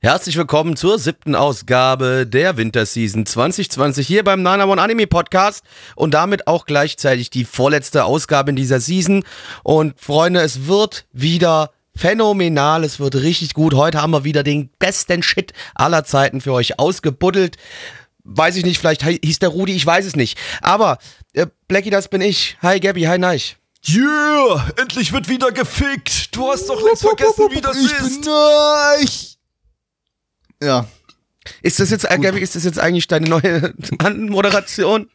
Herzlich 0.00 0.36
willkommen 0.36 0.76
zur 0.76 0.96
siebten 1.00 1.34
Ausgabe 1.34 2.24
der 2.24 2.56
Winterseason 2.56 3.26
2020 3.26 4.06
hier 4.06 4.22
beim 4.22 4.42
Nana 4.42 4.66
One 4.66 4.80
Anime 4.80 5.08
Podcast 5.08 5.64
und 5.96 6.14
damit 6.14 6.46
auch 6.46 6.66
gleichzeitig 6.66 7.30
die 7.30 7.44
vorletzte 7.44 8.04
Ausgabe 8.04 8.50
in 8.50 8.54
dieser 8.54 8.78
Season. 8.78 9.24
Und 9.64 9.98
Freunde, 10.00 10.38
es 10.38 10.68
wird 10.68 11.06
wieder 11.12 11.72
phänomenal, 11.96 12.84
es 12.84 13.00
wird 13.00 13.16
richtig 13.16 13.54
gut. 13.54 13.74
Heute 13.74 14.00
haben 14.00 14.12
wir 14.12 14.22
wieder 14.22 14.44
den 14.44 14.70
besten 14.78 15.24
Shit 15.24 15.52
aller 15.74 16.04
Zeiten 16.04 16.40
für 16.40 16.52
euch 16.52 16.78
ausgebuddelt. 16.78 17.56
Weiß 18.22 18.54
ich 18.54 18.64
nicht, 18.64 18.78
vielleicht 18.78 19.02
hieß 19.02 19.40
der 19.40 19.48
Rudi, 19.48 19.74
ich 19.74 19.84
weiß 19.84 20.06
es 20.06 20.14
nicht. 20.14 20.38
Aber 20.62 20.98
äh, 21.32 21.48
Blackie, 21.66 21.90
das 21.90 22.06
bin 22.06 22.20
ich. 22.20 22.56
Hi 22.62 22.78
Gabby, 22.78 23.02
hi 23.02 23.18
Neich. 23.18 23.56
Yeah, 23.88 24.64
endlich 24.76 25.12
wird 25.12 25.28
wieder 25.28 25.50
gefickt. 25.50 26.36
Du 26.36 26.46
hast 26.46 26.68
doch 26.68 26.80
längst 26.80 27.02
vergessen, 27.02 27.48
wie 27.50 27.60
das 27.60 27.76
ich 27.76 27.92
ist. 27.92 28.22
Bin 28.22 28.30
neich. 28.30 29.37
Ja. 30.62 30.86
Ist 31.62 31.80
das 31.80 31.90
jetzt, 31.90 32.06
Gabby, 32.08 32.40
ist 32.40 32.56
das 32.56 32.64
jetzt 32.64 32.78
eigentlich 32.78 33.08
deine 33.08 33.28
neue 33.28 33.74
Moderation? 34.16 35.08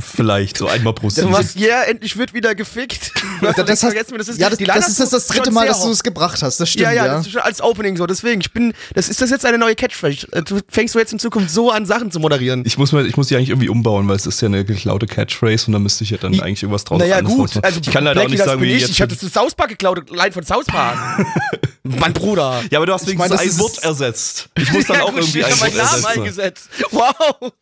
Vielleicht 0.00 0.56
so 0.56 0.68
einmal 0.68 0.94
pro 0.94 1.08
Du 1.08 1.14
Season. 1.14 1.30
machst, 1.30 1.56
ja, 1.56 1.82
endlich 1.82 2.16
wird 2.16 2.32
wieder 2.34 2.54
gefickt. 2.54 3.12
Das, 3.42 3.54
längst 3.58 3.68
hast, 3.68 3.80
vergessen, 3.92 4.16
das 4.16 4.28
ist, 4.28 4.40
ja, 4.40 4.48
das, 4.48 4.58
das 4.58 4.88
ist 4.88 5.12
das 5.12 5.26
du 5.26 5.34
dritte 5.34 5.50
Mal, 5.50 5.66
dass 5.66 5.82
du 5.82 5.90
es 5.90 6.02
gebracht 6.02 6.42
hast. 6.42 6.58
Das 6.58 6.70
stimmt, 6.70 6.84
Ja, 6.84 6.92
ja. 6.92 7.04
ja, 7.06 7.14
das 7.16 7.26
ist 7.26 7.32
schon 7.32 7.42
als 7.42 7.60
Opening 7.60 7.96
so. 7.98 8.06
Deswegen, 8.06 8.40
ich 8.40 8.50
bin, 8.52 8.72
das 8.94 9.10
ist 9.10 9.20
das 9.20 9.28
jetzt 9.28 9.44
eine 9.44 9.58
neue 9.58 9.74
Catchphrase. 9.74 10.26
Du 10.46 10.60
fängst 10.68 10.94
du 10.94 10.98
jetzt 10.98 11.12
in 11.12 11.18
Zukunft 11.18 11.50
so 11.50 11.70
an, 11.70 11.84
Sachen 11.84 12.10
zu 12.10 12.18
moderieren. 12.18 12.62
Ich 12.64 12.78
muss, 12.78 12.92
mal, 12.92 13.06
ich 13.06 13.16
muss 13.18 13.28
die 13.28 13.36
eigentlich 13.36 13.50
irgendwie 13.50 13.68
umbauen, 13.68 14.08
weil 14.08 14.16
es 14.16 14.24
ist 14.26 14.40
ja 14.40 14.46
eine 14.46 14.64
geklaute 14.64 15.06
Catchphrase 15.06 15.66
und 15.66 15.74
da 15.74 15.78
müsste 15.78 16.04
ich 16.04 16.10
ja 16.10 16.16
dann 16.16 16.40
eigentlich 16.40 16.62
irgendwas 16.62 16.84
draus 16.84 16.98
naja, 16.98 17.16
anderes 17.18 17.36
gut. 17.36 17.64
Also, 17.64 17.80
ich 17.82 17.90
kann 17.90 18.04
leider 18.04 18.20
auch 18.20 18.24
Blackie, 18.24 18.30
nicht 18.30 18.40
das 18.40 18.46
sagen, 18.46 18.62
wie 18.62 18.72
ich. 18.72 18.80
jetzt. 18.80 18.90
Ich 18.92 19.02
habe 19.02 19.10
das 19.10 19.18
zu 19.18 19.28
South 19.28 19.54
Park 19.54 19.68
geklaut, 19.68 20.08
Line 20.10 20.32
von 20.32 20.44
South 20.44 20.66
Park. 20.66 21.26
mein 21.82 22.14
Bruder. 22.14 22.62
ja, 22.70 22.78
aber 22.78 22.86
du 22.86 22.94
hast 22.94 23.06
wenigstens 23.06 23.30
meine, 23.36 23.46
das 23.48 23.54
ein 23.58 23.60
Wort 23.60 23.78
ersetzt. 23.84 24.48
Ich 24.56 24.72
muss 24.72 24.86
dann 24.86 24.96
Ja, 24.96 25.02
auch 25.04 25.12
irgendwie 25.14 25.40
ich 25.40 25.44
ein 25.44 25.52
hab 25.52 25.60
Wort 25.60 25.74
meinen 25.74 25.76
Namen 25.76 25.90
ersetzen. 26.04 26.20
eingesetzt. 26.20 26.68
Wow. 26.90 27.52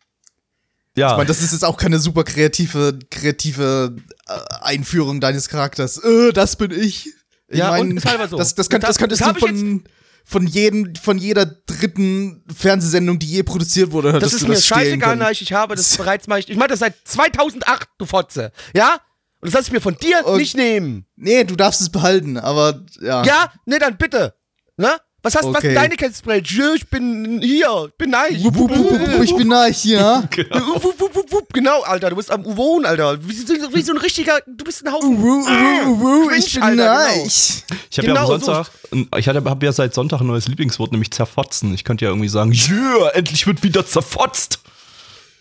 Ja, 0.95 1.11
Ich 1.11 1.17
meine, 1.17 1.27
das 1.27 1.41
ist 1.41 1.51
jetzt 1.51 1.65
auch 1.65 1.77
keine 1.77 1.99
super 1.99 2.23
kreative, 2.23 2.97
kreative 3.11 3.95
äh, 4.27 4.33
Einführung 4.61 5.19
deines 5.19 5.49
Charakters. 5.49 5.97
Äh, 6.03 6.31
das 6.31 6.55
bin 6.55 6.71
ich. 6.71 7.07
ich 7.49 7.57
Ja, 7.57 7.71
mein, 7.71 7.91
und 7.91 7.97
ist 7.97 8.05
halber 8.05 8.27
so. 8.27 8.37
Das, 8.37 8.55
das, 8.55 8.69
könnt, 8.69 8.83
Das- 8.83 8.97
könntest 8.97 9.21
das 9.21 9.33
du 9.33 9.39
ich 9.39 9.45
von, 9.45 9.83
von, 10.23 10.47
jedem, 10.47 10.95
von 10.95 11.17
jeder 11.17 11.45
dritten 11.45 12.43
Fernsehsendung, 12.55 13.19
die 13.19 13.27
je 13.27 13.43
produziert 13.43 13.91
wurde, 13.91 14.17
Das 14.19 14.33
ist 14.33 14.47
mir 14.47 14.53
das 14.55 14.65
scheißegal. 14.65 15.15
Neich. 15.17 15.41
Ich 15.41 15.53
habe 15.53 15.75
das 15.75 15.97
bereits 15.97 16.27
mal. 16.27 16.39
Ich 16.39 16.55
mache 16.55 16.69
das 16.69 16.79
seit 16.79 16.95
2008, 17.03 17.87
du 17.97 18.05
Fotze. 18.05 18.51
Ja? 18.73 18.93
Und 19.41 19.47
das 19.47 19.53
lass 19.53 19.67
ich 19.67 19.73
mir 19.73 19.81
von 19.81 19.97
dir 19.97 20.25
Und- 20.25 20.37
nicht 20.37 20.55
nehmen. 20.55 21.05
Nee, 21.17 21.43
du 21.43 21.55
darfst 21.55 21.81
es 21.81 21.89
behalten, 21.89 22.37
aber 22.37 22.83
ja. 23.01 23.23
Ja? 23.23 23.51
Ne, 23.65 23.79
dann 23.79 23.97
bitte. 23.97 24.33
Ne? 24.77 24.91
Was 25.25 25.33
hast 25.35 25.45
was 25.45 25.55
Okay. 25.55 25.69
ist 25.69 25.75
deine 25.75 25.95
Catchphrase? 25.95 26.41
Ja, 26.53 26.73
Ich 26.75 26.87
bin 26.87 27.41
hier, 27.41 27.85
ich 27.87 27.93
bin 27.97 28.11
Neich. 28.11 28.43
Wupp, 28.43 28.55
wupp, 28.59 28.69
wupp, 28.77 28.91
wupp, 28.91 29.23
Ich 29.23 29.35
bin 29.35 29.47
nah 29.47 29.65
hier. 29.65 30.23
Wupp, 30.51 30.83
wupp, 30.83 30.99
wupp, 31.01 31.15
wupp, 31.15 31.31
wupp. 31.31 31.53
Genau, 31.53 31.81
Alter, 31.81 32.11
du 32.11 32.15
bist 32.15 32.29
am 32.29 32.45
Wohnen, 32.45 32.85
Alter. 32.85 33.17
Wie, 33.27 33.33
so- 33.33 33.53
wie 33.73 33.81
so 33.81 33.93
ein 33.93 33.97
richtiger, 33.97 34.39
du 34.45 34.63
bist 34.63 34.85
ein 34.85 34.93
Haufen. 34.93 35.17
Wuh, 35.19 35.43
wuh, 35.43 35.99
wuh, 35.99 36.27
Cringe, 36.27 36.45
Ich 36.45 36.53
bin 36.53 36.61
Alter, 36.63 36.75
genau. 36.83 36.93
neich. 37.23 37.63
ich 37.89 37.97
habe 37.97 38.07
genau 38.07 38.27
ja 38.29 38.35
am 38.35 38.39
so- 38.39 38.45
Sonntag, 38.53 38.71
ich 39.17 39.27
habe 39.27 39.65
ja 39.65 39.71
seit 39.71 39.93
Sonntag 39.95 40.21
ein 40.21 40.27
neues 40.27 40.47
Lieblingswort, 40.47 40.91
nämlich 40.91 41.09
zerfotzen. 41.09 41.73
Ich 41.73 41.83
könnte 41.83 42.05
ja 42.05 42.11
irgendwie 42.11 42.29
sagen, 42.29 42.51
yeah, 42.51 43.09
endlich 43.15 43.47
wird 43.47 43.63
wieder 43.63 43.83
zerfotzt. 43.83 44.59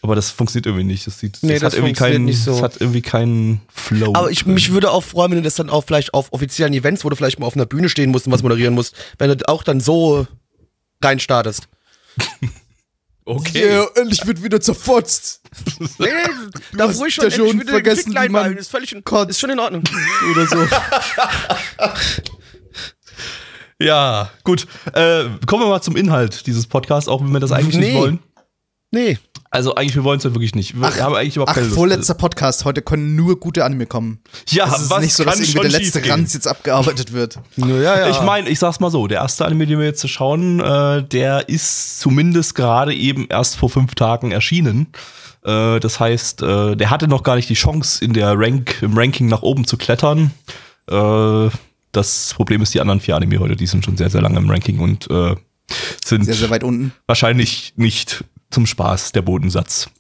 Aber 0.04 0.15
das 0.15 0.28
funktioniert 0.28 0.66
irgendwie 0.66 0.84
nicht. 0.84 1.06
Das, 1.06 1.19
sieht, 1.19 1.38
Nee, 1.41 1.54
das, 1.54 1.60
das 1.62 1.72
hat 1.72 1.78
irgendwie 1.78 1.94
keinen, 1.94 2.25
nicht 2.26 2.44
so. 2.44 2.50
das 2.53 2.60
hat 2.60 2.78
irgendwie 2.78 3.00
keinen 3.00 3.62
Flow. 3.72 4.12
Aber 4.15 4.31
ich, 4.31 4.44
mich 4.44 4.70
würde 4.70 4.91
auch 4.91 5.03
freuen, 5.03 5.31
wenn 5.31 5.38
du 5.38 5.44
das 5.44 5.54
dann 5.54 5.70
auch 5.70 5.82
vielleicht 5.82 6.12
auf 6.12 6.31
offiziellen 6.31 6.75
Events, 6.75 7.06
wo 7.06 7.09
du 7.09 7.16
vielleicht 7.16 7.38
mal 7.38 7.47
auf 7.47 7.54
einer 7.56 7.65
Bühne 7.65 7.88
stehen 7.88 8.10
musst 8.10 8.26
und 8.26 8.32
was 8.34 8.43
moderieren 8.43 8.75
musst, 8.75 8.94
wenn 9.16 9.31
du 9.34 9.48
auch 9.48 9.62
dann 9.62 9.81
so 9.81 10.26
reinstartest. 11.03 11.69
okay. 13.25 13.64
Yeah, 13.64 13.87
endlich 13.94 14.26
wird 14.26 14.43
wieder 14.43 14.60
zerfotzt. 14.60 15.41
Nee, 15.98 16.09
da 16.76 16.84
ruhig 16.84 17.14
schon, 17.14 17.25
ja 17.25 17.31
schon 17.31 17.59
wieder 17.59 17.72
vergessen, 17.72 18.12
wie 18.12 18.28
man 18.28 18.56
ist 18.59 18.70
völlig 18.70 18.93
in, 18.93 19.03
ist 19.28 19.41
schon 19.41 19.50
in 19.50 19.59
Ordnung. 19.59 19.84
Oder 20.32 20.47
so. 20.47 20.56
Ja, 23.81 24.31
gut. 24.43 24.66
Äh, 24.93 25.25
kommen 25.47 25.62
wir 25.62 25.69
mal 25.69 25.81
zum 25.81 25.97
Inhalt 25.97 26.47
dieses 26.47 26.66
Podcasts, 26.66 27.09
auch 27.09 27.22
wenn 27.22 27.32
wir 27.32 27.41
das 27.41 27.53
eigentlich 27.53 27.76
Nee. 27.76 27.87
nicht 27.93 27.94
wollen. 27.97 28.19
Nee. 28.91 29.19
Also 29.54 29.76
eigentlich, 29.76 29.94
wir 29.94 30.03
wollen 30.03 30.19
es 30.19 30.25
ja 30.25 30.34
wirklich 30.34 30.56
nicht. 30.56 30.75
Wir 30.81 30.97
haben 30.97 31.15
eigentlich 31.15 31.37
überhaupt 31.37 31.50
Ach, 31.50 31.54
keine 31.54 31.66
Lust. 31.69 31.76
vorletzter 31.76 32.15
Podcast. 32.15 32.65
Heute 32.65 32.82
können 32.82 33.15
nur 33.15 33.38
gute 33.38 33.65
Anime 33.65 33.87
kommen. 33.87 34.19
Ja, 34.48 34.66
Es 34.66 34.82
ist 34.82 34.91
was 34.91 35.00
nicht 35.03 35.15
so, 35.15 35.22
dass 35.22 35.38
irgendwie 35.38 35.60
der 35.60 35.70
letzte? 35.81 36.09
Ranz 36.09 36.34
jetzt 36.34 36.48
abgearbeitet 36.48 37.12
wird. 37.12 37.38
Ja, 37.56 37.66
ja. 37.78 38.10
Ich 38.10 38.20
meine, 38.22 38.48
ich 38.48 38.59
sag's 38.59 38.81
mal 38.81 38.91
so, 38.91 39.06
der 39.06 39.19
erste 39.20 39.44
Anime, 39.44 39.66
den 39.66 39.78
wir 39.78 39.87
jetzt 39.87 40.09
schauen, 40.10 40.59
äh, 40.59 41.04
der 41.04 41.48
ist 41.48 42.00
zumindest 42.00 42.56
gerade 42.56 42.93
eben 42.94 43.28
erst 43.28 43.54
vor 43.56 43.70
fünf 43.70 43.94
Tagen 43.94 44.32
erschienen. 44.32 44.88
Äh, 45.44 45.78
das 45.78 46.00
heißt, 46.00 46.43
äh, 46.43 46.75
der 46.75 46.91
hatte 46.91 47.06
noch 47.06 47.22
gar 47.22 47.37
nicht 47.37 47.48
die 47.48 47.54
Chance, 47.54 48.04
in 48.04 48.12
der 48.12 48.37
Rank, 48.37 48.78
im 48.82 48.98
Ranking 48.98 49.28
nach 49.28 49.43
oben 49.43 49.66
zu 49.69 49.76
klettern. 49.76 50.32
Äh, 50.91 51.48
das 51.93 52.32
Problem 52.34 52.60
ist, 52.60 52.75
die 52.75 52.81
anderen 52.81 52.98
vier 52.98 53.14
Anime 53.14 53.38
heute, 53.38 53.54
die 53.54 53.66
sind 53.69 53.84
schon 53.84 53.97
sehr, 53.97 54.10
sehr 54.10 54.20
lange 54.20 54.37
im 54.38 54.50
Ranking 54.50 54.81
und 54.81 55.09
äh, 55.12 55.37
sind 56.04 56.25
Sehr, 56.25 56.34
sehr 56.34 56.50
weit 56.50 56.64
unten. 56.64 56.93
wahrscheinlich 57.06 57.72
nicht 57.76 58.25
zum 58.54 58.66
Spaß 58.66 59.12
der 59.12 59.22
Bodensatz. 59.22 59.91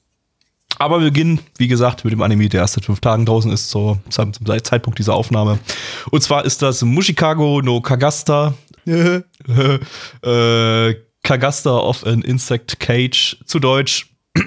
Aber 0.78 1.00
wir 1.00 1.08
beginnen, 1.08 1.40
wie 1.58 1.68
gesagt, 1.68 2.04
mit 2.04 2.12
dem 2.12 2.22
Anime, 2.22 2.48
der 2.48 2.62
erst 2.62 2.74
seit 2.74 2.84
fünf 2.84 3.00
Tagen 3.00 3.26
draußen 3.26 3.50
ist, 3.50 3.70
so, 3.70 3.98
zum 4.08 4.32
Zeitpunkt 4.62 4.98
dieser 4.98 5.14
Aufnahme. 5.14 5.58
Und 6.10 6.22
zwar 6.22 6.44
ist 6.44 6.62
das 6.62 6.82
Mushikago 6.82 7.62
no 7.62 7.80
Kagasta. 7.80 8.54
äh, 8.86 9.22
Kagasta 11.22 11.78
of 11.78 12.04
an 12.04 12.22
Insect 12.22 12.80
Cage, 12.80 13.36
zu 13.46 13.58
Deutsch. 13.58 14.10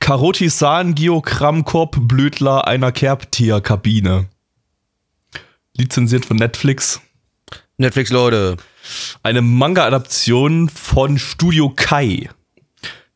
Karotisan 0.00 0.94
Geogramm 0.94 1.64
Korbblödler 1.64 2.66
einer 2.66 2.92
Kerbtierkabine. 2.92 4.26
Lizenziert 5.76 6.26
von 6.26 6.36
Netflix. 6.36 7.00
Netflix, 7.78 8.10
Leute. 8.10 8.58
Eine 9.22 9.40
Manga-Adaption 9.40 10.68
von 10.68 11.18
Studio 11.18 11.72
Kai. 11.74 12.28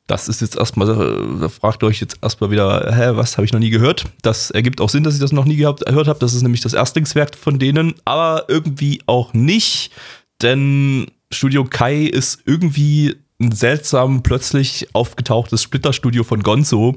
Das 0.09 0.27
ist 0.27 0.41
jetzt 0.41 0.57
erstmal, 0.57 0.89
äh, 0.89 1.41
da 1.41 1.49
fragt 1.49 1.83
ihr 1.83 1.87
euch 1.87 2.01
jetzt 2.01 2.17
erstmal 2.23 2.51
wieder, 2.51 2.91
hä, 2.93 3.11
was 3.13 3.37
habe 3.37 3.45
ich 3.45 3.53
noch 3.53 3.61
nie 3.61 3.71
gehört? 3.71 4.07
Das 4.23 4.51
ergibt 4.51 4.81
auch 4.81 4.89
Sinn, 4.89 5.05
dass 5.05 5.15
ich 5.15 5.21
das 5.21 5.33
noch 5.33 5.45
nie 5.45 5.57
gehabt, 5.57 5.85
gehört 5.85 6.09
habe. 6.09 6.19
Das 6.19 6.35
ist 6.35 6.43
nämlich 6.43 6.63
das 6.63 6.73
Erstlingswerk 6.73 7.37
von 7.37 7.59
denen, 7.59 7.95
aber 8.07 8.47
irgendwie 8.49 9.03
auch 9.07 9.35
nicht, 9.35 9.93
denn 10.41 11.07
Studio 11.31 11.65
Kai 11.65 12.05
ist 12.05 12.41
irgendwie 12.47 13.17
ein 13.39 13.53
seltsam 13.53 14.23
plötzlich 14.23 14.89
aufgetauchtes 14.95 15.63
Splitterstudio 15.63 16.25
von 16.25 16.43
Gonzo. 16.43 16.97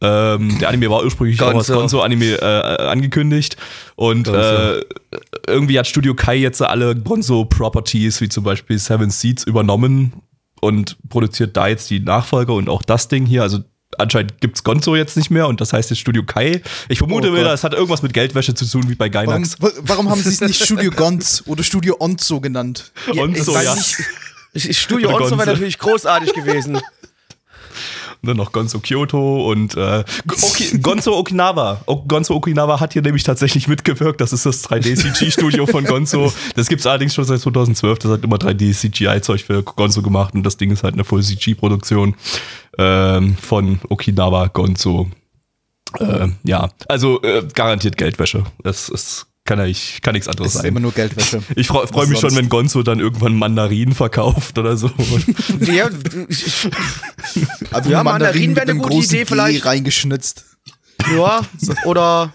Ähm, 0.00 0.58
der 0.58 0.68
Anime 0.68 0.90
war 0.90 1.04
ursprünglich 1.04 1.40
auch 1.40 1.54
als 1.54 1.68
Gonzo. 1.68 1.74
Gonzo-Anime 1.74 2.40
äh, 2.40 2.82
angekündigt 2.86 3.56
und 3.94 4.26
äh, 4.28 4.80
irgendwie 5.46 5.78
hat 5.78 5.86
Studio 5.86 6.14
Kai 6.14 6.36
jetzt 6.36 6.60
alle 6.60 6.96
Gonzo-Properties, 6.96 8.20
wie 8.20 8.28
zum 8.28 8.42
Beispiel 8.44 8.78
Seven 8.78 9.10
Seeds, 9.10 9.44
übernommen 9.44 10.12
und 10.60 10.96
produziert 11.08 11.56
da 11.56 11.68
jetzt 11.68 11.90
die 11.90 12.00
Nachfolger 12.00 12.54
und 12.54 12.68
auch 12.68 12.82
das 12.82 13.08
Ding 13.08 13.26
hier. 13.26 13.42
Also 13.42 13.60
anscheinend 13.96 14.40
gibt's 14.40 14.64
Gonzo 14.64 14.96
jetzt 14.96 15.16
nicht 15.16 15.30
mehr 15.30 15.48
und 15.48 15.60
das 15.60 15.72
heißt 15.72 15.90
jetzt 15.90 15.98
Studio 15.98 16.22
Kai. 16.24 16.62
Ich 16.88 16.98
vermute 16.98 17.30
Oh 17.30 17.34
es 17.54 17.64
hat 17.64 17.72
irgendwas 17.74 18.02
mit 18.02 18.12
Geldwäsche 18.12 18.54
zu 18.54 18.64
tun, 18.66 18.88
wie 18.88 18.94
bei 18.94 19.12
Warum, 19.12 19.26
Gainax. 19.28 19.60
wa- 19.60 19.70
warum 19.82 20.10
haben 20.10 20.22
sie 20.22 20.28
es 20.30 20.40
nicht 20.40 20.62
Studio 20.62 20.90
Gonz 20.96 21.42
oder 21.46 21.62
Studio 21.62 21.96
Onzo 21.98 22.40
genannt? 22.40 22.92
Weiß 23.06 23.64
ja. 23.64 23.74
nicht. 23.74 23.96
Ich, 24.54 24.66
ich 24.68 24.80
Studio 24.80 25.14
Onzo 25.14 25.36
wäre 25.38 25.50
natürlich 25.50 25.78
großartig 25.78 26.32
gewesen. 26.32 26.80
Und 28.22 28.28
dann 28.28 28.36
noch 28.36 28.52
Gonzo 28.52 28.80
Kyoto 28.80 29.50
und 29.50 29.76
äh, 29.76 30.04
Oki 30.42 30.78
Gonzo 30.78 31.16
Okinawa. 31.16 31.82
O 31.86 31.96
Gonzo 32.02 32.34
Okinawa 32.34 32.80
hat 32.80 32.92
hier 32.92 33.02
nämlich 33.02 33.22
tatsächlich 33.22 33.68
mitgewirkt. 33.68 34.20
Das 34.20 34.32
ist 34.32 34.44
das 34.44 34.68
3D-CG-Studio 34.68 35.66
von 35.66 35.84
Gonzo. 35.84 36.32
Das 36.56 36.68
gibt's 36.68 36.86
allerdings 36.86 37.14
schon 37.14 37.24
seit 37.24 37.40
2012. 37.40 37.98
Das 38.00 38.10
hat 38.10 38.24
immer 38.24 38.36
3D-CGI-Zeug 38.36 39.44
für 39.44 39.62
Gonzo 39.62 40.02
gemacht 40.02 40.34
und 40.34 40.42
das 40.42 40.56
Ding 40.56 40.70
ist 40.72 40.82
halt 40.82 40.94
eine 40.94 41.04
Full-CG-Produktion 41.04 42.16
ähm, 42.76 43.36
von 43.36 43.80
Okinawa 43.88 44.48
Gonzo. 44.48 45.08
Äh, 45.98 46.28
ja, 46.44 46.70
also 46.88 47.22
äh, 47.22 47.46
garantiert 47.54 47.96
Geldwäsche. 47.96 48.44
Das 48.62 48.88
ist 48.88 49.27
kann 49.48 49.58
ja 49.58 49.64
ich 49.64 50.02
kann 50.02 50.12
nichts 50.12 50.28
anderes 50.28 50.52
Das 50.52 50.56
ist 50.56 50.60
sein. 50.62 50.68
immer 50.68 50.80
nur 50.80 50.92
Geldwäsche. 50.92 51.42
Ich 51.56 51.66
freue 51.68 51.86
freu 51.86 52.06
mich 52.06 52.20
schon, 52.20 52.36
wenn 52.36 52.50
Gonzo 52.50 52.82
dann 52.82 53.00
irgendwann 53.00 53.34
Mandarinen 53.34 53.94
verkauft 53.94 54.58
oder 54.58 54.76
so. 54.76 54.90
Ja, 55.60 55.88
Aber 57.70 57.88
Ja, 57.90 58.04
Mandarinen 58.04 58.54
wäre 58.54 58.70
eine 58.70 58.78
gute 58.78 58.96
Idee 58.96 59.18
G 59.20 59.24
vielleicht. 59.24 59.64
reingeschnitzt. 59.64 60.44
ja 61.16 61.40
oder 61.86 62.34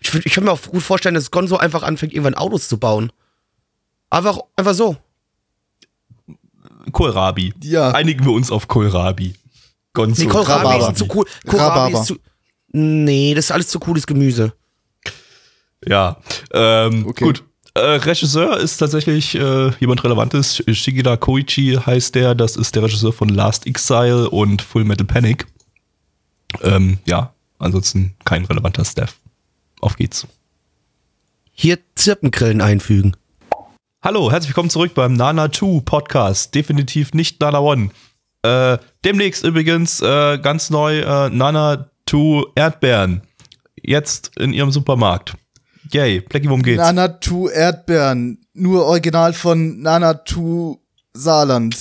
ich, 0.00 0.12
ich 0.26 0.32
kann 0.32 0.42
mir 0.44 0.50
auch 0.52 0.60
gut 0.62 0.82
vorstellen, 0.82 1.14
dass 1.14 1.30
Gonzo 1.30 1.56
einfach 1.56 1.84
anfängt, 1.84 2.12
irgendwann 2.12 2.34
Autos 2.34 2.66
zu 2.68 2.78
bauen. 2.78 3.12
Einfach, 4.10 4.38
einfach 4.56 4.74
so. 4.74 4.96
Kohlrabi. 6.92 7.54
Ja. 7.62 7.90
Einigen 7.92 8.24
wir 8.24 8.32
uns 8.32 8.50
auf 8.50 8.66
Kohlrabi. 8.68 9.34
Gonzo. 9.92 10.22
Nee, 10.22 10.28
Kohlrabi 10.28 10.64
Rhabarber. 10.66 10.90
ist 10.92 10.98
zu 10.98 11.06
cool. 11.14 11.24
Kohlrabi 11.46 11.94
ist 11.94 12.06
zu. 12.06 12.16
Nee, 12.72 13.34
das 13.34 13.46
ist 13.46 13.50
alles 13.52 13.68
zu 13.68 13.78
cooles 13.78 14.06
Gemüse. 14.06 14.52
Ja, 15.84 16.16
ähm, 16.52 17.06
Okay. 17.06 17.24
gut. 17.24 17.44
Äh, 17.74 17.80
Regisseur 17.80 18.56
ist 18.58 18.78
tatsächlich 18.78 19.34
äh, 19.34 19.70
jemand 19.80 20.02
Relevantes. 20.02 20.62
Shigida 20.72 21.18
Koichi 21.18 21.74
heißt 21.84 22.14
der. 22.14 22.34
Das 22.34 22.56
ist 22.56 22.74
der 22.74 22.84
Regisseur 22.84 23.12
von 23.12 23.28
Last 23.28 23.66
Exile 23.66 24.30
und 24.30 24.62
Full 24.62 24.84
Metal 24.84 25.06
Panic. 25.06 25.46
Ähm, 26.62 26.98
ja, 27.04 27.34
ansonsten 27.58 28.14
kein 28.24 28.46
relevanter 28.46 28.84
Staff. 28.86 29.16
Auf 29.82 29.96
geht's. 29.96 30.26
Hier 31.52 31.78
Zirpengrillen 31.96 32.62
einfügen. 32.62 33.14
Hallo, 34.02 34.30
herzlich 34.30 34.50
willkommen 34.50 34.70
zurück 34.70 34.94
beim 34.94 35.12
Nana 35.12 35.52
2 35.52 35.80
Podcast. 35.84 36.54
Definitiv 36.54 37.12
nicht 37.12 37.40
Nana 37.42 37.60
1. 37.60 37.92
Äh, 38.42 38.78
demnächst 39.04 39.44
übrigens 39.44 40.00
äh, 40.00 40.38
ganz 40.38 40.70
neu 40.70 41.00
äh, 41.00 41.28
Nana 41.28 41.90
2 42.08 42.52
Erdbeeren. 42.54 43.20
Jetzt 43.82 44.34
in 44.38 44.54
ihrem 44.54 44.70
Supermarkt. 44.70 45.34
Yay, 45.92 46.20
Blackie, 46.20 46.48
worum 46.48 46.62
geht's? 46.62 46.78
Nanatu 46.78 47.48
Erdbeeren. 47.48 48.38
Nur 48.54 48.86
original 48.86 49.32
von 49.32 49.80
Nanatu 49.80 50.78
Saarland. 51.12 51.76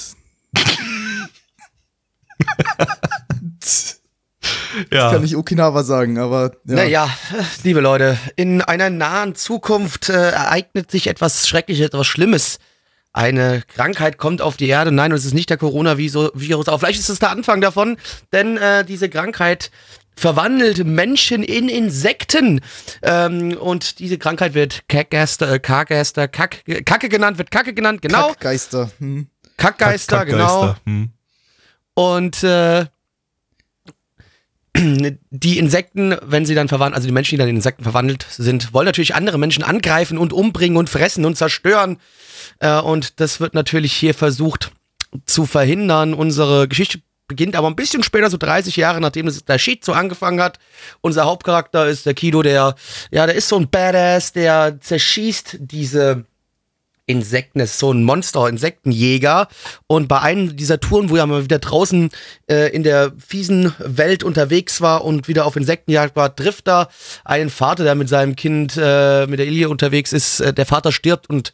ja. 4.92 5.12
Kann 5.12 5.24
ich 5.24 5.36
Okinawa 5.36 5.84
sagen, 5.84 6.18
aber 6.18 6.52
ja. 6.66 6.76
Naja, 6.76 7.10
liebe 7.64 7.80
Leute, 7.82 8.18
in 8.36 8.62
einer 8.62 8.90
nahen 8.90 9.36
Zukunft 9.36 10.10
äh, 10.10 10.32
ereignet 10.32 10.92
sich 10.92 11.08
etwas 11.08 11.48
Schreckliches, 11.48 11.88
etwas 11.88 12.08
Schlimmes. 12.08 12.60
Eine 13.14 13.64
Krankheit 13.74 14.18
kommt 14.18 14.42
auf 14.42 14.58
die 14.58 14.68
Erde. 14.68 14.92
Nein, 14.92 15.14
es 15.14 15.24
ist 15.24 15.34
nicht 15.34 15.50
der 15.50 15.56
Coronavirus, 15.58 16.68
aber 16.68 16.80
vielleicht 16.80 17.00
ist 17.00 17.08
es 17.08 17.20
der 17.20 17.30
Anfang 17.30 17.62
davon, 17.62 17.96
denn 18.34 18.58
äh, 18.58 18.84
diese 18.84 19.08
Krankheit 19.08 19.72
verwandelt 20.16 20.86
Menschen 20.86 21.44
in 21.44 21.70
Insekten. 21.70 22.62
Ähm, 23.02 23.58
und 23.58 24.00
diese 24.00 24.18
Krankheit 24.18 24.54
wird 24.54 24.88
Kackgeister, 24.88 25.52
äh, 25.54 25.60
Kargeister, 25.60 26.28
Kack, 26.28 26.64
Kacke 26.86 27.10
genannt, 27.10 27.38
wird 27.38 27.52
Kacke 27.52 27.74
genannt, 27.74 28.02
genau. 28.02 28.30
Kackgeister. 28.30 28.92
Hm. 29.00 29.28
Kackgeister, 29.58 30.18
Kack- 30.20 30.28
genau. 30.28 30.62
Kackgeister, 30.62 30.82
hm. 30.86 31.10
Und 31.94 32.44
äh, 32.44 32.86
die 35.30 35.58
Insekten, 35.58 36.16
wenn 36.22 36.46
sie 36.46 36.56
dann 36.56 36.68
verwandelt, 36.68 36.96
also 36.96 37.08
die 37.08 37.14
Menschen, 37.14 37.36
die 37.36 37.38
dann 37.38 37.48
in 37.48 37.56
Insekten 37.56 37.84
verwandelt 37.84 38.26
sind, 38.30 38.74
wollen 38.74 38.86
natürlich 38.86 39.16
andere 39.16 39.38
Menschen 39.38 39.64
angreifen 39.64 40.18
und 40.18 40.34
umbringen 40.34 40.78
und 40.78 40.90
fressen 40.90 41.26
und 41.26 41.38
zerstören. 41.38 41.98
Äh, 42.60 42.80
und 42.80 43.20
das 43.20 43.40
wird 43.40 43.54
natürlich 43.54 43.94
hier 43.94 44.14
versucht 44.14 44.72
zu 45.26 45.46
verhindern. 45.46 46.14
Unsere 46.14 46.68
Geschichte 46.68 47.00
beginnt 47.28 47.56
aber 47.56 47.68
ein 47.68 47.76
bisschen 47.76 48.04
später, 48.04 48.30
so 48.30 48.38
30 48.38 48.76
Jahre 48.76 49.02
nachdem 49.02 49.28
es 49.28 49.44
der 49.44 49.60
Shit 49.60 49.84
so 49.84 49.94
angefangen 49.94 50.42
hat. 50.42 50.60
Unser 51.02 51.26
Hauptcharakter 51.26 51.88
ist 51.88 52.06
der 52.06 52.14
Kido, 52.14 52.42
der, 52.42 52.76
ja, 53.12 53.26
der 53.26 53.36
ist 53.36 53.50
so 53.50 53.58
ein 53.58 53.70
Badass, 53.70 54.34
der 54.34 54.80
zerschießt 54.80 55.58
diese 55.60 56.26
Insekten, 57.08 57.60
ist 57.60 57.78
so 57.78 57.92
ein 57.92 58.04
Monster, 58.04 58.50
Insektenjäger. 58.50 59.48
Und 59.88 60.08
bei 60.08 60.22
einem 60.22 60.56
dieser 60.56 60.80
Touren, 60.80 61.10
wo 61.10 61.16
er 61.16 61.28
mal 61.28 61.44
wieder 61.44 61.60
draußen 61.60 62.10
äh, 62.50 62.74
in 62.76 62.84
der 62.84 63.14
fiesen 63.18 63.74
Welt 63.78 64.24
unterwegs 64.24 64.82
war 64.82 65.06
und 65.06 65.28
wieder 65.28 65.46
auf 65.46 65.56
Insektenjagd 65.56 66.16
war, 66.16 66.36
trifft 66.36 66.68
er 66.68 66.90
einen 67.24 67.50
Vater, 67.50 67.84
der 67.84 67.96
mit 67.96 68.10
seinem 68.10 68.36
Kind, 68.36 68.76
äh, 68.78 69.28
mit 69.28 69.40
der 69.40 69.48
Ilie 69.48 69.70
unterwegs 69.70 70.14
ist. 70.14 70.40
Äh, 70.40 70.54
der 70.54 70.66
Vater 70.66 70.92
stirbt 70.92 71.30
und 71.30 71.54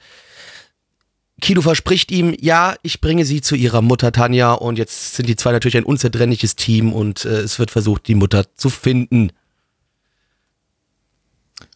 Kido 1.42 1.62
verspricht 1.62 2.12
ihm, 2.12 2.36
ja, 2.40 2.76
ich 2.84 3.02
bringe 3.02 3.26
sie 3.26 3.42
zu 3.42 3.56
ihrer 3.56 3.82
Mutter 3.82 4.12
Tanja 4.12 4.54
und 4.54 4.78
jetzt 4.78 5.16
sind 5.16 5.28
die 5.28 5.36
zwei 5.36 5.52
natürlich 5.52 5.76
ein 5.76 5.84
unzertrennliches 5.84 6.56
Team 6.56 6.94
und 6.94 7.26
äh, 7.26 7.42
es 7.42 7.60
wird 7.60 7.72
versucht, 7.72 8.08
die 8.08 8.16
Mutter 8.16 8.46
zu 8.56 8.70
finden. 8.70 9.32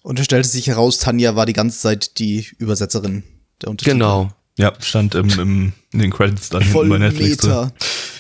Und 0.04 0.20
es 0.20 0.26
stellte 0.26 0.48
sich 0.48 0.68
heraus, 0.68 1.00
Tanja 1.00 1.36
war 1.36 1.46
die 1.48 1.54
ganze 1.54 1.80
Zeit 1.80 2.20
die 2.20 2.48
Übersetzerin 2.60 3.24
der 3.62 3.70
Untertitel. 3.72 3.96
Genau. 3.96 4.32
Ja, 4.58 4.72
stand 4.80 5.16
im, 5.16 5.28
im, 5.32 5.74
in 5.92 6.00
den 6.00 6.12
Credits 6.12 6.50
dann 6.50 6.64
Voll 6.64 6.86
hinten 6.86 6.90
bei 6.90 6.98
Netflix. 7.08 7.38
drin. 7.38 7.50
Meta. 7.50 7.72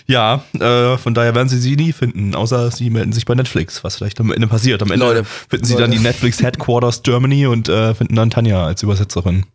Ja, 0.07 0.44
äh, 0.59 0.97
von 0.97 1.13
daher 1.13 1.33
werden 1.33 1.47
sie 1.47 1.59
sie 1.59 1.75
nie 1.75 1.94
finden, 1.94 2.36
außer 2.36 2.71
sie 2.71 2.89
melden 2.89 3.13
sich 3.13 3.25
bei 3.25 3.36
Netflix, 3.36 3.83
was 3.83 3.95
vielleicht 3.95 4.19
am 4.19 4.31
Ende 4.31 4.47
passiert. 4.47 4.81
Am 4.83 4.92
Ende 4.92 5.06
Leute. 5.06 5.25
finden 5.50 5.65
sie 5.65 5.74
Leute. 5.74 5.83
dann 5.83 5.92
die 5.92 6.00
Netflix 6.00 6.42
Headquarters 6.42 7.03
Germany 7.03 7.47
und 7.47 7.69
äh, 7.69 7.95
finden 7.95 8.15
dann 8.15 8.30
Tanja 8.30 8.65
als 8.65 8.83
Übersetzerin. 8.83 9.45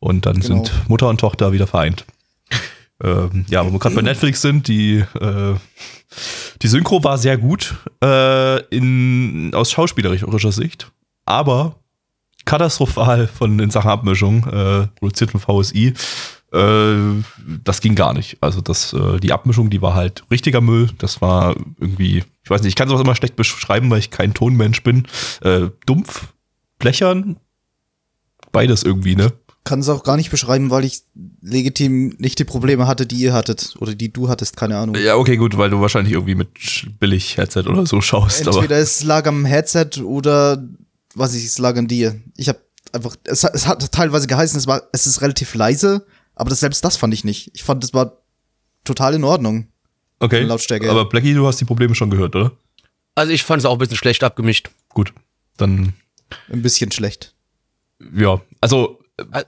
Und 0.00 0.26
dann 0.26 0.40
Genau. 0.40 0.46
sind 0.64 0.72
Mutter 0.88 1.08
und 1.08 1.18
Tochter 1.20 1.52
wieder 1.52 1.66
vereint. 1.66 2.04
Ähm, 3.02 3.46
ja, 3.48 3.64
wo 3.64 3.70
wir 3.72 3.78
gerade 3.78 3.94
bei 3.94 4.02
Netflix 4.02 4.42
sind, 4.42 4.66
die, 4.66 4.96
äh, 5.20 5.54
die 6.62 6.66
Synchro 6.68 7.02
war 7.04 7.16
sehr 7.16 7.38
gut 7.38 7.76
äh, 8.02 8.60
in, 8.74 9.52
aus 9.54 9.70
schauspielerischer 9.70 10.50
Sicht, 10.52 10.90
aber 11.24 11.76
katastrophal 12.44 13.28
von 13.28 13.58
in 13.60 13.70
Sachen 13.70 13.90
Abmischung, 13.90 14.44
äh, 14.48 14.86
produziert 14.98 15.30
von 15.30 15.40
VSI. 15.40 15.94
Äh, 16.52 17.22
das 17.62 17.80
ging 17.80 17.94
gar 17.94 18.14
nicht. 18.14 18.38
Also 18.40 18.60
das, 18.62 18.92
äh, 18.94 19.20
die 19.20 19.32
Abmischung, 19.32 19.70
die 19.70 19.82
war 19.82 19.94
halt 19.94 20.24
richtiger 20.30 20.60
Müll. 20.60 20.90
Das 20.98 21.20
war 21.20 21.54
irgendwie, 21.78 22.24
ich 22.42 22.50
weiß 22.50 22.62
nicht, 22.62 22.70
ich 22.70 22.74
kann 22.76 22.88
sowas 22.88 23.02
immer 23.02 23.14
schlecht 23.14 23.36
beschreiben, 23.36 23.90
weil 23.90 23.98
ich 24.00 24.10
kein 24.10 24.34
Tonmensch 24.34 24.82
bin. 24.82 25.06
Äh, 25.42 25.68
dumpf, 25.86 26.32
blechern, 26.78 27.36
beides 28.50 28.82
irgendwie, 28.82 29.14
ne? 29.14 29.32
Kann 29.68 29.80
es 29.80 29.88
auch 29.90 30.02
gar 30.02 30.16
nicht 30.16 30.30
beschreiben, 30.30 30.70
weil 30.70 30.86
ich 30.86 31.02
legitim 31.42 32.16
nicht 32.16 32.38
die 32.38 32.44
Probleme 32.44 32.86
hatte, 32.86 33.04
die 33.06 33.16
ihr 33.16 33.34
hattet. 33.34 33.74
Oder 33.80 33.94
die 33.94 34.10
du 34.10 34.30
hattest, 34.30 34.56
keine 34.56 34.78
Ahnung. 34.78 34.94
Ja, 34.96 35.16
okay, 35.16 35.36
gut, 35.36 35.58
weil 35.58 35.68
du 35.68 35.78
wahrscheinlich 35.82 36.14
irgendwie 36.14 36.36
mit 36.36 36.48
billig 36.98 37.36
Headset 37.36 37.64
oder 37.66 37.84
so 37.84 38.00
schaust. 38.00 38.46
Entweder 38.46 38.76
aber 38.76 38.76
es 38.76 39.04
lag 39.04 39.26
am 39.26 39.44
Headset 39.44 40.00
oder 40.02 40.66
was 41.14 41.34
ich, 41.34 41.44
es 41.44 41.58
lag 41.58 41.76
an 41.76 41.86
dir. 41.86 42.18
Ich 42.38 42.48
habe 42.48 42.58
einfach, 42.94 43.14
es 43.24 43.44
hat, 43.44 43.54
es 43.54 43.66
hat 43.66 43.92
teilweise 43.92 44.26
geheißen, 44.26 44.58
es 44.58 44.66
war, 44.66 44.84
es 44.92 45.06
ist 45.06 45.20
relativ 45.20 45.54
leise, 45.54 46.06
aber 46.34 46.48
das, 46.48 46.60
selbst 46.60 46.82
das 46.82 46.96
fand 46.96 47.12
ich 47.12 47.24
nicht. 47.24 47.50
Ich 47.52 47.62
fand, 47.62 47.84
es 47.84 47.92
war 47.92 48.16
total 48.84 49.12
in 49.12 49.24
Ordnung. 49.24 49.68
okay. 50.20 50.44
Lautstärke. 50.44 50.90
Aber 50.90 51.04
Blackie, 51.04 51.34
du 51.34 51.46
hast 51.46 51.60
die 51.60 51.66
Probleme 51.66 51.94
schon 51.94 52.08
gehört, 52.08 52.34
oder? 52.34 52.52
Also 53.16 53.32
ich 53.32 53.42
fand 53.42 53.60
es 53.60 53.66
auch 53.66 53.72
ein 53.72 53.78
bisschen 53.78 53.98
schlecht 53.98 54.24
abgemischt. 54.24 54.70
Gut, 54.88 55.12
dann 55.58 55.92
Ein 56.50 56.62
bisschen 56.62 56.90
schlecht. 56.90 57.34
ja, 58.16 58.40
also 58.62 58.97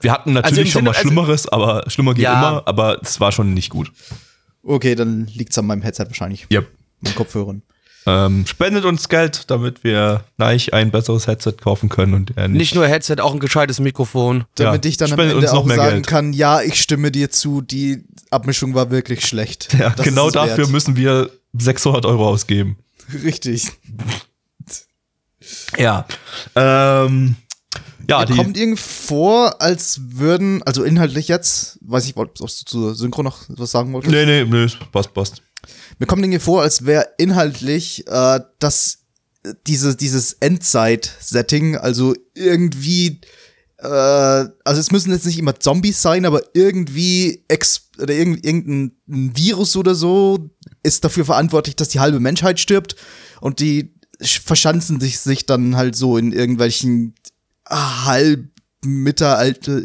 wir 0.01 0.11
hatten 0.11 0.37
Also 0.37 0.49
natürlich 0.49 0.69
im 0.69 0.71
schon 0.71 0.83
mal 0.85 0.93
Sinne- 0.93 0.97
also- 0.97 1.09
Schlimmeres, 1.09 1.47
aber 1.49 1.83
schlimmer 1.87 2.13
geht 2.13 2.23
Ja. 2.23 2.33
immer, 2.37 2.63
aber 2.67 3.01
es 3.01 3.19
war 3.19 3.31
schon 3.31 3.53
nicht 3.53 3.69
gut. 3.69 3.91
Okay, 4.63 4.95
dann 4.95 5.27
liegt's 5.33 5.57
an 5.57 5.65
meinem 5.65 5.81
Headset 5.81 6.05
wahrscheinlich. 6.07 6.47
Yep. 6.51 6.67
Mit 7.01 7.15
Kopfhörern. 7.15 7.63
Ähm, 8.07 8.47
spendet 8.47 8.83
uns 8.85 9.09
Geld, 9.09 9.51
damit 9.51 9.83
wir 9.83 10.23
gleich 10.37 10.73
ein 10.73 10.89
besseres 10.89 11.27
Headset 11.27 11.53
kaufen 11.61 11.87
können 11.87 12.15
und 12.15 12.35
er 12.35 12.47
nicht. 12.47 12.57
Nicht 12.59 12.75
nur 12.75 12.87
Headset, 12.87 13.17
auch 13.19 13.31
ein 13.33 13.39
gescheites 13.39 13.79
Mikrofon. 13.79 14.45
Damit 14.55 14.85
Ja, 14.85 14.89
ich 14.89 14.97
dann 14.97 15.13
am 15.13 15.19
Ende 15.19 15.35
noch 15.39 15.53
auch 15.53 15.65
mehr 15.65 15.77
sagen 15.77 15.91
Geld. 15.97 16.07
kann, 16.07 16.33
ja, 16.33 16.61
ich 16.61 16.81
stimme 16.81 17.11
dir 17.11 17.29
zu, 17.29 17.61
die 17.61 18.03
Abmischung 18.31 18.73
war 18.73 18.89
wirklich 18.89 19.25
schlecht. 19.27 19.73
ja, 19.77 19.91
Das 19.91 20.03
genau 20.03 20.27
es 20.27 20.33
dafür 20.33 20.57
wert. 20.57 20.69
müssen 20.71 20.95
wir 20.95 21.29
600 21.53 22.05
Euro 22.07 22.27
ausgeben. 22.27 22.77
Richtig. 23.23 23.67
Ja. 25.77 26.05
Ähm, 26.55 27.35
ja, 28.11 28.19
Mir 28.19 28.25
die, 28.27 28.35
kommt 28.35 28.57
irgendwie 28.57 28.81
vor, 28.81 29.61
als 29.61 29.99
würden, 30.11 30.61
also 30.63 30.83
inhaltlich 30.83 31.27
jetzt, 31.27 31.79
weiß 31.81 32.05
ich, 32.05 32.15
ob 32.15 32.35
du 32.35 32.45
zur 32.45 32.93
Synchro 32.95 33.23
noch 33.23 33.43
was 33.49 33.71
sagen 33.71 33.91
wolltest. 33.93 34.11
nee, 34.13 34.25
nee, 34.25 34.43
nee, 34.45 34.67
passt, 34.91 35.13
passt. 35.13 35.41
Mir 35.99 36.05
kommt 36.07 36.23
irgendwie 36.23 36.39
vor, 36.39 36.61
als 36.61 36.85
wäre 36.85 37.07
inhaltlich 37.17 38.05
äh, 38.07 38.39
das 38.59 38.99
diese, 39.65 39.95
dieses 39.95 40.33
Endzeit-Setting, 40.33 41.75
also 41.77 42.13
irgendwie, 42.35 43.21
äh, 43.77 43.87
also 43.87 44.79
es 44.79 44.91
müssen 44.91 45.11
jetzt 45.11 45.25
nicht 45.25 45.39
immer 45.39 45.59
Zombies 45.59 46.01
sein, 46.01 46.25
aber 46.25 46.41
irgendwie 46.53 47.43
ex 47.47 47.89
oder 47.99 48.13
irgend, 48.13 48.45
irgendein 48.45 48.91
Virus 49.07 49.75
oder 49.75 49.95
so 49.95 50.51
ist 50.83 51.03
dafür 51.03 51.25
verantwortlich, 51.25 51.75
dass 51.75 51.89
die 51.89 51.99
halbe 51.99 52.19
Menschheit 52.19 52.59
stirbt 52.59 52.95
und 53.39 53.59
die 53.59 53.93
sch- 54.21 54.41
verschanzen 54.45 54.99
sich, 54.99 55.19
sich 55.19 55.45
dann 55.45 55.75
halt 55.75 55.95
so 55.95 56.17
in 56.17 56.31
irgendwelchen 56.33 57.15
halb 57.71 58.45
Mittelalter 58.83 59.81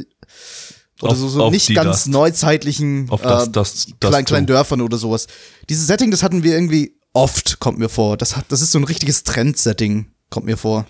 oder 1.03 1.13
Auf- 1.13 1.19
so, 1.19 1.29
so 1.29 1.51
nicht 1.51 1.75
ganz 1.75 2.05
Dust. 2.05 2.09
neuzeitlichen 2.09 3.09
Auf 3.11 3.23
das, 3.23 3.49
äh, 3.49 3.51
das, 3.51 3.87
das, 4.01 4.11
kleinen, 4.11 4.25
kleinen 4.25 4.47
Dörfern 4.47 4.81
oder 4.81 4.97
sowas. 4.99 5.27
Dieses 5.69 5.87
Setting, 5.87 6.11
das 6.11 6.23
hatten 6.23 6.43
wir 6.43 6.53
irgendwie 6.55 6.97
oft, 7.13 7.59
kommt 7.61 7.79
mir 7.79 7.89
vor. 7.89 8.17
Das, 8.17 8.37
hat, 8.37 8.47
das 8.49 8.63
ist 8.63 8.73
so 8.73 8.79
ein 8.79 8.85
richtiges 8.85 9.23
Trendsetting, 9.25 10.07
kommt 10.31 10.47
mir 10.47 10.57
vor. 10.57 10.87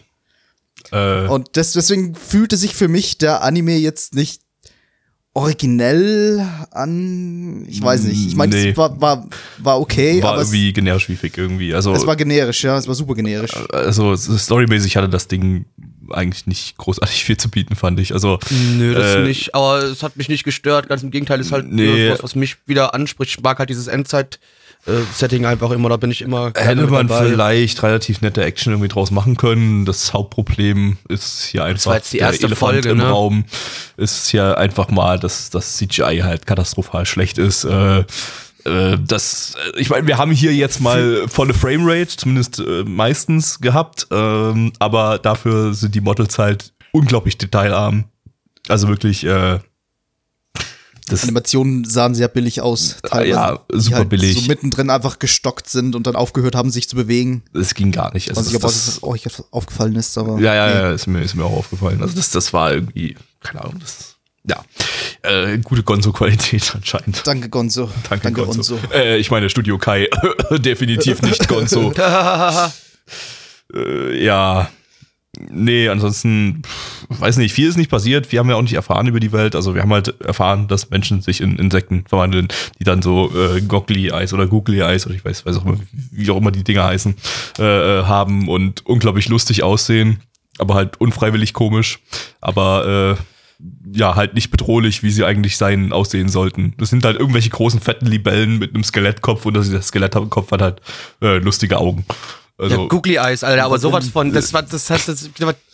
Äh, 0.92 1.26
Und 1.26 1.56
des, 1.56 1.72
deswegen 1.72 2.14
fühlte 2.14 2.56
sich 2.56 2.74
für 2.74 2.86
mich 2.88 3.18
der 3.18 3.42
Anime 3.42 3.76
jetzt 3.78 4.14
nicht 4.14 4.42
originell 5.34 6.46
an. 6.70 7.66
Ich 7.68 7.82
weiß 7.82 8.04
nicht. 8.04 8.26
Ich 8.28 8.36
meine, 8.36 8.54
Nee. 8.56 8.70
es 8.70 8.76
war, 8.76 8.98
war, 9.00 9.28
war 9.58 9.80
okay, 9.80 10.22
war 10.22 10.32
aber 10.32 10.40
irgendwie 10.42 10.72
generisch 10.72 11.08
wiefig 11.08 11.36
irgendwie. 11.36 11.74
Also, 11.74 11.92
es 11.92 12.06
war 12.06 12.16
generisch, 12.16 12.62
ja, 12.64 12.78
es 12.78 12.86
war 12.88 12.94
super 12.94 13.14
generisch. 13.14 13.52
also 13.70 14.16
storymäßig 14.16 14.96
hatte 14.96 15.08
das 15.08 15.28
Ding 15.28 15.66
eigentlich 16.12 16.46
nicht 16.46 16.76
großartig 16.76 17.24
viel 17.24 17.36
zu 17.36 17.50
bieten, 17.50 17.76
fand 17.76 17.98
ich. 18.00 18.12
Also 18.12 18.38
Nö, 18.50 18.94
das 18.94 19.16
Äh, 19.16 19.22
nicht, 19.22 19.54
aber 19.54 19.82
es 19.82 20.02
hat 20.02 20.16
mich 20.16 20.28
nicht 20.28 20.44
gestört. 20.44 20.88
Ganz 20.88 21.02
im 21.02 21.10
Gegenteil, 21.10 21.40
ist 21.40 21.52
halt 21.52 21.66
Nee. 21.70 22.10
was, 22.10 22.22
was 22.22 22.34
mich 22.34 22.56
wieder 22.66 22.94
anspricht. 22.94 23.32
Ich 23.36 23.42
mag 23.42 23.58
halt 23.58 23.70
dieses 23.70 23.86
Endzeit-Setting 23.88 25.46
einfach 25.46 25.70
immer, 25.70 25.88
da 25.88 25.96
bin 25.96 26.10
ich 26.10 26.22
immer 26.22 26.52
hätte 26.56 26.86
man 26.86 27.08
vielleicht 27.08 27.82
relativ 27.82 28.20
nette 28.20 28.44
Action 28.44 28.72
irgendwie 28.72 28.88
draus 28.88 29.10
machen 29.10 29.36
können. 29.36 29.84
Das 29.84 30.12
Hauptproblem 30.12 30.98
ist 31.08 31.44
hier 31.44 31.64
einfach 31.64 31.86
war 31.86 31.96
jetzt 31.96 32.12
die 32.12 32.18
erste 32.18 32.46
Elefant 32.46 32.72
Folge, 32.72 32.90
im 32.90 32.98
ne? 32.98 33.08
Raum. 33.08 33.44
Ist 33.96 34.28
hier 34.28 34.58
einfach 34.58 34.88
mal, 34.88 35.18
dass 35.18 35.50
das 35.50 35.76
CGI 35.76 36.20
halt 36.22 36.46
katastrophal 36.46 37.06
schlecht 37.06 37.38
ist. 37.38 37.64
Äh, 37.64 38.04
äh, 38.66 38.98
das, 38.98 39.54
äh, 39.74 39.80
ich 39.80 39.90
meine, 39.90 40.06
wir 40.06 40.18
haben 40.18 40.30
hier 40.30 40.54
jetzt 40.54 40.80
mal 40.80 41.26
volle 41.28 41.54
Framerate, 41.54 42.16
zumindest 42.16 42.58
äh, 42.58 42.84
meistens 42.84 43.60
gehabt, 43.60 44.06
ähm, 44.10 44.72
aber 44.78 45.18
dafür 45.18 45.74
sind 45.74 45.94
die 45.94 46.00
Models 46.00 46.38
halt 46.38 46.72
unglaublich 46.92 47.38
detailarm. 47.38 48.04
Also 48.68 48.88
wirklich, 48.88 49.24
äh, 49.24 49.60
das, 51.08 51.22
Animationen 51.22 51.84
sahen 51.84 52.16
sehr 52.16 52.26
billig 52.26 52.60
aus. 52.60 52.96
Äh, 53.12 53.28
ja, 53.30 53.60
die 53.72 53.80
super 53.80 53.98
halt 53.98 54.08
billig. 54.08 54.40
So 54.42 54.48
mittendrin 54.48 54.90
einfach 54.90 55.20
gestockt 55.20 55.68
sind 55.68 55.94
und 55.94 56.06
dann 56.08 56.16
aufgehört 56.16 56.56
haben, 56.56 56.70
sich 56.70 56.88
zu 56.88 56.96
bewegen. 56.96 57.44
das 57.52 57.74
ging 57.74 57.92
gar 57.92 58.12
nicht. 58.12 58.28
Also 58.30 58.40
Was 58.40 58.46
ich 58.48 58.52
das, 58.54 58.62
aber 58.62 58.72
das, 58.72 58.84
das 58.86 59.02
euch 59.04 59.26
aufgefallen 59.52 59.94
ist, 59.94 60.18
aber. 60.18 60.40
Ja, 60.40 60.54
ja, 60.54 60.66
nee. 60.66 60.74
ja, 60.74 60.92
ist 60.92 61.06
mir, 61.06 61.22
ist 61.22 61.36
mir 61.36 61.44
auch 61.44 61.56
aufgefallen. 61.56 62.02
Also 62.02 62.16
das, 62.16 62.30
das 62.30 62.52
war 62.52 62.72
irgendwie, 62.72 63.16
keine 63.40 63.62
Ahnung, 63.62 63.78
das, 63.78 64.15
ja, 64.48 64.62
äh, 65.22 65.58
gute 65.58 65.82
Gonzo-Qualität 65.82 66.72
anscheinend. 66.74 67.26
Danke, 67.26 67.48
Gonzo. 67.48 67.90
Danke, 68.08 68.32
Gonzo. 68.32 68.78
Äh, 68.92 69.18
ich 69.18 69.30
meine, 69.30 69.50
Studio 69.50 69.78
Kai, 69.78 70.08
definitiv 70.50 71.22
nicht 71.22 71.48
Gonzo. 71.48 71.92
äh, 73.74 74.24
ja, 74.24 74.70
nee, 75.50 75.88
ansonsten, 75.88 76.62
weiß 77.08 77.38
nicht, 77.38 77.52
viel 77.52 77.68
ist 77.68 77.76
nicht 77.76 77.90
passiert. 77.90 78.30
Wir 78.30 78.38
haben 78.38 78.48
ja 78.48 78.56
auch 78.56 78.62
nicht 78.62 78.74
erfahren 78.74 79.06
über 79.06 79.20
die 79.20 79.32
Welt. 79.32 79.54
Also 79.54 79.74
wir 79.74 79.82
haben 79.82 79.92
halt 79.92 80.20
erfahren, 80.20 80.68
dass 80.68 80.90
Menschen 80.90 81.22
sich 81.22 81.40
in 81.40 81.56
Insekten 81.56 82.04
verwandeln, 82.06 82.48
die 82.78 82.84
dann 82.84 83.02
so 83.02 83.32
äh, 83.34 83.60
Goggly 83.60 84.10
Eyes 84.10 84.32
oder 84.32 84.46
Googly 84.46 84.80
Eyes 84.80 85.06
oder 85.06 85.14
ich 85.14 85.24
weiß, 85.24 85.44
weiß 85.44 85.56
auch 85.56 85.64
immer, 85.64 85.78
wie 85.92 86.30
auch 86.30 86.36
immer 86.36 86.52
die 86.52 86.64
Dinger 86.64 86.84
heißen, 86.84 87.16
äh, 87.58 87.62
äh, 87.62 88.04
haben 88.04 88.48
und 88.48 88.86
unglaublich 88.86 89.28
lustig 89.28 89.62
aussehen, 89.62 90.20
aber 90.58 90.74
halt 90.74 91.00
unfreiwillig 91.00 91.52
komisch. 91.52 91.98
Aber 92.40 93.16
äh, 93.18 93.22
ja, 93.92 94.14
halt 94.14 94.34
nicht 94.34 94.50
bedrohlich, 94.50 95.02
wie 95.02 95.10
sie 95.10 95.24
eigentlich 95.24 95.56
sein, 95.56 95.92
aussehen 95.92 96.28
sollten. 96.28 96.74
Das 96.78 96.90
sind 96.90 97.04
halt 97.04 97.18
irgendwelche 97.18 97.50
großen, 97.50 97.80
fetten 97.80 98.06
Libellen 98.06 98.58
mit 98.58 98.74
einem 98.74 98.84
Skelettkopf 98.84 99.46
und 99.46 99.54
das, 99.54 99.70
Skelettkopf 99.86 100.50
hat 100.50 100.62
halt 100.62 100.80
äh, 101.22 101.38
lustige 101.38 101.78
Augen. 101.78 102.04
Also, 102.58 102.82
Ja, 102.82 102.88
Googly 102.88 103.16
Eyes, 103.16 103.44
Alter, 103.44 103.64
aber 103.64 103.78
sowas 103.78 104.08
von, 104.08 104.32
das 104.32 104.54
war, 104.54 104.62
das 104.62 104.88
hat, 104.88 105.06
das, 105.06 105.28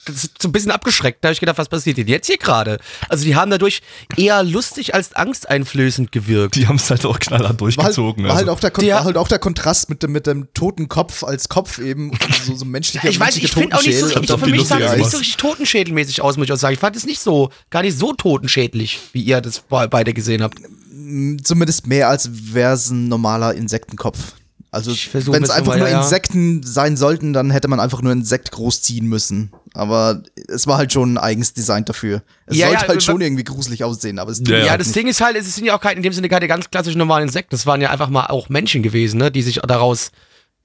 das 0.05 0.15
ist 0.25 0.43
so 0.43 0.49
ein 0.49 0.53
bisschen 0.53 0.73
abgeschreckt. 0.73 1.23
Da 1.23 1.29
habe 1.29 1.33
ich 1.35 1.39
gedacht, 1.39 1.57
was 1.59 1.69
passiert 1.69 1.97
denn 1.97 2.09
jetzt 2.09 2.27
hier 2.27 2.39
gerade? 2.39 2.81
Also 3.09 3.25
die 3.25 3.37
haben 3.37 3.53
dadurch 3.53 3.83
eher 4.17 4.43
lustig 4.43 4.93
als 4.93 5.13
angsteinflößend 5.15 6.11
gewirkt. 6.11 6.57
die 6.57 6.67
haben 6.67 6.75
es 6.77 6.91
halt 6.91 7.07
auch 7.07 7.21
knallhart 7.21 7.43
War 7.45 7.49
halt, 7.51 7.61
durchgezogen. 7.61 8.25
war, 8.25 8.31
halt 8.35 8.49
also. 8.49 8.53
auch 8.53 8.59
der, 8.61 8.95
war 8.95 9.05
halt 9.05 9.17
auch 9.17 9.29
der 9.29 9.39
Kontrast 9.39 9.91
mit 9.91 10.03
dem, 10.03 10.11
mit 10.11 10.27
dem 10.27 10.53
toten 10.55 10.89
Kopf 10.89 11.23
als 11.23 11.49
Kopf 11.49 11.79
eben. 11.79 12.11
und 12.11 12.19
So, 12.45 12.57
so 12.57 12.65
menschlicher, 12.65 13.09
Ich 13.09 13.21
weiß, 13.21 13.37
nicht, 13.37 13.45
ich 13.45 13.53
finde 13.53 13.77
auch 13.77 13.83
nicht 13.85 14.01
so, 14.01 14.09
ich, 14.09 14.27
doch 14.27 14.41
für 14.41 14.47
mich 14.51 14.65
sah 14.67 14.81
das 14.81 14.97
nicht 14.97 15.11
so 15.11 15.19
richtig 15.19 15.37
totenschädelmäßig 15.37 16.21
aus, 16.21 16.37
muss 16.37 16.47
ich 16.47 16.53
auch 16.53 16.57
sagen. 16.57 16.75
Ich 16.75 16.81
fand 16.81 16.97
es 16.97 17.07
nicht 17.07 17.21
so, 17.21 17.51
gar 17.71 17.83
nicht 17.83 17.97
so 17.97 18.13
totenschädlich, 18.13 18.99
wie 19.13 19.23
ihr 19.23 19.41
das 19.41 19.61
be- 19.61 19.87
beide 19.89 20.13
gesehen 20.13 20.43
habt. 20.43 20.59
Zumindest 21.45 21.87
mehr 21.87 22.09
als 22.09 22.29
wäre 22.33 22.75
es 22.75 22.91
ein 22.91 23.07
normaler 23.07 23.55
Insektenkopf. 23.55 24.19
Also 24.73 24.91
wenn 25.13 25.43
es 25.43 25.51
einfach 25.51 25.77
nur 25.77 25.87
ja. 25.87 26.01
Insekten 26.01 26.63
sein 26.63 26.97
sollten, 26.97 27.35
dann 27.35 27.51
hätte 27.51 27.69
man 27.69 27.79
einfach 27.79 28.01
nur 28.01 28.11
Insekt 28.11 28.53
großziehen 28.53 29.07
müssen. 29.07 29.53
Aber 29.75 30.23
es 30.49 30.67
war 30.67 30.79
halt 30.79 30.95
schon 30.95 31.15
ein 31.15 31.19
eigens 31.19 31.53
Design 31.53 31.85
dafür. 31.85 32.23
Es 32.47 32.57
Ja, 32.57 32.69
sollte 32.69 32.83
ja, 32.85 32.89
halt 32.89 33.03
schon 33.03 33.21
irgendwie 33.21 33.45
gruselig 33.45 33.85
aussehen, 33.85 34.19
aber 34.19 34.33
es 34.33 34.39
tut 34.39 34.49
Ja, 34.49 34.59
Ja, 34.59 34.65
ja. 34.65 34.79
das 34.79 34.93
Ding 34.93 35.07
ist 35.07 35.21
halt, 35.21 35.37
es 35.37 35.55
sind 35.55 35.67
ja 35.67 35.77
auch 35.77 35.81
keine, 35.81 35.97
in 35.97 36.03
dem 36.03 36.15
Sinne 36.15 36.31
keine 36.31 36.49
ganz 36.49 36.71
klassischen 36.71 36.97
normalen 36.99 37.25
Insekten. 37.29 37.51
Das 37.51 37.67
waren 37.67 37.83
ja 37.83 37.91
einfach 37.91 38.09
mal 38.09 38.27
auch 38.29 38.49
Menschen 38.49 38.83
gewesen, 38.83 39.19
ne, 39.19 39.31
die 39.31 39.43
sich 39.43 39.61
daraus. 39.63 40.11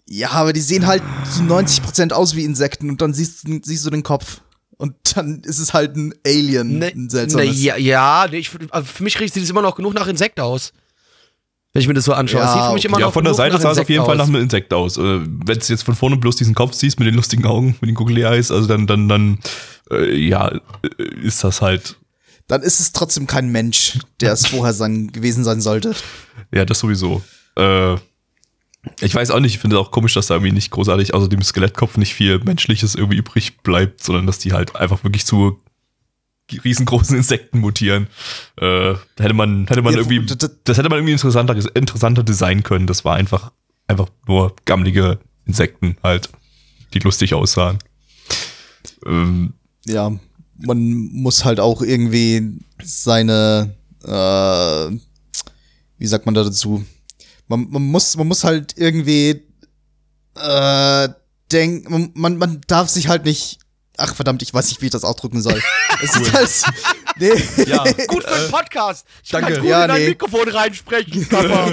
Ja, 0.08 0.32
aber 0.32 0.54
die 0.54 0.62
sehen 0.62 0.88
halt 0.88 1.04
zu 1.36 1.42
90% 1.42 2.14
aus 2.14 2.34
wie 2.34 2.46
Insekten 2.46 2.90
und 2.90 3.02
dann 3.02 3.14
siehst, 3.14 3.44
siehst 3.64 3.86
du 3.86 3.90
den 3.90 4.04
Kopf. 4.04 4.40
Und 4.78 4.94
dann 5.18 5.42
ist 5.44 5.60
es 5.60 5.74
halt 5.74 5.98
ein 5.98 6.14
Alien, 6.26 6.78
Ne, 6.80 6.88
ein 6.94 7.04
ne, 7.06 7.10
seltsames. 7.10 7.62
ja, 7.62 7.76
ja 7.76 8.26
nee, 8.32 8.38
ich, 8.38 8.50
für 8.52 9.04
mich 9.04 9.20
riecht 9.20 9.36
es 9.36 9.50
immer 9.50 9.62
noch 9.64 9.76
genug 9.76 9.94
nach 9.96 10.08
Insekt 10.08 10.40
aus. 10.40 10.72
Wenn 11.78 11.82
ich 11.82 11.88
mir 11.88 11.94
das 11.94 12.06
so 12.06 12.14
anschaue. 12.14 12.42
Ja, 12.42 12.54
sieht 12.54 12.64
für 12.64 12.74
mich 12.74 12.86
immer 12.86 13.00
ja, 13.00 13.06
noch 13.06 13.14
von 13.14 13.24
der 13.24 13.36
Seite 13.36 13.60
sah 13.60 13.70
es 13.70 13.78
auf 13.78 13.88
jeden 13.88 14.04
Fall 14.04 14.18
nach 14.18 14.26
einem 14.26 14.42
Insekt 14.42 14.74
aus. 14.74 14.98
Äh, 14.98 15.02
Wenn 15.22 15.60
du 15.60 15.66
jetzt 15.68 15.84
von 15.84 15.94
vorne 15.94 16.18
bloß 16.18 16.36
diesen 16.36 16.56
Kopf 16.56 16.74
siehst 16.74 16.98
mit 16.98 17.08
den 17.08 17.14
lustigen 17.14 17.46
Augen, 17.46 17.76
mit 17.82 17.88
den 17.88 17.94
Googly 17.94 18.24
Eyes, 18.24 18.50
also 18.50 18.68
dann, 18.68 18.88
dann, 18.88 19.08
dann, 19.08 19.38
äh, 19.92 20.16
ja, 20.16 20.48
äh, 20.48 20.60
ist 21.22 21.44
das 21.44 21.62
halt, 21.62 21.98
Dann 22.48 22.64
ist 22.64 22.80
es 22.80 22.94
trotzdem 22.94 23.28
kein 23.28 23.50
Mensch, 23.52 24.00
der 24.22 24.32
es 24.34 24.48
vorher 24.48 24.74
sein, 24.74 25.12
gewesen 25.12 25.44
sein 25.44 25.62
sollte. 25.62 25.94
ja, 26.52 26.66
das 26.66 26.80
sowieso. 26.80 27.22
Äh, 27.56 27.94
ich 29.02 29.14
weiß 29.14 29.30
auch 29.30 29.40
nicht, 29.40 29.54
ich 29.54 29.60
finde 29.60 29.76
es 29.76 29.80
auch 29.80 29.92
komisch, 29.92 30.16
dass 30.16 30.26
da 30.26 30.34
irgendwie 30.34 30.54
nicht 30.54 30.72
großartig 30.72 31.14
außer 31.14 31.30
dem 31.30 31.44
Skelettkopf 31.44 31.98
nicht 31.98 32.16
viel 32.16 32.40
Menschliches 32.40 32.96
irgendwie 32.96 33.18
übrig 33.18 33.60
bleibt, 33.60 34.04
sondern 34.04 34.26
dass 34.26 34.40
die 34.40 34.54
halt 34.54 34.76
einfach 34.76 35.04
wirklich 35.04 35.28
zu 35.28 35.60
riesengroßen 36.52 37.16
Insekten 37.18 37.60
mutieren. 37.60 38.08
Äh, 38.60 38.96
hätte 39.18 39.34
man, 39.34 39.68
hätte 39.68 39.82
man 39.82 39.94
Ja, 39.94 40.00
irgendwie, 40.00 40.26
das 40.26 40.78
hätte 40.78 40.90
man 40.90 41.00
irgendwie 41.00 41.14
interessanter, 41.14 41.56
interessanter 41.76 42.24
designen 42.24 42.64
können. 42.64 42.88
Das 42.88 43.06
war 43.06 43.16
einfach, 43.16 43.52
einfach 43.88 44.10
nur 44.28 44.56
gammelige 44.66 45.20
Insekten 45.46 45.98
halt, 46.04 46.30
die 46.94 47.00
lustig 47.00 47.34
aussahen. 47.34 47.80
Ähm, 49.06 49.54
ja, 49.86 50.12
man 50.58 50.80
muss 51.14 51.46
halt 51.46 51.60
auch 51.60 51.82
irgendwie 51.82 52.60
seine, 52.84 53.76
äh, 54.04 54.98
wie 55.98 56.08
sagt 56.08 56.26
man 56.26 56.36
da 56.36 56.44
dazu? 56.44 56.86
Man, 57.48 57.70
man 57.70 57.84
muss, 57.84 58.18
man 58.18 58.28
muss 58.28 58.44
halt 58.44 58.74
irgendwie, 58.78 59.42
äh, 60.36 61.10
denken, 61.52 62.12
man, 62.16 62.38
man 62.38 62.62
darf 62.68 62.90
sich 62.90 63.08
halt 63.08 63.26
nicht, 63.26 63.60
ach 63.98 64.16
verdammt, 64.16 64.42
ich 64.42 64.54
weiß 64.54 64.70
nicht, 64.70 64.82
wie 64.82 64.86
ich 64.86 64.92
das 64.92 65.04
ausdrücken 65.04 65.42
soll. 65.42 65.62
es 66.04 66.16
ist 66.16 66.34
halt, 66.34 66.50
nee, 67.20 67.32
ja, 67.66 67.84
Gut 68.08 68.24
für 68.24 68.40
den 68.40 68.52
Podcast. 68.52 69.06
Ich 69.24 69.30
danke. 69.32 69.54
kann 69.54 69.62
gut 69.62 69.70
Ja, 69.70 69.84
in 69.84 69.88
dein 69.90 70.02
nee. 70.02 70.10
Mikrofon 70.10 70.48
reinsprechen, 70.50 71.28
Papa. 71.30 71.72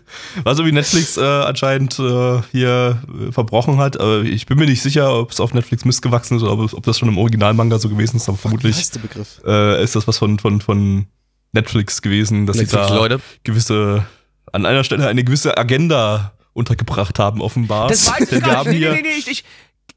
Also 0.45 0.67
wie 0.67 0.73
Netflix 0.73 1.17
äh, 1.17 1.21
anscheinend 1.23 1.99
äh, 1.99 2.43
hier 2.53 3.03
äh, 3.29 3.33
verbrochen 3.33 3.79
hat. 3.79 3.99
Aber 3.99 4.23
ich 4.23 4.47
bin 4.47 4.59
mir 4.59 4.67
nicht 4.67 4.83
sicher, 4.83 5.15
ob 5.19 5.31
es 5.31 5.41
auf 5.41 5.55
Netflix 5.55 5.85
missgewachsen 5.85 6.37
ist 6.37 6.43
oder 6.43 6.53
ob, 6.53 6.73
ob 6.73 6.85
das 6.85 6.99
schon 6.99 7.09
im 7.09 7.19
Originalmanga 7.19 7.79
so 7.79 7.89
gewesen 7.89 8.17
ist. 8.17 8.29
Aber 8.29 8.39
vermutlich 8.39 8.77
heißt 8.77 8.97
der 8.97 9.01
Begriff? 9.01 9.41
äh, 9.47 9.83
ist 9.83 9.97
das 9.97 10.07
was 10.07 10.19
von, 10.19 10.39
von, 10.39 10.61
von 10.61 11.07
Netflix 11.53 12.03
gewesen, 12.03 12.47
dass 12.47 12.57
sie 12.57 12.63
Netflix, 12.65 12.89
da 12.89 12.95
Leute. 12.95 13.21
gewisse, 13.45 14.05
an 14.53 14.67
einer 14.67 14.85
Stelle 14.85 15.07
eine 15.07 15.25
gewisse 15.25 15.57
Agenda 15.57 16.33
untergebracht 16.55 17.19
haben, 17.19 17.43
offenbar. 17.43 17.89
Das 17.89 18.11
weiß 18.11 18.21
ich 18.21 18.29
Denn 18.31 18.45
wir 18.45 18.57
haben 18.57 18.71
nicht. 18.71 18.81
Nee, 18.81 18.95
nee, 18.95 19.03
nee, 19.03 19.19
ich, 19.19 19.29
ich, 19.29 19.45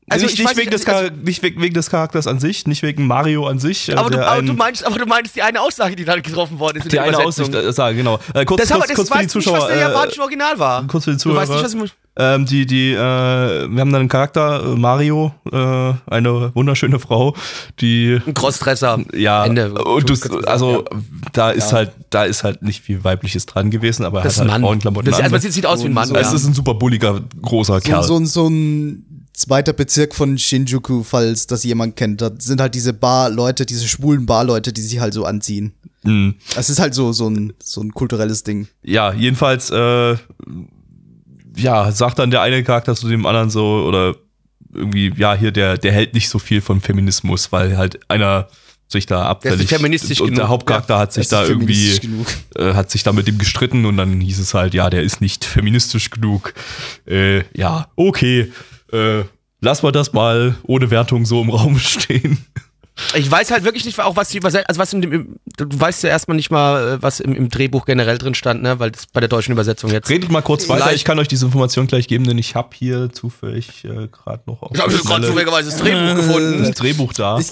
also 0.10 0.26
nicht, 0.26 0.40
ich 0.40 0.46
nicht, 0.46 0.58
wegen 0.58 0.72
des, 0.72 0.86
nicht, 0.86 0.94
also, 0.96 1.12
nicht 1.24 1.44
wegen, 1.44 1.74
des 1.74 1.90
Charakters 1.90 2.28
an 2.28 2.40
sich, 2.40 2.66
nicht 2.66 2.82
wegen 2.84 3.08
Mario 3.08 3.46
an 3.48 3.60
sich. 3.60 3.90
äh, 3.90 3.94
aber, 3.96 4.10
du, 4.10 4.18
aber 4.26 4.32
ein- 4.40 4.46
du 4.46 4.54
meinst, 4.54 4.86
aber 4.86 4.98
du 5.00 5.06
meinst 5.06 5.36
die 5.36 5.42
eine 5.42 5.60
Aussage, 5.62 5.96
die 5.96 6.06
dann 6.06 6.22
getroffen 6.22 6.60
worden 6.60 6.78
ist 6.78 6.84
in 6.86 6.90
die 6.90 6.96
der 6.96 7.04
eine. 7.04 7.18
Aussicht, 7.20 7.54
äh, 7.54 7.94
genau. 7.94 8.20
Äh, 8.34 8.46
kurz, 8.46 8.62
Das, 8.62 8.72
aber, 8.72 8.86
kurz, 8.86 8.90
das 8.90 8.96
kurz 8.96 9.10
für 9.10 9.14
die 9.16 9.28
du 9.28 9.38
nicht, 9.40 9.46
Zuschauer. 9.48 9.60
was 9.60 9.68
der 9.68 9.76
äh, 9.78 9.80
japanische 9.82 10.22
Original 10.22 10.60
war. 10.60 10.88
kurz 10.88 11.04
für 11.06 11.12
die 11.12 11.18
Du 11.18 11.36
weißt 11.36 11.52
nicht, 11.52 11.64
was 11.64 11.74
ich 11.74 11.92
Ähm, 12.20 12.46
die, 12.46 12.66
die, 12.66 12.94
äh, 12.94 12.96
wir 12.98 13.80
haben 13.82 13.92
da 13.92 14.00
einen 14.00 14.08
Charakter, 14.08 14.64
äh, 14.64 14.76
Mario, 14.76 15.34
äh, 15.52 15.94
eine 16.10 16.52
wunderschöne 16.56 17.00
Frau, 17.00 17.36
die, 17.82 18.20
ein 18.26 18.34
Crossdresser. 18.34 19.00
ja, 19.14 19.46
Ende. 19.46 19.74
und 19.74 20.10
du, 20.10 20.14
also, 20.48 20.84
gesagt, 20.84 20.96
da 21.34 21.52
ist 21.52 21.74
halt, 21.74 21.92
da 22.10 22.24
ist 22.24 22.44
halt 22.44 22.62
nicht 22.64 22.82
viel 22.82 23.04
Weibliches 23.04 23.46
dran 23.46 23.70
gewesen, 23.72 24.06
aber 24.06 24.20
er 24.20 24.24
Das 24.24 24.34
ist 24.34 24.40
hat 24.40 24.46
ein 24.48 24.52
halt 24.54 24.62
Mann. 24.62 24.68
Frauenklamotten 24.70 25.12
Das, 25.12 25.20
also, 25.20 25.32
man 25.32 25.42
sieht, 25.42 25.54
sieht 25.54 25.66
aus 25.66 25.84
wie 25.84 25.88
ein 25.88 25.94
Mann. 25.94 26.08
So- 26.08 26.16
ja. 26.16 26.22
es 26.22 26.32
ist 26.34 26.46
ein 26.48 26.54
super 26.54 26.74
bulliger, 26.76 27.20
großer 27.42 27.76
So, 27.76 27.80
Kerl. 27.82 28.04
so, 28.04 28.24
so 28.26 28.48
ein 28.48 29.04
zweiter 29.38 29.74
Bezirk 29.74 30.16
von 30.16 30.38
Shinjuku, 30.38 31.04
falls 31.04 31.46
das 31.46 31.64
jemand 31.64 31.96
kennt. 31.96 32.22
Da 32.22 32.32
sind 32.40 32.60
halt 32.60 32.74
diese 32.74 32.92
Bar-Leute, 32.92 33.68
diese 33.68 33.88
schwulen 33.88 34.26
Bar-Leute, 34.26 34.74
die 34.74 34.82
sich 34.82 35.00
halt 35.00 35.14
so 35.14 35.26
anziehen. 35.26 35.74
Mhm. 36.04 36.36
Es 36.56 36.72
ist 36.72 36.80
halt 36.80 36.96
so, 36.96 37.14
so 37.14 37.30
ein, 37.30 37.54
so 37.64 37.82
ein 37.82 37.94
kulturelles 37.94 38.44
Ding. 38.44 38.68
Ja, 38.82 39.14
jedenfalls, 39.14 39.70
äh, 39.70 40.16
ja, 41.56 41.92
sagt 41.92 42.18
dann 42.18 42.32
der 42.32 42.42
eine 42.42 42.64
Charakter 42.64 42.96
zu 42.96 43.08
dem 43.08 43.28
anderen 43.28 43.52
so, 43.52 43.86
oder 43.88 44.16
irgendwie, 44.74 45.14
ja, 45.16 45.36
hier, 45.36 45.52
der, 45.52 45.78
der 45.78 45.92
hält 45.92 46.16
nicht 46.16 46.30
so 46.30 46.40
viel 46.40 46.62
von 46.62 46.82
Feminismus, 46.82 47.52
weil 47.52 47.78
halt 47.78 48.00
einer 48.10 48.48
sich 48.90 49.06
da 49.06 49.26
abfällig 49.26 49.68
feministisch 49.68 50.22
und 50.22 50.30
der 50.30 50.38
genug, 50.38 50.50
Hauptcharakter 50.50 50.98
hat 50.98 51.12
sich 51.12 51.28
da 51.28 51.44
irgendwie 51.44 52.00
äh, 52.56 52.74
hat 52.74 52.90
sich 52.90 53.04
da 53.04 53.12
mit 53.12 53.28
ihm 53.28 53.38
gestritten 53.38 53.86
und 53.86 53.98
dann 53.98 54.22
hieß 54.22 54.40
es 54.40 54.54
halt, 54.54 54.74
ja, 54.74 54.90
der 54.90 55.04
ist 55.04 55.20
nicht 55.20 55.44
feministisch 55.44 56.10
genug. 56.10 56.54
Äh, 57.06 57.44
ja, 57.54 57.90
okay. 57.98 58.52
Äh, 58.92 59.24
lass 59.62 59.84
mal 59.84 59.92
das 59.92 60.14
mal 60.14 60.56
ohne 60.64 60.90
Wertung 60.92 61.26
so 61.26 61.42
im 61.42 61.50
Raum 61.50 61.78
stehen. 61.80 62.38
Ich 63.14 63.30
weiß 63.30 63.52
halt 63.52 63.64
wirklich 63.64 63.86
nicht, 63.86 64.00
auch 64.00 64.16
was 64.16 64.30
die 64.30 64.38
Übersetzung, 64.40 64.66
also 64.70 64.80
was 64.80 64.92
in 64.92 65.02
dem, 65.02 65.12
im- 65.14 65.36
du 65.56 65.80
weißt 65.80 66.02
ja 66.02 66.10
erstmal 66.10 66.36
nicht 66.36 66.50
mal, 66.50 66.94
äh, 66.96 67.02
was 67.04 67.20
im, 67.20 67.36
im 67.36 67.48
Drehbuch 67.50 67.86
generell 67.86 68.18
drin 68.18 68.34
stand, 68.34 68.64
ne, 68.64 68.80
weil 68.80 68.90
das 68.90 69.06
bei 69.06 69.20
der 69.20 69.30
deutschen 69.30 69.52
Übersetzung 69.52 69.92
jetzt. 69.92 70.10
Redet 70.10 70.32
mal 70.32 70.42
kurz 70.42 70.68
weiter, 70.68 70.92
ich 70.94 71.04
kann 71.06 71.20
euch 71.20 71.28
diese 71.28 71.46
Information 71.46 71.86
gleich 71.86 72.08
geben, 72.08 72.24
denn 72.24 72.40
ich 72.40 72.56
habe 72.56 72.70
hier 72.74 73.12
zufällig 73.14 73.86
äh, 73.86 74.08
gerade 74.08 74.42
noch 74.48 74.64
auf 74.64 74.72
Ich 74.74 74.82
habe 74.82 74.92
gerade 74.98 75.28
zufälligerweise 75.28 75.70
das 75.70 75.80
Drehbuch 75.80 76.16
gefunden. 76.16 76.64
das 76.64 76.72
Drehbuch 76.76 77.14
da. 77.14 77.38
Ich, 77.38 77.52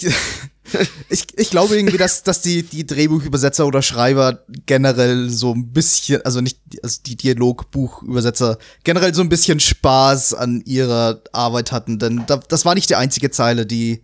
ich, 1.09 1.25
ich 1.37 1.49
glaube 1.49 1.75
irgendwie, 1.77 1.97
dass, 1.97 2.23
dass 2.23 2.41
die, 2.41 2.63
die 2.63 2.85
Drehbuchübersetzer 2.85 3.65
oder 3.65 3.81
Schreiber 3.81 4.43
generell 4.65 5.29
so 5.29 5.53
ein 5.53 5.71
bisschen, 5.71 6.21
also 6.25 6.41
nicht 6.41 6.59
die- 6.65 6.83
also 6.83 6.99
die 7.05 7.15
Dialogbuchübersetzer, 7.15 8.57
generell 8.83 9.13
so 9.13 9.21
ein 9.21 9.29
bisschen 9.29 9.59
Spaß 9.59 10.33
an 10.33 10.61
ihrer 10.65 11.21
Arbeit 11.31 11.71
hatten. 11.71 11.99
Denn 11.99 12.23
da, 12.27 12.37
das 12.37 12.65
war 12.65 12.75
nicht 12.75 12.89
die 12.89 12.95
einzige 12.95 13.31
Zeile, 13.31 13.65
die, 13.65 14.03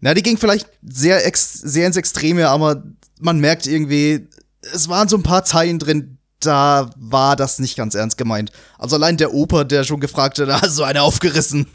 na, 0.00 0.12
die 0.14 0.22
ging 0.22 0.36
vielleicht 0.38 0.68
sehr, 0.82 1.26
ex, 1.26 1.52
sehr 1.54 1.86
ins 1.86 1.96
Extreme, 1.96 2.48
aber 2.48 2.82
man 3.20 3.38
merkt 3.40 3.66
irgendwie, 3.66 4.28
es 4.74 4.88
waren 4.88 5.08
so 5.08 5.16
ein 5.16 5.22
paar 5.22 5.44
Zeilen 5.44 5.78
drin, 5.78 6.18
da 6.40 6.90
war 6.96 7.36
das 7.36 7.58
nicht 7.58 7.76
ganz 7.76 7.94
ernst 7.94 8.18
gemeint. 8.18 8.52
Also 8.78 8.96
allein 8.96 9.16
der 9.16 9.32
Oper, 9.32 9.64
der 9.64 9.84
schon 9.84 10.00
gefragt 10.00 10.38
hat, 10.38 10.48
ah, 10.50 10.68
so 10.68 10.82
eine 10.82 11.00
aufgerissen. 11.02 11.66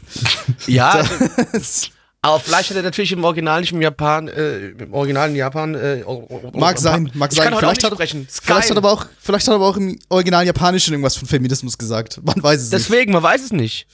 Ja, 0.68 1.02
aber 2.22 2.38
vielleicht 2.40 2.70
hat 2.70 2.76
er 2.76 2.82
natürlich 2.82 3.12
im 3.12 3.24
Original 3.24 3.60
nicht 3.62 3.72
im 3.72 3.80
Japan, 3.80 4.28
äh, 4.28 4.68
im 4.68 4.92
Original 4.92 5.30
in 5.30 5.36
Japan. 5.36 5.74
Äh, 5.74 6.04
Mag 6.52 6.78
sein, 6.78 7.10
mag 7.14 7.32
ich 7.32 7.38
sein. 7.38 7.44
Kann 7.46 7.54
heute 7.54 7.66
Vielleicht 7.66 7.84
auch 7.86 7.90
hat, 7.98 8.14
nicht 8.14 8.30
vielleicht, 8.42 8.70
hat 8.70 8.76
aber 8.76 8.92
auch, 8.92 9.06
vielleicht 9.20 9.46
hat 9.46 9.52
er 9.52 9.56
aber 9.56 9.66
auch 9.68 9.76
im 9.76 9.98
Original 10.10 10.44
Japanischen 10.44 10.92
irgendwas 10.92 11.16
von 11.16 11.26
Feminismus 11.26 11.78
gesagt. 11.78 12.20
Man 12.22 12.42
weiß 12.42 12.60
es 12.60 12.70
nicht. 12.70 12.72
Deswegen, 12.72 13.12
man 13.12 13.22
weiß 13.22 13.42
es 13.42 13.52
nicht. 13.52 13.86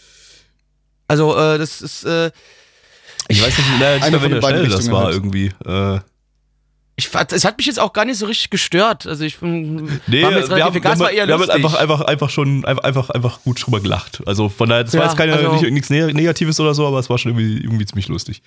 Also, 1.09 1.37
äh, 1.37 1.57
das 1.59 1.83
ist, 1.83 2.05
äh, 2.05 2.31
Ich 3.29 3.41
weiß 3.41 3.57
nicht, 3.59 3.69
na, 3.79 3.93
Eine 3.95 4.01
von 4.03 4.13
welcher 4.23 4.29
den 4.29 4.41
beiden 4.41 4.61
Stelle 4.65 4.77
das 4.77 4.91
war 4.91 5.05
halt. 5.05 5.15
irgendwie. 5.15 5.53
Es 7.29 7.45
hat 7.45 7.57
mich 7.59 7.67
jetzt 7.67 7.79
auch 7.81 7.93
gar 7.93 8.05
nicht 8.05 8.19
so 8.19 8.27
richtig 8.27 8.51
gestört. 8.51 9.07
Also, 9.07 9.25
ich 9.25 9.39
bin, 9.39 10.01
nee, 10.07 10.23
war 10.23 10.31
mir 10.31 10.39
jetzt 10.39 10.49
wir 10.51 10.57
relativ 10.57 10.65
haben, 10.65 10.77
egal, 10.77 10.93
es 10.95 10.99
wir 10.99 11.05
war 11.05 11.11
eher 11.13 11.27
wir 11.27 11.35
haben 11.35 11.41
lustig. 11.41 11.57
einfach, 11.65 11.75
einfach, 11.75 12.01
einfach 12.03 12.31
schon 12.31 12.65
einfach, 12.65 13.11
einfach, 13.11 13.43
gut 13.43 13.65
drüber 13.65 13.81
gelacht. 13.81 14.23
Also 14.27 14.49
von 14.49 14.69
daher, 14.69 14.85
das 14.85 14.93
war 14.95 15.01
Ja, 15.01 15.07
jetzt 15.09 15.17
keine, 15.17 15.33
also- 15.35 15.53
nicht, 15.53 15.71
nichts 15.71 15.91
Ne- 15.91 16.13
Negatives 16.13 16.59
oder 16.61 16.75
so, 16.75 16.87
aber 16.87 16.99
es 16.99 17.09
war 17.11 17.19
schon 17.19 17.33
irgendwie, 17.33 17.63
irgendwie 17.63 17.87
ziemlich 17.87 18.09
lustig. 18.09 18.43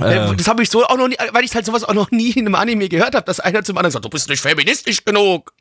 Äh, 0.00 0.30
Äh, 0.30 0.36
Das 0.36 0.46
habe 0.48 0.62
ich 0.62 0.70
so 0.70 0.84
auch 0.86 0.96
noch 0.96 1.08
nie, 1.08 1.16
weil 1.32 1.44
ich 1.44 1.52
halt 1.54 1.66
sowas 1.66 1.82
auch 1.84 1.94
noch 1.94 2.10
nie 2.12 2.30
in 2.30 2.46
einem 2.46 2.54
Anime 2.54 2.88
gehört 2.88 3.14
habe, 3.14 3.24
dass 3.26 3.40
einer 3.40 3.64
zum 3.64 3.76
anderen 3.76 3.90
sagt, 3.92 4.04
du 4.04 4.08
bist 4.08 4.28
nicht 4.28 4.40
feministisch 4.40 5.04
genug. 5.04 5.52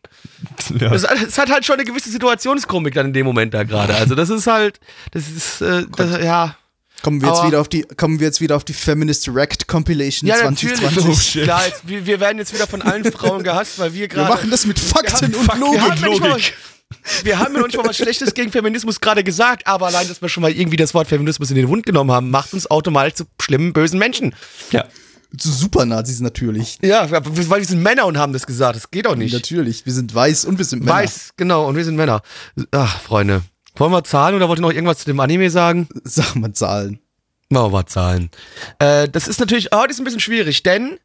ja. 0.80 0.90
Das, 0.90 1.02
das 1.02 1.38
hat 1.38 1.50
halt 1.50 1.66
schon 1.66 1.76
eine 1.76 1.84
gewisse 1.84 2.10
Situationskomik 2.10 2.94
dann 2.94 3.08
in 3.08 3.14
dem 3.14 3.26
Moment 3.26 3.54
da 3.54 3.64
gerade. 3.64 3.96
Also 3.96 4.16
das 4.16 4.30
ist 4.30 4.46
halt, 4.48 4.80
das 5.12 5.28
ist, 5.28 5.62
äh, 5.62 5.84
das, 5.98 6.24
ja. 6.24 6.56
Kommen 7.02 7.22
wir 7.22 7.30
jetzt 7.30 7.46
wieder 7.46 7.62
auf 7.62 7.68
die, 7.68 7.84
kommen 7.84 8.20
wir 8.20 8.28
jetzt 8.28 8.42
wieder 8.42 8.56
auf 8.56 8.64
die 8.64 8.74
Feminist 8.74 9.34
Wrecked 9.34 9.68
Compilation 9.68 10.28
Ja, 10.28 10.36
2020. 10.38 10.82
natürlich. 10.96 11.06
Oh, 11.18 11.20
shit. 11.20 11.44
Klar, 11.44 11.66
jetzt, 11.68 11.88
wir, 11.88 12.06
wir 12.06 12.20
werden 12.20 12.38
jetzt 12.38 12.54
wieder 12.54 12.68
von 12.68 12.82
allen 12.82 13.04
Frauen 13.12 13.44
gehasst, 13.44 13.80
weil 13.80 13.94
wir 13.94 14.02
Wir 14.02 14.08
gerade. 14.08 14.30
machen 14.30 14.50
das 14.52 14.66
mit 14.66 14.80
Fakten 14.80 15.32
wir 15.32 15.40
und 15.40 15.48
haben, 15.48 15.62
wir, 15.62 15.82
haben 15.82 15.90
Logik. 15.90 16.02
ja 16.02 16.10
nicht 16.10 16.20
mal, 16.22 16.30
Logik. 16.30 16.54
wir 17.24 17.40
haben 17.40 17.54
ja 17.54 17.60
noch 17.62 17.68
nicht 17.68 17.78
mal 17.78 17.86
was 17.88 17.98
Schlechtes 17.98 18.34
gegen 18.34 18.52
Feminismus 18.52 19.00
gerade 19.00 19.24
gesagt, 19.24 19.66
aber 19.68 19.88
allein, 19.88 20.08
dass 20.08 20.22
wir 20.22 20.30
schon 20.30 20.42
mal 20.42 20.52
irgendwie 20.52 20.78
das 20.78 20.94
Wort 20.94 21.08
Feminismus 21.08 21.50
in 21.50 21.56
den 21.56 21.68
Mund 21.68 21.86
genommen 21.86 22.12
haben, 22.12 22.30
macht 22.32 22.54
uns 22.54 22.70
automatisch 22.70 23.14
zu 23.16 23.24
schlimmen, 23.42 23.74
bösen 23.74 24.00
Menschen. 24.00 24.36
ja. 24.72 24.86
Zu 25.38 25.52
Supernazis 25.52 26.22
natürlich. 26.22 26.80
Ja, 26.82 27.08
weil 27.12 27.60
wir 27.60 27.66
sind 27.68 27.84
Männer 27.84 28.08
und 28.08 28.18
haben 28.18 28.34
das 28.34 28.48
gesagt. 28.48 28.76
Das 28.76 28.90
geht 28.90 29.06
doch 29.06 29.16
nicht. 29.16 29.32
Natürlich. 29.32 29.86
Wir 29.86 29.94
sind 29.94 30.12
weiß 30.16 30.46
und 30.46 30.58
wir 30.58 30.66
sind 30.66 30.80
Männer. 30.84 30.92
Weiß, 30.98 31.30
genau, 31.38 31.68
und 31.68 31.76
wir 31.76 31.86
sind 31.86 31.98
Männer. 31.98 32.24
Ach, 32.72 33.00
Freunde. 33.00 33.44
Wollen 33.80 33.94
wir 33.94 34.04
Zahlen 34.04 34.36
oder 34.36 34.50
wollt 34.50 34.60
ihr 34.60 34.64
noch 34.64 34.74
irgendwas 34.74 35.00
zu 35.00 35.06
dem 35.06 35.20
Anime 35.20 35.50
sagen? 35.50 35.88
Sag 36.04 36.36
mal 36.36 36.54
Zahlen. 36.54 37.00
Machen 37.50 37.72
wir 37.72 37.86
Zahlen. 37.86 38.30
Äh, 38.78 39.08
das 39.08 39.28
ist 39.28 39.40
natürlich, 39.40 39.70
heute 39.74 39.92
ist 39.92 40.00
ein 40.00 40.04
bisschen 40.04 40.20
schwierig, 40.20 40.64
denn 40.64 41.00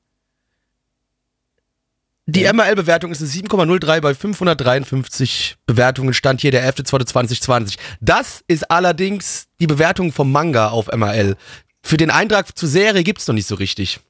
die 2.27 2.51
MRL-Bewertung 2.51 3.13
ist 3.13 3.21
eine 3.21 3.31
7,03 3.31 4.01
bei 4.01 4.15
553 4.15 5.57
Bewertungen, 5.67 6.15
stand 6.15 6.41
hier 6.41 6.51
der 6.51 6.69
11.2.2020. 6.75 7.77
Das 8.01 8.43
ist 8.49 8.71
allerdings 8.71 9.47
die 9.61 9.67
Bewertung 9.67 10.11
vom 10.11 10.33
Manga 10.33 10.71
auf 10.71 10.89
MRL. 10.89 11.37
Für 11.83 11.97
den 11.97 12.11
Eintrag 12.11 12.57
zur 12.57 12.69
Serie 12.69 13.05
gibt's 13.05 13.29
noch 13.29 13.35
nicht 13.35 13.47
so 13.47 13.55
richtig. 13.55 14.01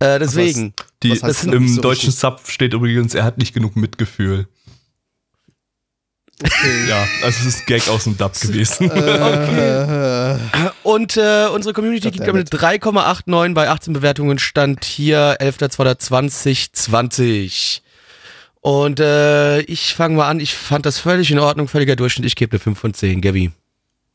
Äh, 0.00 0.18
deswegen. 0.18 0.74
Die, 1.02 1.12
Was 1.12 1.22
heißt 1.22 1.46
das 1.46 1.54
Im 1.54 1.68
so 1.68 1.80
deutschen 1.80 2.08
richtig? 2.08 2.20
Sub 2.20 2.42
steht 2.46 2.74
übrigens, 2.74 3.14
er 3.14 3.24
hat 3.24 3.38
nicht 3.38 3.54
genug 3.54 3.76
Mitgefühl. 3.76 4.48
Ja, 6.88 7.06
also 7.22 7.38
es 7.40 7.46
ist 7.46 7.60
ein 7.60 7.66
Gag 7.66 7.88
aus 7.88 8.04
dem 8.04 8.16
Dub 8.16 8.38
gewesen. 8.40 8.90
Äh, 8.90 10.38
Und 10.82 11.16
äh, 11.16 11.46
unsere 11.52 11.72
Community 11.72 12.10
gibt 12.10 12.28
eine 12.28 12.42
3,89 12.42 13.54
bei 13.54 13.68
18 13.68 13.92
Bewertungen, 13.92 14.38
stand 14.38 14.84
hier 14.84 15.36
11.02.2020. 15.40 17.80
Und 18.60 18.98
äh, 18.98 19.60
ich 19.60 19.94
fange 19.94 20.16
mal 20.16 20.28
an, 20.28 20.40
ich 20.40 20.54
fand 20.54 20.86
das 20.86 20.98
völlig 20.98 21.30
in 21.30 21.38
Ordnung, 21.38 21.68
völliger 21.68 21.96
Durchschnitt, 21.96 22.26
ich 22.26 22.36
gebe 22.36 22.52
eine 22.52 22.60
5 22.60 22.78
von 22.78 22.94
10, 22.94 23.20
Gabi. 23.20 23.50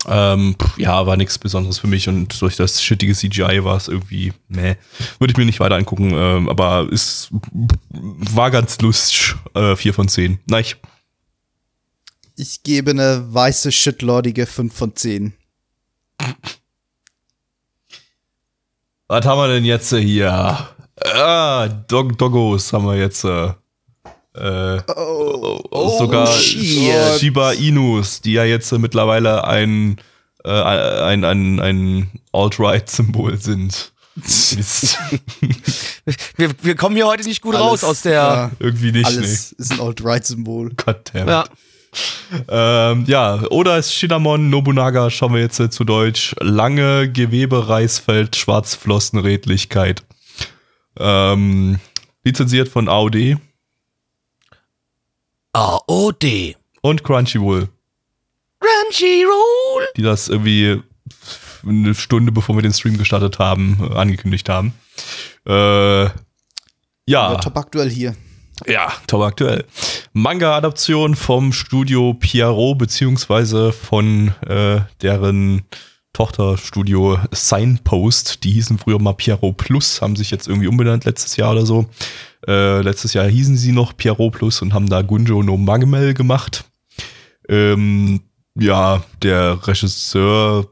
Ähm, 0.07 0.55
pff, 0.61 0.77
ja, 0.77 1.05
war 1.05 1.17
nichts 1.17 1.37
Besonderes 1.37 1.79
für 1.79 1.87
mich 1.87 2.07
und 2.07 2.41
durch 2.41 2.55
das 2.55 2.81
shittige 2.81 3.13
CGI 3.13 3.63
war 3.63 3.75
es 3.77 3.87
irgendwie, 3.89 4.33
meh. 4.47 4.75
Würde 5.19 5.31
ich 5.31 5.37
mir 5.37 5.45
nicht 5.45 5.59
weiter 5.59 5.75
angucken, 5.75 6.13
ähm, 6.15 6.49
aber 6.49 6.87
es 6.91 7.29
war 7.91 8.49
ganz 8.49 8.79
lustig. 8.79 9.35
Äh, 9.53 9.75
4 9.75 9.93
von 9.93 10.07
10. 10.07 10.39
Nein, 10.47 10.61
ich, 10.61 10.77
ich 12.39 12.63
gebe 12.63 12.91
eine 12.91 13.33
weiße, 13.33 13.71
shitlordige 13.71 14.45
5 14.45 14.73
von 14.73 14.95
10. 14.95 15.33
was 19.07 19.25
haben 19.25 19.39
wir 19.39 19.47
denn 19.47 19.65
jetzt 19.65 19.89
hier? 19.93 20.31
Ah, 21.03 21.67
Dog 21.87 22.17
Doggos 22.17 22.71
haben 22.73 22.85
wir 22.85 22.97
jetzt. 22.97 23.23
Äh, 23.23 23.53
äh, 24.35 24.81
Oh, 24.95 25.97
sogar 25.97 26.27
shit. 26.27 27.19
Shiba 27.19 27.51
Inus, 27.53 28.21
die 28.21 28.33
ja 28.33 28.43
jetzt 28.43 28.71
äh, 28.71 28.77
mittlerweile 28.77 29.43
ein, 29.45 29.97
äh, 30.43 30.49
ein, 30.51 31.23
ein, 31.23 31.59
ein 31.59 32.11
Alt-Right-Symbol 32.31 33.37
sind. 33.39 33.93
Wir, 36.35 36.49
wir 36.61 36.75
kommen 36.75 36.95
hier 36.95 37.05
heute 37.07 37.23
nicht 37.27 37.41
gut 37.41 37.55
Alles, 37.55 37.67
raus 37.67 37.83
aus 37.83 38.01
der. 38.01 38.11
ja, 38.13 38.51
Irgendwie 38.59 38.91
nicht, 38.91 39.05
alles 39.05 39.51
ist 39.53 39.71
ein 39.71 39.79
Alt-Right-Symbol. 39.79 40.69
nee. 40.69 40.73
Goddammit. 40.75 41.29
Ja. 41.29 41.45
Ähm, 42.47 43.05
ja, 43.07 43.41
oder 43.49 43.77
ist 43.77 43.93
Shinamon 43.93 44.49
Nobunaga, 44.49 45.09
schauen 45.09 45.33
wir 45.33 45.41
jetzt 45.41 45.59
äh, 45.59 45.69
zu 45.69 45.83
Deutsch. 45.83 46.35
Lange 46.39 47.11
Gewebe, 47.11 47.67
Reisfeld, 47.69 48.35
Schwarzflossenredlichkeit. 48.35 50.03
Ähm, 50.97 51.79
lizenziert 52.23 52.67
von 52.69 52.87
AOD 52.89 53.37
AOD. 55.53 56.55
und 56.81 57.03
Crunchyroll, 57.03 57.69
Crunchyroll. 58.59 59.87
die 59.97 60.01
das 60.03 60.27
irgendwie 60.29 60.81
eine 61.67 61.95
Stunde 61.95 62.31
bevor 62.31 62.55
wir 62.55 62.61
den 62.61 62.73
Stream 62.73 62.97
gestartet 62.97 63.39
haben, 63.39 63.77
äh, 63.81 63.95
angekündigt 63.95 64.47
haben. 64.49 64.73
Äh, 65.45 66.03
Ja, 66.03 66.11
ja, 67.05 67.35
top 67.35 67.57
aktuell 67.57 67.89
hier. 67.89 68.15
Ja, 68.67 68.91
top 69.07 69.21
aktuell. 69.21 69.65
Manga-Adaption 70.13 71.15
vom 71.15 71.53
Studio 71.53 72.13
Pierrot, 72.13 72.77
beziehungsweise 72.77 73.71
von 73.71 74.33
äh, 74.47 74.81
deren 75.01 75.63
Tochterstudio 76.13 77.19
Signpost. 77.31 78.43
Die 78.43 78.51
hießen 78.51 78.77
früher 78.77 78.99
mal 78.99 79.13
Pierrot 79.13 79.57
Plus, 79.57 80.01
haben 80.01 80.15
sich 80.15 80.31
jetzt 80.31 80.47
irgendwie 80.47 80.67
umbenannt 80.67 81.05
letztes 81.05 81.35
Jahr 81.37 81.51
oder 81.51 81.65
so. 81.65 81.85
Äh, 82.47 82.81
letztes 82.81 83.13
Jahr 83.13 83.27
hießen 83.27 83.55
sie 83.55 83.71
noch 83.71 83.95
Pierrot 83.95 84.33
Plus 84.33 84.61
und 84.61 84.73
haben 84.73 84.89
da 84.89 85.01
Gunjo 85.01 85.43
no 85.43 85.57
Magemel 85.57 86.13
gemacht. 86.13 86.65
Ähm, 87.47 88.21
ja, 88.55 89.03
der 89.21 89.65
Regisseur 89.67 90.67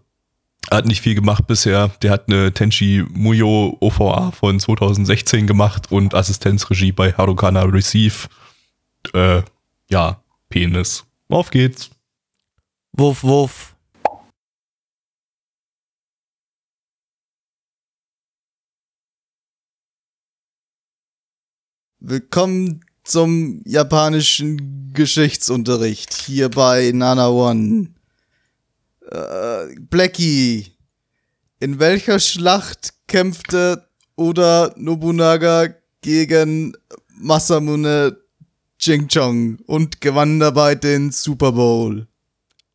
hat 0.72 0.86
nicht 0.86 1.02
viel 1.02 1.16
gemacht 1.16 1.48
bisher. 1.48 1.90
Der 2.02 2.12
hat 2.12 2.28
eine 2.28 2.54
Tenchi 2.54 3.06
Muyo 3.14 3.78
OVA 3.80 4.32
von 4.32 4.60
2016 4.60 5.48
gemacht 5.48 5.92
und 5.92 6.14
Assistenzregie 6.14 6.92
bei 6.92 7.14
Harukana 7.14 7.64
Receive. 7.64 8.28
Äh, 9.14 9.44
ja, 9.90 10.22
Penis. 10.50 11.06
Auf 11.30 11.50
geht's. 11.50 11.90
Wuff, 12.94 13.24
wuff. 13.24 13.76
Willkommen 22.00 22.86
zum 23.04 23.62
japanischen 23.66 24.94
Geschichtsunterricht 24.94 26.14
hier 26.14 26.50
bei 26.50 26.92
Nana 26.94 27.30
One. 27.30 27.97
Äh, 29.12 29.76
Blackie, 29.80 30.72
in 31.60 31.80
welcher 31.80 32.20
Schlacht 32.20 32.94
kämpfte 33.08 33.88
Oda 34.16 34.74
Nobunaga 34.76 35.70
gegen 36.02 36.74
Masamune 37.16 38.18
Chingchong 38.80 39.58
und 39.66 40.02
gewann 40.02 40.40
dabei 40.40 40.76
den 40.76 41.12
Super 41.12 41.52
Bowl? 41.52 42.08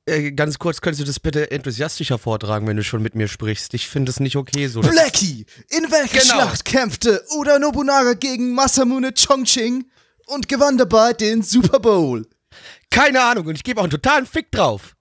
äh, 0.07 0.33
ganz 0.33 0.59
kurz, 0.59 0.81
könntest 0.81 1.01
du 1.03 1.05
das 1.05 1.21
bitte 1.21 1.51
enthusiastischer 1.51 2.19
vortragen, 2.19 2.67
wenn 2.67 2.77
du 2.77 2.83
schon 2.83 3.03
mit 3.03 3.15
mir 3.15 3.29
sprichst? 3.29 3.73
Ich 3.75 3.89
finde 3.89 4.11
es 4.11 4.19
nicht 4.19 4.37
okay 4.37 4.67
so. 4.67 4.81
Blackie, 4.81 5.47
in 5.69 5.91
welcher 5.93 6.21
Genau. 6.21 6.35
Schlacht 6.35 6.65
kämpfte 6.65 7.25
Oda 7.37 7.59
Nobunaga 7.59 8.15
gegen 8.15 8.53
Masamune 8.55 9.13
Chongqing 9.15 9.85
und 10.27 10.49
gewann 10.49 10.77
dabei 10.79 11.13
den 11.13 11.43
Super 11.43 11.79
Bowl? 11.79 12.27
Keine 12.91 13.23
Ahnung 13.23 13.47
und 13.47 13.55
ich 13.55 13.65
gebe 13.65 13.81
auch 13.81 13.85
einen 13.85 13.93
totalen 13.93 14.27
Fick 14.27 14.51
drauf. 14.51 14.97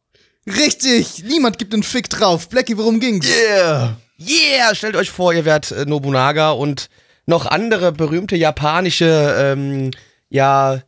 Richtig, 0.47 1.23
niemand 1.23 1.57
gibt 1.57 1.73
einen 1.73 1.83
Fick 1.83 2.09
drauf. 2.09 2.49
Blackie, 2.49 2.77
worum 2.77 2.99
ging's? 2.99 3.27
Yeah. 3.27 3.97
Yeah, 4.19 4.75
stellt 4.75 4.95
euch 4.95 5.09
vor, 5.09 5.33
ihr 5.33 5.45
werdet 5.45 5.71
äh, 5.71 5.85
Nobunaga 5.85 6.51
und 6.51 6.89
noch 7.25 7.45
andere 7.45 7.91
berühmte 7.91 8.35
japanische, 8.35 9.35
ähm, 9.37 9.91
ja, 10.29 10.81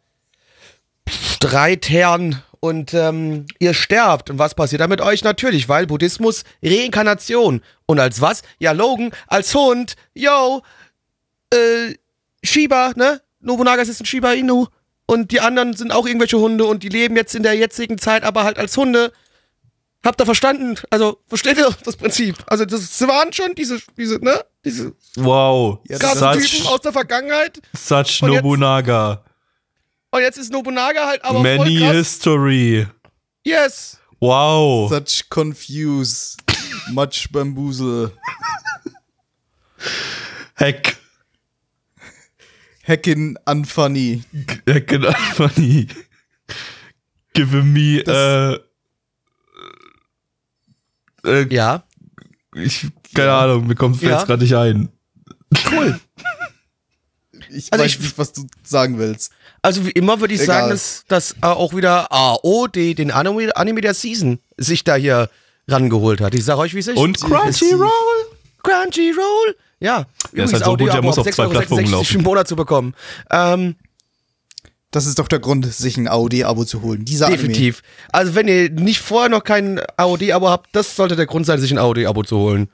Streitherren 1.07 2.41
und 2.59 2.93
ähm, 2.93 3.45
ihr 3.59 3.73
sterbt. 3.73 4.29
Und 4.29 4.39
was 4.39 4.55
passiert 4.55 4.81
da 4.81 4.87
mit 4.87 5.01
euch? 5.01 5.23
Natürlich, 5.23 5.67
weil 5.67 5.85
Buddhismus 5.85 6.43
Reinkarnation. 6.63 7.61
Und 7.85 7.99
als 7.99 8.21
was? 8.21 8.41
Ja, 8.59 8.71
Logan, 8.71 9.11
als 9.27 9.53
Hund. 9.53 9.95
Yo, 10.13 10.61
äh, 11.53 11.95
Shiba, 12.43 12.93
ne? 12.95 13.21
Nobunaga 13.41 13.81
ist 13.81 13.99
ein 13.99 14.05
Shiba 14.05 14.33
Inu. 14.33 14.67
Und 15.05 15.31
die 15.31 15.41
anderen 15.41 15.73
sind 15.73 15.91
auch 15.91 16.07
irgendwelche 16.07 16.39
Hunde 16.39 16.65
und 16.65 16.83
die 16.83 16.89
leben 16.89 17.17
jetzt 17.17 17.35
in 17.35 17.43
der 17.43 17.55
jetzigen 17.55 17.97
Zeit 17.97 18.23
aber 18.23 18.45
halt 18.45 18.57
als 18.57 18.77
Hunde. 18.77 19.11
Habt 20.05 20.19
ihr 20.21 20.25
verstanden? 20.25 20.75
Also, 20.89 21.19
versteht 21.27 21.57
ihr 21.57 21.69
das 21.85 21.95
Prinzip? 21.95 22.35
Also, 22.47 22.65
das 22.65 22.99
waren 23.07 23.31
schon 23.31 23.55
diese, 23.55 23.79
diese, 23.97 24.15
ne? 24.23 24.43
Diese 24.65 24.93
Wow. 25.15 25.79
Ja, 25.87 25.97
das 25.97 26.19
krassen 26.19 26.41
such, 26.41 26.51
Typen 26.51 26.67
aus 26.67 26.81
der 26.81 26.91
Vergangenheit. 26.93 27.61
such 27.73 28.21
Und 28.23 28.31
jetzt- 28.33 28.43
Nobunaga. 28.43 29.23
Und 30.11 30.21
jetzt 30.21 30.37
ist 30.37 30.51
Nobunaga 30.51 31.07
halt 31.07 31.23
aber 31.25 31.41
Many 31.41 31.57
voll 31.57 31.79
krass. 31.87 31.95
history. 31.95 32.87
Yes. 33.45 33.97
Wow. 34.19 34.89
Such 34.91 35.29
confuse. 35.29 36.37
Much 36.91 37.29
bamboozle. 37.31 38.11
Heck. 40.55 40.97
Heckin 42.83 43.37
unfunny. 43.45 44.23
Einfach 44.67 45.55
nie. 45.57 45.87
Give 47.33 47.63
me, 47.63 47.99
äh, 47.99 48.59
äh, 51.25 51.47
Ja. 51.53 51.83
ich, 52.55 52.87
keine 53.13 53.31
Ahnung, 53.33 53.67
mir 53.67 53.75
kommt 53.75 54.01
Ja. 54.01 54.11
jetzt 54.17 54.27
gerade 54.27 54.43
nicht 54.43 54.55
ein. 54.55 54.89
Cool. 55.71 55.99
Ich 57.49 57.71
Also 57.71 57.83
weiß 57.83 57.91
ich- 57.91 57.99
nicht, 57.99 58.17
was 58.17 58.33
du 58.33 58.47
sagen 58.63 58.97
willst. 58.97 59.31
Also 59.61 59.85
wie 59.85 59.91
immer 59.91 60.19
würde 60.19 60.33
ich 60.33 60.41
Egal. 60.41 60.55
sagen, 60.61 60.69
dass, 60.71 61.03
dass 61.07 61.35
auch 61.41 61.75
wieder 61.75 62.11
AOD, 62.11 62.95
den 62.95 63.11
Anime, 63.11 63.55
Anime 63.55 63.81
der 63.81 63.93
Season, 63.93 64.39
sich 64.57 64.83
da 64.83 64.95
hier 64.95 65.29
rangeholt 65.67 66.19
hat. 66.21 66.33
Ich 66.33 66.45
sag 66.45 66.57
euch, 66.57 66.73
wie 66.73 66.79
es 66.79 66.87
ist. 66.87 66.97
Und 66.97 67.19
Crunchyroll? 67.21 67.89
Crunchyroll. 68.63 69.55
Ja. 69.79 70.05
Der 70.31 70.45
ist 70.45 70.53
halt 70.53 70.63
so 70.65 70.75
gut, 70.77 70.91
der 70.93 71.01
muss 71.03 71.17
auf 71.19 71.29
zwei 71.29 71.47
Plattformen 71.47 71.91
laufen. 71.91 72.17
im 72.17 72.23
Monat 72.23 72.47
zu 72.47 72.55
bekommen. 72.55 72.95
Ähm, 73.29 73.75
Das 74.93 75.05
ist 75.07 75.17
doch 75.19 75.27
der 75.27 75.39
Grund, 75.39 75.65
sich 75.73 75.97
ein 75.97 76.07
AOD-Abo 76.07 76.65
zu 76.65 76.81
holen. 76.81 77.03
Dieser 77.03 77.27
definitiv. 77.27 77.81
Also 78.11 78.35
wenn 78.35 78.47
ihr 78.47 78.69
nicht 78.69 78.99
vorher 79.01 79.29
noch 79.29 79.43
kein 79.43 79.81
AOD-Abo 79.97 80.47
habt, 80.49 80.69
das 80.75 80.95
sollte 80.95 81.15
der 81.15 81.25
Grund 81.25 81.45
sein, 81.45 81.59
sich 81.59 81.71
ein 81.71 81.77
AOD-Abo 81.79 82.23
zu 82.23 82.37
holen. 82.37 82.69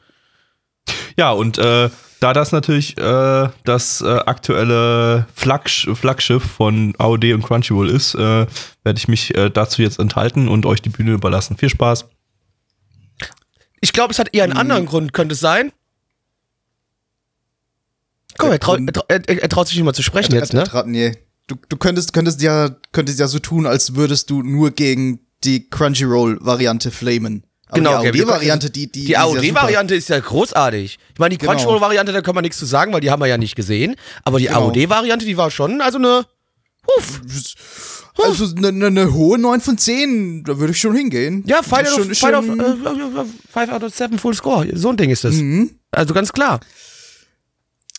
Ja, 1.18 1.32
und 1.32 1.58
äh, 1.58 1.90
da 2.20 2.34
das 2.34 2.52
natürlich 2.52 2.98
äh, 2.98 3.50
das 3.64 4.02
äh, 4.02 4.06
aktuelle 4.06 5.28
Flagg 5.34 5.70
Flaggschiff 5.70 6.44
von 6.44 6.94
AOD 6.98 7.34
und 7.34 7.44
Crunchyroll 7.44 7.90
ist, 7.90 8.16
äh, 8.16 8.18
werde 8.84 8.98
ich 8.98 9.08
mich 9.08 9.34
äh, 9.36 9.50
dazu 9.50 9.82
jetzt 9.82 10.00
enthalten 10.00 10.50
und 10.50 10.66
euch 10.66 10.82
die 10.82 10.90
Bühne 10.90 11.12
überlassen. 11.12 11.56
Viel 11.58 11.70
Spaß. 11.70 12.06
Ich 13.82 13.94
glaube, 13.94 14.12
es 14.12 14.20
hat 14.20 14.34
eher 14.36 14.44
einen 14.44 14.58
anderen 14.58 14.86
Grund, 14.86 15.14
könnte 15.14 15.34
es 15.34 15.40
sein. 15.40 15.72
Komm, 18.38 18.52
er, 18.52 18.60
traut, 18.60 18.78
Grund- 18.78 18.90
er, 18.90 18.94
trau- 19.02 19.06
er, 19.08 19.42
er 19.44 19.50
traut 19.50 19.68
sich 19.68 19.78
nicht 19.78 19.86
mal 19.86 19.94
zu 19.94 20.04
sprechen 20.04 20.34
Anime. 20.34 20.42
jetzt, 20.42 20.54
ne? 20.74 20.84
Nee. 20.86 21.18
Du, 21.50 21.56
du 21.68 21.78
könntest, 21.78 22.14
könntest 22.14 22.42
ja, 22.42 22.70
könntest 22.92 23.20
ja 23.20 23.28
so 23.28 23.40
tun, 23.40 23.66
als 23.66 23.96
würdest 23.96 24.30
du 24.30 24.44
nur 24.44 24.72
gegen 24.72 25.20
die 25.44 25.70
Crunchyroll-Variante 25.70 26.92
flamen. 26.92 27.44
Aber 27.68 27.78
Genau, 27.78 28.02
die 28.02 28.08
AOD-Variante, 28.22 28.70
die, 28.70 28.92
die, 28.92 29.00
Die 29.00 29.04
ist 29.06 29.10
ja 29.10 29.26
super. 29.26 29.40
AOD-Variante 29.42 29.96
ist 29.96 30.10
ja 30.10 30.20
großartig. 30.20 30.98
Ich 31.14 31.20
meine, 31.20 31.32
die 31.36 31.38
Genau. 31.40 31.52
Crunchyroll-Variante, 31.54 32.12
da 32.14 32.22
können 32.22 32.38
wir 32.38 32.42
nichts 32.42 32.58
zu 32.60 32.66
sagen, 32.66 32.94
weil 32.94 33.02
die 33.02 33.10
haben 33.12 33.20
wir 33.22 33.28
ja 33.28 33.38
nicht 33.38 33.56
gesehen. 33.56 33.96
Aber 34.24 34.40
die 34.40 34.46
Genau. 34.46 34.68
AOD-Variante, 34.68 35.26
die 35.26 35.38
war 35.38 35.50
schon, 35.52 35.82
also 35.82 35.98
eine. 35.98 36.26
Huf. 36.88 37.22
Also 38.24 38.54
eine 38.56 38.72
ne, 38.72 38.92
ne 38.92 39.14
hohe 39.14 39.38
9 39.40 39.62
von 39.62 39.78
10, 39.78 40.44
da 40.44 40.58
würde 40.60 40.72
ich 40.74 40.80
schon 40.80 40.96
hingehen. 40.96 41.44
Ja, 41.48 41.64
Five 41.64 41.84
Das 41.84 41.94
out, 41.94 42.00
of, 42.00 42.04
schon- 42.04 42.12
ist 42.12 42.20
five, 42.20 42.34
out, 42.36 42.46
schon- 42.46 42.60
äh, 42.60 43.26
five 43.52 43.70
out 43.72 43.84
of 43.84 43.96
seven 43.96 44.20
Full 44.20 44.34
Score. 44.34 44.68
So 44.78 44.90
ein 44.90 44.98
Ding 44.98 45.10
ist 45.10 45.24
das. 45.24 45.36
Mhm. 45.36 45.72
Also 45.92 46.14
ganz 46.14 46.32
klar. 46.34 46.60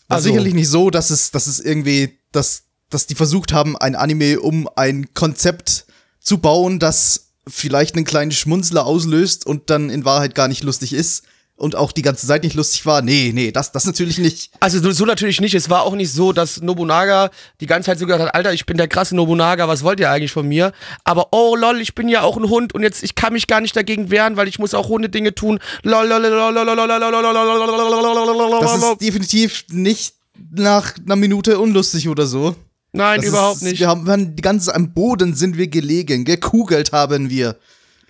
War 0.07 0.17
Also- 0.17 0.29
sicherlich 0.29 0.53
nicht 0.53 0.69
so, 0.69 0.89
dass 0.89 1.09
es, 1.09 1.31
dass 1.31 1.47
es 1.47 1.59
irgendwie, 1.59 2.19
dass, 2.31 2.63
dass 2.93 3.07
die 3.07 3.15
versucht 3.15 3.53
haben, 3.53 3.77
ein 3.77 3.95
Anime 3.95 4.39
um 4.39 4.69
ein 4.75 5.13
Konzept 5.13 5.85
zu 6.19 6.37
bauen, 6.37 6.79
das 6.79 7.31
vielleicht 7.47 7.95
einen 7.95 8.05
kleinen 8.05 8.31
Schmunzler 8.31 8.85
auslöst 8.85 9.45
und 9.45 9.69
dann 9.69 9.89
in 9.89 10.05
Wahrheit 10.05 10.35
gar 10.35 10.47
nicht 10.47 10.63
lustig 10.63 10.93
ist 10.93 11.23
und 11.61 11.75
auch 11.75 11.91
die 11.91 12.01
ganze 12.01 12.25
Zeit 12.25 12.43
nicht 12.43 12.55
lustig 12.55 12.85
war. 12.87 13.03
Nee, 13.03 13.31
nee, 13.33 13.51
das, 13.51 13.71
das 13.71 13.85
natürlich 13.85 14.17
nicht. 14.17 14.49
Also 14.59 14.91
so 14.91 15.05
natürlich 15.05 15.39
nicht. 15.41 15.53
Es 15.53 15.69
war 15.69 15.83
auch 15.83 15.93
nicht 15.93 16.11
so, 16.11 16.33
dass 16.33 16.59
Nobunaga 16.61 17.29
die 17.59 17.67
ganze 17.67 17.87
Zeit 17.87 17.99
so 17.99 18.07
gesagt 18.07 18.23
hat, 18.23 18.35
Alter, 18.35 18.51
ich 18.51 18.65
bin 18.65 18.77
der 18.77 18.87
krasse 18.87 19.15
Nobunaga, 19.15 19.67
was 19.67 19.83
wollt 19.83 19.99
ihr 19.99 20.09
eigentlich 20.09 20.31
von 20.31 20.47
mir? 20.47 20.71
Aber 21.03 21.27
oh 21.31 21.55
lol, 21.55 21.79
ich 21.79 21.93
bin 21.93 22.09
ja 22.09 22.23
auch 22.23 22.35
ein 22.35 22.49
Hund 22.49 22.73
und 22.73 22.81
jetzt, 22.81 23.03
ich 23.03 23.13
kann 23.13 23.33
mich 23.33 23.45
gar 23.45 23.61
nicht 23.61 23.75
dagegen 23.75 24.09
wehren, 24.09 24.37
weil 24.37 24.47
ich 24.47 24.57
muss 24.57 24.73
auch 24.73 24.89
Hundedinge 24.89 25.35
tun. 25.35 25.59
Lol, 25.83 26.07
lol, 26.07 26.21
lol, 26.21 26.31
lol, 26.31 26.53
lol, 26.53 26.65
lol, 26.65 26.75
lol, 26.75 28.49
lol, 28.49 28.59
Das 28.59 28.75
ist 28.75 29.01
definitiv 29.01 29.65
nicht 29.69 30.15
nach 30.51 30.95
einer 30.97 31.15
Minute 31.15 31.59
unlustig 31.59 32.09
oder 32.09 32.25
so. 32.25 32.55
Nein, 32.93 33.21
Das 33.21 33.29
überhaupt 33.29 33.57
ist, 33.57 33.63
nicht. 33.63 33.79
Wir 33.79 33.87
haben, 33.87 34.05
wir 34.05 34.13
haben 34.13 34.35
die 34.35 34.41
ganze 34.41 34.75
am 34.75 34.93
Boden 34.93 35.33
sind 35.33 35.57
wir 35.57 35.67
gelegen, 35.67 36.25
gekugelt 36.25 36.91
haben 36.91 37.29
wir. 37.29 37.57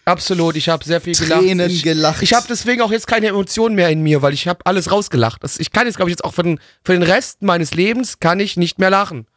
Absolut, 0.05 0.55
ich 0.55 0.67
habe 0.67 0.83
sehr 0.83 0.99
viel 0.99 1.13
gelacht. 1.13 1.41
Tränen 1.41 1.69
ich, 1.69 1.83
gelacht. 1.83 2.23
Ich 2.23 2.33
habe 2.33 2.47
deswegen 2.49 2.81
auch 2.81 2.91
jetzt 2.91 3.05
keine 3.05 3.27
Emotionen 3.27 3.75
mehr 3.75 3.89
in 3.89 4.01
mir, 4.01 4.23
weil 4.23 4.33
ich 4.33 4.47
habe 4.47 4.65
alles 4.65 4.91
rausgelacht. 4.91 5.43
Das, 5.43 5.59
ich 5.59 5.71
kann 5.71 5.85
jetzt, 5.85 5.97
glaube 5.97 6.09
ich, 6.09 6.13
jetzt 6.13 6.25
auch 6.25 6.33
für 6.33 6.41
den, 6.43 6.59
für 6.83 6.93
den 6.93 7.03
Rest 7.03 7.43
meines 7.43 7.75
Lebens 7.75 8.19
kann 8.19 8.39
ich 8.39 8.57
nicht 8.57 8.79
mehr 8.79 8.89
lachen. 8.89 9.27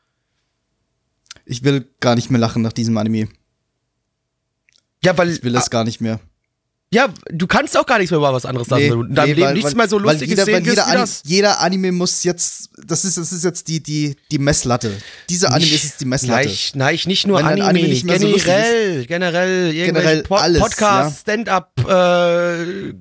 Ich 1.44 1.62
will 1.62 1.86
gar 2.00 2.14
nicht 2.14 2.30
mehr 2.30 2.40
lachen 2.40 2.62
nach 2.62 2.72
diesem 2.72 2.96
Anime. 2.96 3.28
Ja, 5.04 5.16
weil 5.18 5.28
Ich 5.28 5.44
will 5.44 5.54
es 5.54 5.68
gar 5.68 5.84
nicht 5.84 6.00
mehr. 6.00 6.18
Ja, 6.94 7.08
du 7.28 7.46
kannst 7.48 7.76
auch 7.76 7.84
gar 7.86 7.98
nichts 7.98 8.12
mehr 8.12 8.18
über 8.18 8.32
was 8.32 8.46
anderes 8.46 8.68
sagen. 8.68 8.82
Nee, 8.82 8.88
in 9.08 9.14
deinem 9.14 9.26
nee, 9.28 9.32
Leben 9.34 9.46
weil- 9.48 9.54
nichts 9.54 9.70
weil- 9.70 9.76
mehr 9.76 9.88
so 9.88 9.96
weil 9.96 10.02
lustiges 10.14 10.38
jeder, 10.46 10.46
wirst 10.64 10.66
jeder, 10.86 10.92
das. 10.94 11.22
jeder 11.26 11.60
Anime 11.60 11.90
muss 11.92 12.22
jetzt, 12.22 12.70
das 12.86 13.04
ist, 13.04 13.18
das 13.18 13.32
ist 13.32 13.42
jetzt 13.42 13.66
die, 13.66 13.82
die, 13.82 14.16
die 14.30 14.38
Messlatte. 14.38 14.92
Dieser 15.28 15.52
Anime 15.52 15.72
ist 15.74 15.84
jetzt 15.84 16.00
die 16.00 16.04
Messlatte. 16.04 16.48
Nein, 16.48 16.56
nein, 16.74 16.98
nicht 17.06 17.26
nur 17.26 17.38
Anime, 17.44 17.66
Anime 17.66 17.88
nicht 17.88 18.04
mehr 18.04 18.20
so 18.20 18.28
generell, 18.28 19.06
generell, 19.06 19.72
Generell 19.72 20.22
po 20.22 20.36
alles, 20.36 20.60
Podcasts, 20.60 21.22
Stand-up, 21.22 21.72
äh, 21.80 22.94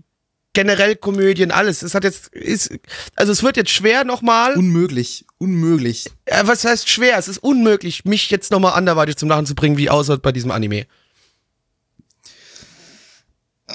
generell 0.53 0.95
Komödien, 0.95 1.51
alles. 1.51 1.81
Es 1.83 1.93
hat 1.95 2.03
jetzt, 2.03 2.27
ist, 2.29 2.71
also 3.15 3.31
es 3.31 3.43
wird 3.43 3.57
jetzt 3.57 3.71
schwer 3.71 4.03
nochmal. 4.03 4.55
Unmöglich, 4.55 5.25
unmöglich. 5.37 6.05
Äh, 6.25 6.43
was 6.45 6.63
heißt 6.65 6.89
schwer? 6.89 7.17
Es 7.17 7.27
ist 7.27 7.39
unmöglich, 7.39 8.05
mich 8.05 8.29
jetzt 8.29 8.51
nochmal 8.51 8.73
anderweitig 8.73 9.17
zum 9.17 9.29
Lachen 9.29 9.45
zu 9.45 9.55
bringen, 9.55 9.77
wie 9.77 9.89
außer 9.89 10.17
bei 10.17 10.31
diesem 10.31 10.51
Anime. 10.51 10.85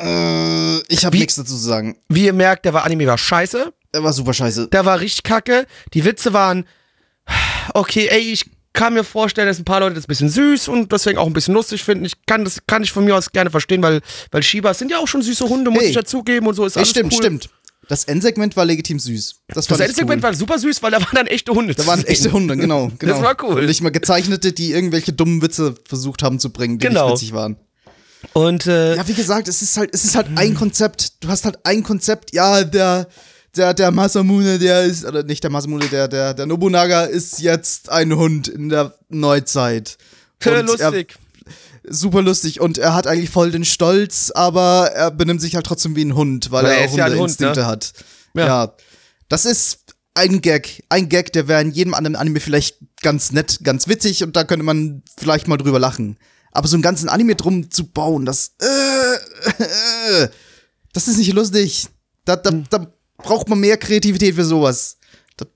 Äh, 0.01 0.83
ich 0.89 1.05
habe 1.05 1.17
nichts 1.17 1.35
dazu 1.37 1.53
zu 1.55 1.59
sagen. 1.59 1.97
Wie 2.09 2.25
ihr 2.27 2.33
merkt, 2.33 2.65
der 2.65 2.75
war 2.75 2.85
Anime 2.85 3.07
war 3.07 3.19
scheiße. 3.19 3.73
Er 3.93 4.03
war 4.05 4.13
super 4.13 4.35
scheiße. 4.35 4.69
Der 4.69 4.85
war 4.85 5.01
richtig 5.01 5.23
kacke. 5.23 5.67
Die 5.95 6.05
Witze 6.05 6.33
waren, 6.33 6.67
okay, 7.75 8.09
ey, 8.11 8.21
ich 8.21 8.51
kann 8.73 8.95
mir 8.95 9.03
vorstellen, 9.05 9.49
dass 9.49 9.59
ein 9.59 9.65
paar 9.65 9.81
Leute 9.81 9.95
das 9.97 10.05
ein 10.05 10.09
bisschen 10.09 10.29
süß 10.29 10.69
und 10.69 10.93
deswegen 10.93 11.19
auch 11.19 11.27
ein 11.27 11.33
bisschen 11.33 11.55
lustig 11.55 11.83
finden. 11.83 12.05
Ich 12.05 12.13
kann 12.27 12.45
das 12.45 12.59
kann 12.67 12.83
ich 12.83 12.93
von 12.93 13.05
mir 13.05 13.17
aus 13.17 13.33
gerne 13.33 13.51
verstehen, 13.51 13.83
weil, 13.83 14.01
weil 14.31 14.43
Shibas 14.43 14.79
sind 14.79 14.91
ja 14.91 14.99
auch 14.99 15.09
schon 15.09 15.23
süße 15.23 15.49
Hunde, 15.49 15.71
muss 15.71 15.81
Hey. 15.83 15.89
ich 15.91 15.95
dazugeben 15.97 16.47
und 16.47 16.55
so 16.55 16.65
ist 16.65 16.77
alles 16.77 16.91
stimmt, 16.91 17.13
cool. 17.15 17.19
stimmt. 17.19 17.51
Das 17.89 18.05
Endsegment 18.05 18.55
war 18.55 18.67
legitim 18.67 18.99
süß. 19.01 19.37
Das, 19.49 19.67
Das 19.67 19.81
Endsegment 19.81 20.19
cool. 20.19 20.23
war 20.29 20.35
super 20.35 20.59
süß, 20.59 20.83
weil 20.83 20.91
da 20.91 20.99
waren 21.01 21.15
dann 21.15 21.27
echte 21.27 21.53
Hunde. 21.53 21.75
Da 21.75 21.87
waren 21.87 22.05
echte 22.05 22.31
Hunde, 22.31 22.55
genau, 22.57 22.93
genau. 22.99 23.23
war 23.23 23.35
cool. 23.43 23.61
Und 23.61 23.67
nicht 23.67 23.81
mal 23.81 23.89
gezeichnete, 23.91 24.53
die 24.53 24.73
irgendwelche 24.73 25.15
dummen 25.15 25.41
Witze 25.41 25.75
versucht 25.89 26.23
haben 26.23 26.39
zu 26.39 26.53
bringen, 26.53 26.79
die 26.79 26.87
Genau. 26.87 27.07
nicht 27.07 27.15
witzig 27.23 27.33
waren. 27.33 27.57
Und 28.33 28.67
äh, 28.67 28.97
Ja, 28.97 29.07
wie 29.09 29.15
gesagt, 29.15 29.49
es 29.49 29.63
ist 29.63 29.77
halt, 29.77 29.91
es 29.93 30.05
ist 30.05 30.15
halt 30.15 30.29
ein 30.37 30.55
Konzept. 30.55 31.23
Du 31.25 31.29
hast 31.29 31.45
halt 31.45 31.59
ein 31.65 31.83
Konzept. 31.83 32.33
Ja, 32.33 32.63
der, 32.65 33.09
der, 33.57 33.75
der 33.75 33.91
Masamune, 33.91 34.59
der 34.59 34.83
ist, 34.85 35.05
oder 35.05 35.23
nicht 35.23 35.43
der 35.43 35.51
Masamune, 35.51 35.87
der, 35.89 36.09
der, 36.09 36.35
der 36.35 36.47
Nobunaga 36.47 37.05
ist 37.05 37.41
jetzt 37.41 37.91
ein 37.91 38.15
Hund 38.15 38.49
in 38.49 38.69
der 38.69 38.95
Neuzeit. 39.09 39.97
Und 40.45 40.67
lustig. 40.67 41.17
Er, 41.85 41.93
super 41.93 42.23
lustig. 42.23 42.61
Und 42.61 42.79
er 42.79 42.95
hat 42.95 43.07
eigentlich 43.07 43.31
voll 43.31 43.51
den 43.51 43.65
Stolz, 43.65 44.31
aber 44.35 44.91
er 44.95 45.11
benimmt 45.11 45.41
sich 45.41 45.55
halt 45.55 45.67
trotzdem 45.67 45.97
wie 45.97 46.05
ein 46.05 46.15
Hund, 46.15 46.51
weil 46.51 46.65
Weil 46.65 46.73
er 46.73 46.79
er 46.79 46.91
auch 46.91 46.97
ja 46.97 47.05
ein 47.07 47.11
Hund, 47.13 47.21
Hundeinstinkte 47.21 47.61
ne? 47.61 47.67
hat. 47.67 47.93
Ja. 48.35 48.47
Ja. 48.47 48.75
Das 49.29 49.45
ist 49.45 49.81
ein 50.15 50.41
Gag. 50.41 50.85
Ein 50.89 51.09
Gag, 51.09 51.33
der 51.33 51.49
wäre 51.49 51.61
in 51.61 51.71
jedem 51.71 51.95
anderen 51.95 52.17
Anime 52.17 52.41
vielleicht 52.41 52.79
ganz 53.03 53.33
nett, 53.33 53.61
ganz 53.63 53.89
witzig 53.89 54.23
und 54.25 54.37
da 54.37 54.45
könnte 54.45 54.65
man 54.65 55.03
vielleicht 55.19 55.49
mal 55.49 55.57
drüber 55.57 55.79
lachen. 55.79 56.19
Aber 56.53 56.69
so 56.69 56.77
einen 56.77 56.83
ganzen 56.83 57.09
Anime 57.09 57.35
drum 57.35 57.71
zu 57.71 57.87
bauen, 57.87 58.25
das, 58.25 58.53
äh, 58.61 60.25
äh, 60.25 60.29
das 60.93 61.09
ist 61.09 61.19
nicht 61.19 61.33
lustig. 61.33 61.89
Da, 62.25 62.37
da, 62.37 62.51
da 62.71 62.87
braucht 63.17 63.49
man 63.49 63.61
mehr 63.61 63.77
Kreativität 63.77 64.35
für 64.35 64.45
sowas. 64.45 64.97
Da. 65.37 65.47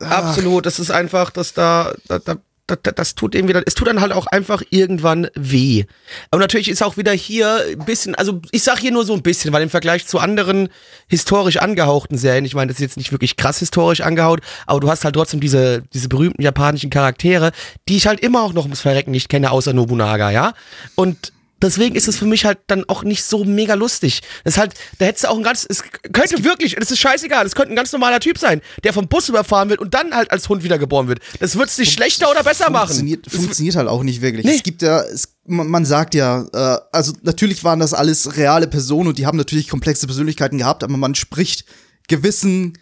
Absolut, 0.00 0.66
das 0.66 0.78
ist 0.78 0.90
einfach, 0.90 1.30
dass 1.30 1.54
da, 1.54 1.94
da, 2.06 2.18
da 2.18 2.36
das, 2.68 2.94
das 2.94 3.14
tut 3.14 3.34
irgendwie, 3.34 3.60
es 3.66 3.74
tut 3.74 3.88
dann 3.88 4.00
halt 4.00 4.12
auch 4.12 4.26
einfach 4.26 4.62
irgendwann 4.70 5.28
weh. 5.34 5.84
Aber 6.30 6.40
natürlich 6.40 6.68
ist 6.68 6.82
auch 6.82 6.96
wieder 6.96 7.12
hier 7.12 7.64
ein 7.72 7.84
bisschen, 7.84 8.14
also 8.14 8.40
ich 8.52 8.62
sag 8.62 8.78
hier 8.78 8.92
nur 8.92 9.04
so 9.04 9.14
ein 9.14 9.22
bisschen, 9.22 9.52
weil 9.52 9.62
im 9.62 9.70
Vergleich 9.70 10.06
zu 10.06 10.18
anderen 10.18 10.68
historisch 11.08 11.56
angehauchten 11.56 12.18
Serien, 12.18 12.44
ich 12.44 12.54
meine, 12.54 12.68
das 12.68 12.76
ist 12.76 12.82
jetzt 12.82 12.96
nicht 12.96 13.12
wirklich 13.12 13.36
krass 13.36 13.58
historisch 13.58 14.02
angehaut, 14.02 14.40
aber 14.66 14.80
du 14.80 14.90
hast 14.90 15.04
halt 15.04 15.14
trotzdem 15.14 15.40
diese, 15.40 15.82
diese 15.92 16.08
berühmten 16.08 16.42
japanischen 16.42 16.90
Charaktere, 16.90 17.52
die 17.88 17.96
ich 17.96 18.06
halt 18.06 18.20
immer 18.20 18.42
auch 18.42 18.52
noch 18.52 18.64
ums 18.64 18.80
Verrecken 18.80 19.10
nicht 19.10 19.28
kenne, 19.28 19.50
außer 19.50 19.72
Nobunaga, 19.72 20.30
ja? 20.30 20.52
Und 20.94 21.32
deswegen 21.62 21.94
ist 21.94 22.08
es 22.08 22.16
für 22.16 22.24
mich 22.24 22.44
halt 22.44 22.58
dann 22.66 22.84
auch 22.88 23.02
nicht 23.02 23.24
so 23.24 23.44
mega 23.44 23.74
lustig. 23.74 24.20
Das 24.44 24.54
ist 24.54 24.58
halt, 24.58 24.74
da 24.98 25.06
hättest 25.06 25.24
du 25.24 25.30
auch 25.30 25.36
ein 25.36 25.42
ganz, 25.42 25.66
es 25.68 25.82
könnte 26.12 26.36
es 26.36 26.44
wirklich, 26.44 26.74
das 26.76 26.90
ist 26.90 26.98
scheißegal, 27.00 27.46
es 27.46 27.54
könnte 27.54 27.72
ein 27.72 27.76
ganz 27.76 27.92
normaler 27.92 28.20
Typ 28.20 28.38
sein, 28.38 28.60
der 28.84 28.92
vom 28.92 29.08
Bus 29.08 29.28
überfahren 29.28 29.68
wird 29.68 29.80
und 29.80 29.94
dann 29.94 30.14
halt 30.14 30.30
als 30.30 30.48
Hund 30.48 30.62
wiedergeboren 30.62 31.08
wird. 31.08 31.20
Das 31.40 31.56
wird 31.56 31.68
es 31.68 31.78
nicht 31.78 31.92
schlechter 31.92 32.30
oder 32.30 32.42
besser 32.42 32.66
funktioniert, 32.66 33.26
machen. 33.26 33.38
Funktioniert 33.40 33.76
halt 33.76 33.88
auch 33.88 34.02
nicht 34.02 34.20
wirklich. 34.20 34.44
Nee. 34.44 34.56
Es 34.56 34.62
gibt 34.62 34.82
ja, 34.82 35.00
es, 35.02 35.34
man 35.44 35.84
sagt 35.84 36.14
ja, 36.14 36.46
äh, 36.52 36.80
also 36.92 37.12
natürlich 37.22 37.64
waren 37.64 37.80
das 37.80 37.94
alles 37.94 38.36
reale 38.36 38.68
Personen 38.68 39.08
und 39.08 39.18
die 39.18 39.26
haben 39.26 39.38
natürlich 39.38 39.68
komplexe 39.68 40.06
Persönlichkeiten 40.06 40.58
gehabt, 40.58 40.84
aber 40.84 40.96
man 40.96 41.14
spricht 41.14 41.64
gewissen 42.08 42.78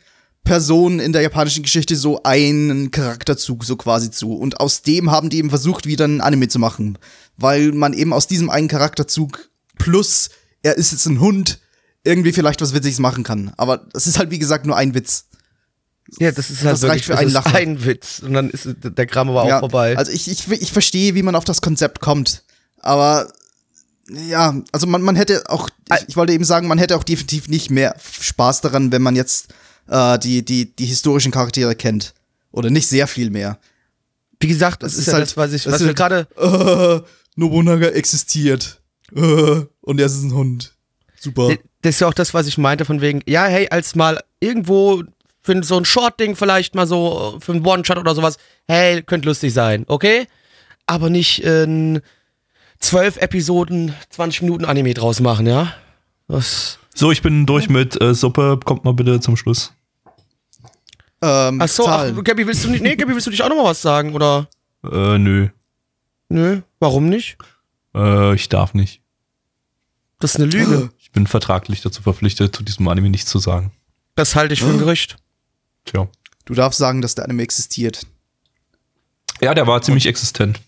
Personen 0.46 0.98
in 1.00 1.12
der 1.12 1.20
japanischen 1.20 1.62
Geschichte 1.62 1.94
so 1.96 2.22
einen 2.22 2.90
Charakterzug 2.90 3.64
so 3.64 3.76
quasi 3.76 4.10
zu. 4.10 4.32
Und 4.32 4.60
aus 4.60 4.80
dem 4.80 5.10
haben 5.10 5.28
die 5.28 5.36
eben 5.38 5.50
versucht, 5.50 5.84
wieder 5.84 6.06
ein 6.06 6.22
Anime 6.22 6.48
zu 6.48 6.58
machen 6.58 6.96
weil 7.36 7.72
man 7.72 7.92
eben 7.92 8.12
aus 8.12 8.26
diesem 8.26 8.50
einen 8.50 8.68
Charakterzug 8.68 9.50
plus 9.78 10.30
er 10.62 10.76
ist 10.76 10.92
jetzt 10.92 11.06
ein 11.06 11.20
Hund 11.20 11.60
irgendwie 12.02 12.32
vielleicht 12.32 12.60
was 12.60 12.74
Witziges 12.74 12.98
machen 12.98 13.24
kann. 13.24 13.52
Aber 13.56 13.86
es 13.94 14.06
ist 14.06 14.18
halt 14.18 14.30
wie 14.30 14.38
gesagt 14.38 14.66
nur 14.66 14.76
ein 14.76 14.94
Witz. 14.94 15.26
Ja, 16.18 16.30
das 16.30 16.50
ist 16.50 16.64
halt 16.64 16.74
das 16.74 16.84
reicht 16.84 17.04
für 17.04 17.18
einen 17.18 17.30
Lachen. 17.30 17.54
ein 17.54 17.84
Witz 17.84 18.20
und 18.20 18.32
dann 18.32 18.50
ist 18.50 18.68
der 18.82 19.06
Kram 19.06 19.28
aber 19.28 19.46
ja, 19.46 19.56
auch 19.56 19.60
vorbei. 19.60 19.96
Also 19.96 20.12
ich, 20.12 20.28
ich, 20.30 20.48
ich 20.50 20.72
verstehe, 20.72 21.14
wie 21.14 21.22
man 21.22 21.34
auf 21.34 21.44
das 21.44 21.60
Konzept 21.60 22.00
kommt, 22.00 22.44
aber 22.78 23.32
ja, 24.08 24.54
also 24.70 24.86
man, 24.86 25.02
man 25.02 25.16
hätte 25.16 25.50
auch, 25.50 25.68
ich, 25.92 26.08
ich 26.10 26.16
wollte 26.16 26.32
eben 26.32 26.44
sagen, 26.44 26.68
man 26.68 26.78
hätte 26.78 26.96
auch 26.96 27.02
definitiv 27.02 27.48
nicht 27.48 27.70
mehr 27.70 27.96
Spaß 28.20 28.60
daran, 28.60 28.92
wenn 28.92 29.02
man 29.02 29.16
jetzt 29.16 29.48
äh, 29.88 30.18
die, 30.18 30.44
die, 30.44 30.74
die 30.74 30.86
historischen 30.86 31.32
Charaktere 31.32 31.74
kennt. 31.74 32.14
Oder 32.52 32.70
nicht 32.70 32.86
sehr 32.86 33.06
viel 33.06 33.30
mehr. 33.30 33.58
Wie 34.40 34.48
gesagt, 34.48 34.82
das, 34.82 34.92
das 34.92 35.00
ist, 35.00 35.08
ist 35.08 35.14
halt 35.14 35.22
das, 35.22 35.36
was 35.36 35.52
ich, 35.52 35.66
was 35.66 35.84
wir 35.84 35.94
gerade. 35.94 36.26
Äh, 36.36 37.00
Nobunaga 37.36 37.88
existiert. 37.88 38.80
Äh, 39.14 39.20
und 39.80 40.00
er 40.00 40.06
ist 40.06 40.22
ein 40.22 40.34
Hund. 40.34 40.72
Super. 41.20 41.56
Das 41.82 41.94
ist 41.94 42.00
ja 42.00 42.08
auch 42.08 42.14
das, 42.14 42.34
was 42.34 42.46
ich 42.46 42.58
meinte, 42.58 42.84
von 42.84 43.00
wegen, 43.00 43.22
ja, 43.26 43.44
hey, 43.46 43.68
als 43.70 43.94
mal 43.94 44.22
irgendwo 44.40 45.02
für 45.42 45.62
so 45.62 45.76
ein 45.76 45.84
Short-Ding 45.84 46.34
vielleicht 46.34 46.74
mal 46.74 46.86
so, 46.86 47.38
für 47.40 47.52
einen 47.52 47.64
One-Shot 47.64 47.98
oder 47.98 48.14
sowas, 48.14 48.36
hey, 48.66 49.02
könnte 49.02 49.28
lustig 49.28 49.52
sein, 49.52 49.84
okay? 49.86 50.26
Aber 50.86 51.10
nicht 51.10 51.42
in 51.44 52.00
zwölf 52.80 53.16
Episoden, 53.18 53.94
20 54.10 54.42
Minuten 54.42 54.64
Anime 54.64 54.94
draus 54.94 55.20
machen, 55.20 55.46
ja? 55.46 55.72
Das 56.26 56.78
so, 56.98 57.12
ich 57.12 57.20
bin 57.20 57.44
durch 57.44 57.68
mit 57.68 58.00
äh, 58.00 58.14
Suppe. 58.14 58.58
Kommt 58.64 58.86
mal 58.86 58.94
bitte 58.94 59.20
zum 59.20 59.36
Schluss. 59.36 59.74
Ähm, 61.22 61.60
ach 61.60 61.68
so, 61.68 61.86
ach, 61.88 62.12
Gabi, 62.22 62.46
willst 62.46 62.64
du 62.64 62.70
nicht, 62.70 62.82
nee, 62.82 62.96
Gabi, 62.96 63.14
willst 63.14 63.26
du 63.26 63.30
dich 63.30 63.42
auch 63.42 63.48
noch 63.48 63.56
mal 63.56 63.64
was 63.64 63.80
sagen, 63.80 64.14
oder? 64.14 64.48
Äh, 64.84 65.18
nö. 65.18 65.48
Nö, 66.28 66.60
warum 66.78 67.08
nicht? 67.08 67.38
Äh, 67.94 68.34
ich 68.34 68.48
darf 68.48 68.74
nicht. 68.74 69.00
Das 70.18 70.34
ist 70.34 70.40
eine 70.40 70.50
Lüge. 70.50 70.90
Ich 71.06 71.12
bin 71.16 71.26
vertraglich 71.28 71.80
dazu 71.80 72.02
verpflichtet, 72.02 72.54
zu 72.54 72.62
diesem 72.62 72.86
Anime 72.88 73.08
nichts 73.08 73.30
zu 73.30 73.38
sagen. 73.38 73.72
Das 74.16 74.36
halte 74.36 74.52
ich 74.52 74.60
für 74.60 74.68
ein 74.68 74.76
Gerücht. 74.76 75.16
Tja. 75.86 76.08
Du 76.44 76.52
darfst 76.52 76.78
sagen, 76.78 77.00
dass 77.00 77.14
der 77.14 77.24
Anime 77.24 77.42
existiert. 77.42 78.06
Ja, 79.40 79.54
der 79.54 79.66
war 79.66 79.80
ziemlich 79.80 80.04
existent. 80.04 80.60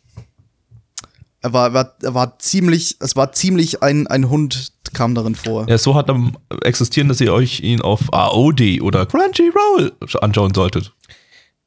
Er 1.40 1.52
war, 1.52 1.72
war, 1.72 1.94
er 2.02 2.14
war 2.14 2.38
ziemlich, 2.38 2.96
es 3.00 3.14
war 3.14 3.32
ziemlich 3.32 3.82
ein, 3.82 4.06
ein 4.06 4.28
Hund 4.28 4.72
kam 4.92 5.14
darin 5.14 5.34
vor. 5.34 5.68
Ja, 5.68 5.78
so 5.78 5.94
hat 5.94 6.08
er 6.08 6.32
existieren, 6.62 7.08
dass 7.08 7.20
ihr 7.20 7.32
euch 7.32 7.60
ihn 7.60 7.80
auf 7.80 8.12
AOD 8.12 8.80
oder 8.80 9.06
Crunchyroll 9.06 9.92
anschauen 10.20 10.54
solltet. 10.54 10.92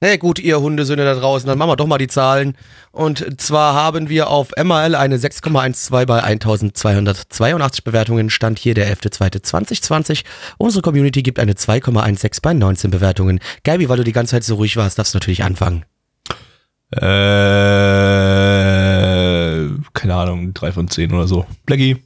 Na 0.03 0.07
naja, 0.07 0.17
gut, 0.17 0.39
ihr 0.39 0.59
Hundesöhne 0.59 1.05
da 1.05 1.13
draußen, 1.13 1.47
dann 1.47 1.59
machen 1.59 1.69
wir 1.69 1.75
doch 1.75 1.85
mal 1.85 1.99
die 1.99 2.07
Zahlen. 2.07 2.57
Und 2.91 3.39
zwar 3.39 3.75
haben 3.75 4.09
wir 4.09 4.31
auf 4.31 4.49
MRL 4.57 4.95
eine 4.95 5.17
6,12 5.17 6.05
bei 6.07 6.23
1282 6.23 7.83
Bewertungen. 7.83 8.31
Stand 8.31 8.57
hier 8.57 8.73
der 8.73 8.91
11.2.2020. 8.91 10.23
Unsere 10.57 10.81
Community 10.81 11.21
gibt 11.21 11.37
eine 11.37 11.53
2,16 11.53 12.41
bei 12.41 12.53
19 12.55 12.89
Bewertungen. 12.89 13.39
Gabi, 13.63 13.89
weil 13.89 13.97
du 13.97 14.03
die 14.03 14.11
ganze 14.11 14.31
Zeit 14.31 14.43
so 14.43 14.55
ruhig 14.55 14.75
warst, 14.75 14.97
darfst 14.97 15.13
du 15.13 15.17
natürlich 15.17 15.43
anfangen. 15.43 15.85
Äh, 16.93 17.01
keine 19.93 20.15
Ahnung, 20.15 20.53
3 20.53 20.71
von 20.71 20.89
10 20.89 21.13
oder 21.13 21.27
so. 21.27 21.45
Blackie. 21.65 22.03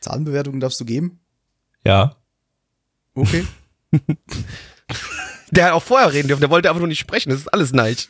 Zahlenbewertungen 0.00 0.60
darfst 0.60 0.80
du 0.80 0.84
geben? 0.84 1.20
Ja. 1.84 2.16
Okay. 3.14 3.46
Der 5.50 5.66
hat 5.66 5.72
auch 5.72 5.82
vorher 5.82 6.12
reden 6.12 6.28
dürfen, 6.28 6.40
der 6.40 6.48
wollte 6.48 6.70
einfach 6.70 6.80
nur 6.80 6.88
nicht 6.88 6.98
sprechen, 6.98 7.28
das 7.28 7.40
ist 7.40 7.48
alles 7.48 7.72
Neid. 7.72 8.08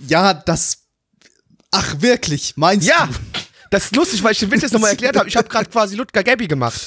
Ja, 0.00 0.34
das. 0.34 0.88
Ach, 1.70 2.00
wirklich, 2.00 2.56
meinst 2.56 2.88
ja. 2.88 3.06
du? 3.06 3.12
Ja! 3.12 3.18
Das 3.70 3.86
ist 3.86 3.96
lustig, 3.96 4.22
weil 4.22 4.32
ich 4.32 4.38
den 4.38 4.50
Witz 4.50 4.62
jetzt 4.62 4.72
nochmal 4.72 4.90
erklärt 4.90 5.16
habe. 5.16 5.28
Ich 5.28 5.36
habe 5.36 5.48
gerade 5.48 5.68
quasi 5.68 5.96
Ludger 5.96 6.22
Gabby 6.22 6.46
gemacht. 6.46 6.80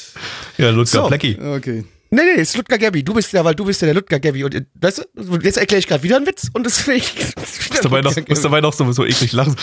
Ja, 0.57 0.69
Ludger 0.69 0.87
so. 0.87 1.07
Blackie. 1.07 1.37
Okay. 1.39 1.85
Nee, 2.09 2.21
nee, 2.23 2.41
es 2.41 2.49
ist 2.49 2.57
Ludger 2.57 2.77
Gabby. 2.77 3.03
Du 3.03 3.13
bist 3.13 3.33
ja, 3.33 3.43
weil 3.43 3.55
du 3.55 3.65
bist 3.65 3.81
ja 3.81 3.85
der 3.87 3.95
Ludger 3.95 4.19
Gabby. 4.19 4.43
Und 4.43 4.65
weißt 4.75 5.07
du, 5.15 5.37
jetzt 5.41 5.57
erkläre 5.57 5.79
ich 5.79 5.87
gerade 5.87 6.03
wieder 6.03 6.17
einen 6.17 6.25
Witz 6.25 6.49
und 6.53 6.65
deswegen. 6.65 7.05
Muss 7.37 7.79
dabei 7.81 8.01
noch, 8.01 8.15
muss 8.27 8.41
dabei 8.41 8.61
noch 8.61 8.73
so, 8.73 8.91
so 8.91 9.05
eklig 9.05 9.33
lachen. 9.33 9.55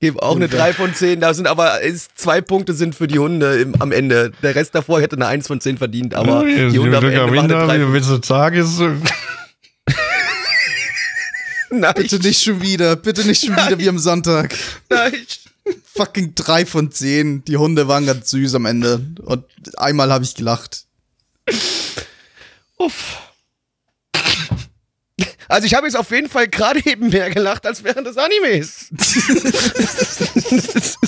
gebe 0.00 0.22
auch 0.22 0.36
eine 0.36 0.48
3 0.48 0.72
von 0.72 0.94
10. 0.94 1.20
Da 1.20 1.34
sind 1.34 1.48
aber 1.48 1.80
ist, 1.80 2.16
zwei 2.16 2.40
Punkte 2.40 2.72
sind 2.74 2.94
für 2.94 3.08
die 3.08 3.18
Hunde 3.18 3.56
im, 3.56 3.74
am 3.80 3.92
Ende. 3.92 4.32
Der 4.42 4.54
Rest 4.54 4.74
davor 4.74 5.00
hätte 5.00 5.16
eine 5.16 5.26
1 5.26 5.46
von 5.46 5.60
10 5.60 5.78
verdient, 5.78 6.14
aber 6.14 6.44
die 6.44 6.78
Hunde 6.78 6.98
am 6.98 7.04
Ende 7.04 7.26
machen 7.26 7.52
eine 7.52 7.66
3 7.66 7.92
Willst 7.92 8.10
du 8.10 8.20
sagen? 8.22 9.02
Nein. 11.70 11.94
Bitte 11.94 12.18
nicht 12.18 12.42
schon 12.42 12.60
wieder. 12.60 12.96
Bitte 12.96 13.24
nicht 13.24 13.44
schon 13.44 13.54
Nein. 13.54 13.66
wieder 13.66 13.78
wie 13.78 13.88
am 13.88 13.98
Sonntag. 13.98 14.54
Nein. 14.88 15.14
Fucking 15.94 16.34
3 16.34 16.66
von 16.66 16.92
10. 16.92 17.44
Die 17.44 17.56
Hunde 17.56 17.88
waren 17.88 18.06
ganz 18.06 18.30
süß 18.30 18.54
am 18.54 18.66
Ende. 18.66 19.04
Und 19.24 19.44
einmal 19.76 20.12
habe 20.12 20.24
ich 20.24 20.34
gelacht. 20.34 20.84
Uff. 22.78 23.18
Also 25.48 25.66
ich 25.66 25.74
habe 25.74 25.86
jetzt 25.86 25.96
auf 25.96 26.10
jeden 26.10 26.28
Fall 26.28 26.48
gerade 26.48 26.84
eben 26.84 27.08
mehr 27.08 27.30
gelacht 27.30 27.66
als 27.66 27.84
während 27.84 28.06
des 28.06 28.16
Animes. 28.16 28.86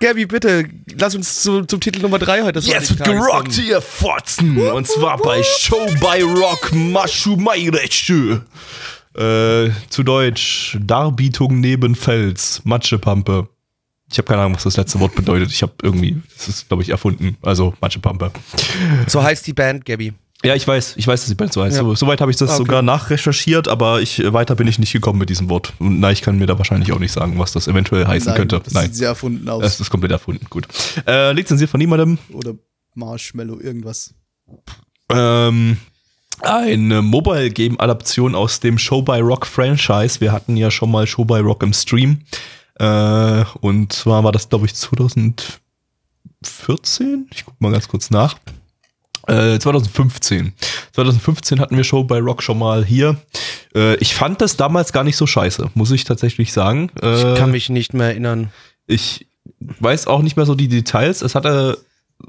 Gabi, 0.00 0.26
bitte, 0.26 0.68
lass 0.98 1.14
uns 1.14 1.42
zu, 1.42 1.64
zum 1.64 1.80
Titel 1.80 2.00
Nummer 2.00 2.18
3 2.18 2.42
heute. 2.42 2.60
Jetzt 2.60 2.98
wird 2.98 3.04
gerockt, 3.04 3.58
ihr 3.58 3.80
Fotzen. 3.80 4.58
Und 4.58 4.86
zwar 4.86 5.18
bei 5.18 5.42
Show 5.42 5.86
by 6.00 6.22
Rock 6.22 6.72
Mashumairechu. 6.72 8.40
Äh, 9.14 9.70
zu 9.90 10.02
Deutsch, 10.02 10.78
Darbietung 10.80 11.60
neben 11.60 11.94
Fels, 11.94 12.62
Matschepampe. 12.64 13.48
Ich 14.10 14.18
habe 14.18 14.26
keine 14.26 14.42
Ahnung, 14.42 14.54
was 14.54 14.64
das 14.64 14.76
letzte 14.76 15.00
Wort 15.00 15.14
bedeutet. 15.14 15.50
Ich 15.50 15.62
habe 15.62 15.72
irgendwie, 15.82 16.20
das 16.36 16.48
ist, 16.48 16.68
glaube 16.68 16.82
ich, 16.82 16.90
erfunden. 16.90 17.36
Also 17.42 17.74
Matschepampe. 17.80 18.30
So 19.06 19.22
heißt 19.22 19.46
die 19.46 19.52
Band, 19.52 19.84
Gabi. 19.84 20.12
Ja, 20.44 20.56
ich 20.56 20.66
weiß, 20.66 20.94
ich 20.96 21.06
weiß, 21.06 21.20
dass 21.20 21.28
die 21.28 21.36
Band 21.36 21.52
so 21.52 21.62
heißt. 21.62 21.76
Ja. 21.76 21.82
So, 21.82 21.94
soweit 21.94 22.20
habe 22.20 22.32
ich 22.32 22.36
das 22.36 22.50
okay. 22.50 22.58
sogar 22.58 22.82
nachrecherchiert, 22.82 23.68
aber 23.68 24.00
ich 24.00 24.20
weiter 24.32 24.56
bin 24.56 24.66
ich 24.66 24.78
nicht 24.78 24.92
gekommen 24.92 25.20
mit 25.20 25.30
diesem 25.30 25.48
Wort. 25.48 25.72
Und 25.78 26.00
nein, 26.00 26.14
ich 26.14 26.22
kann 26.22 26.36
mir 26.36 26.46
da 26.46 26.58
wahrscheinlich 26.58 26.92
auch 26.92 26.98
nicht 26.98 27.12
sagen, 27.12 27.38
was 27.38 27.52
das 27.52 27.68
eventuell 27.68 28.06
heißen 28.06 28.30
nein, 28.30 28.36
könnte. 28.36 28.60
Das 28.64 28.74
nein. 28.74 28.86
sieht 28.86 28.96
sehr 28.96 29.08
erfunden 29.08 29.48
aus. 29.48 29.62
Das 29.62 29.80
ist 29.80 29.90
komplett 29.90 30.10
erfunden, 30.10 30.46
gut. 30.50 30.66
Äh, 31.06 31.32
lizenziert 31.32 31.70
von 31.70 31.78
niemandem. 31.78 32.18
Oder 32.32 32.54
Marshmallow, 32.94 33.60
irgendwas. 33.60 34.14
Ähm, 35.08 35.76
eine 36.40 37.02
Mobile 37.02 37.50
Game 37.50 37.78
Adaption 37.78 38.34
aus 38.34 38.58
dem 38.58 38.78
Show 38.78 39.02
by 39.02 39.20
Rock 39.20 39.46
Franchise. 39.46 40.20
Wir 40.20 40.32
hatten 40.32 40.56
ja 40.56 40.72
schon 40.72 40.90
mal 40.90 41.06
Show 41.06 41.24
by 41.24 41.38
Rock 41.38 41.62
im 41.62 41.72
Stream. 41.72 42.22
Äh, 42.80 43.44
und 43.60 43.92
zwar 43.92 44.24
war 44.24 44.32
das, 44.32 44.48
glaube 44.48 44.66
ich, 44.66 44.74
2014. 44.74 47.28
Ich 47.32 47.44
guck 47.44 47.60
mal 47.60 47.70
ganz 47.70 47.86
kurz 47.86 48.10
nach. 48.10 48.34
2015. 49.26 50.46
Äh, 50.46 50.50
2015 50.92 51.60
hatten 51.60 51.76
wir 51.76 51.84
Show 51.84 52.04
bei 52.04 52.18
Rock 52.18 52.42
schon 52.42 52.58
mal 52.58 52.84
hier. 52.84 53.16
Äh, 53.74 53.96
ich 53.96 54.14
fand 54.14 54.40
das 54.40 54.56
damals 54.56 54.92
gar 54.92 55.04
nicht 55.04 55.16
so 55.16 55.26
scheiße, 55.26 55.70
muss 55.74 55.90
ich 55.90 56.04
tatsächlich 56.04 56.52
sagen. 56.52 56.90
Äh, 57.00 57.32
ich 57.32 57.38
kann 57.38 57.50
mich 57.50 57.68
nicht 57.68 57.94
mehr 57.94 58.08
erinnern. 58.08 58.50
Ich 58.86 59.26
weiß 59.58 60.06
auch 60.06 60.22
nicht 60.22 60.36
mehr 60.36 60.46
so 60.46 60.54
die 60.54 60.68
Details. 60.68 61.22
Es 61.22 61.34
hatte 61.34 61.78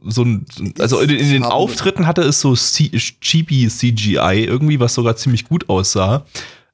so 0.03 0.23
ein, 0.23 0.45
also 0.79 0.99
in, 0.99 1.09
in 1.09 1.31
den 1.31 1.43
Auftritten 1.43 2.07
hatte 2.07 2.21
es 2.21 2.41
so 2.41 2.55
Chibi 2.55 3.67
CGI 3.67 4.45
irgendwie, 4.45 4.79
was 4.79 4.93
sogar 4.93 5.15
ziemlich 5.15 5.45
gut 5.45 5.69
aussah. 5.69 6.25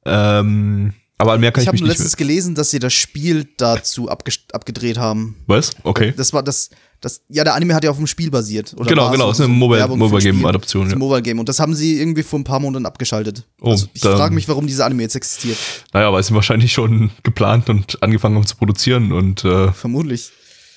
Ähm, 0.05 0.93
aber 1.19 1.38
mehr 1.38 1.51
kann 1.51 1.62
Ich 1.62 1.65
ich, 1.65 1.67
habe 1.67 1.75
mich 1.75 1.82
nicht. 1.84 1.89
letztens 1.91 2.17
gelesen, 2.17 2.55
dass 2.55 2.71
sie 2.71 2.79
das 2.79 2.93
Spiel 2.93 3.47
dazu 3.58 4.10
abgedreht 4.10 4.97
haben. 4.97 5.36
Was? 5.45 5.75
Okay. 5.84 6.13
Das 6.17 6.34
war 6.34 6.41
das, 6.41 6.69
das, 7.01 7.21
ja, 7.29 7.43
der 7.43 7.53
Anime 7.53 7.75
hat 7.75 7.84
ja 7.84 7.91
auf 7.91 7.97
dem 7.97 8.08
Spiel 8.08 8.32
basiert. 8.32 8.73
Oder 8.77 8.89
Genau, 8.89 9.12
genau, 9.12 9.29
ist 9.32 9.39
eine 9.39 9.47
so 9.47 9.53
Mobile- 9.53 9.79
Werbung 9.79 9.99
für 9.99 10.05
ein 10.05 10.10
Mobile 10.10 10.23
Game 10.23 10.36
Spiel. 10.38 10.47
Adaption, 10.49 10.84
Das 10.86 10.93
ja. 10.93 10.97
Mobile 10.97 11.21
Game. 11.21 11.39
Und 11.39 11.47
das 11.47 11.60
haben 11.60 11.75
sie 11.75 11.99
irgendwie 11.99 12.23
vor 12.23 12.39
ein 12.39 12.43
paar 12.43 12.60
Monaten 12.60 12.86
abgeschaltet. 12.86 13.45
Oh, 13.62 13.71
also 13.71 13.88
ich 13.93 14.01
frage 14.01 14.34
mich, 14.34 14.47
warum 14.47 14.65
dieser 14.67 14.86
Anime 14.86 15.03
jetzt 15.03 15.15
existiert. 15.15 15.58
Naja, 15.93 16.12
weil 16.12 16.23
sie 16.23 16.34
wahrscheinlich 16.34 16.73
schon 16.73 17.12
geplant 17.23 17.69
und 17.69 18.01
angefangen 18.01 18.36
haben 18.36 18.47
zu 18.47 18.55
produzieren 18.58 19.12
und 19.12 19.45
äh, 19.45 19.71
Vermutlich. 19.71 20.32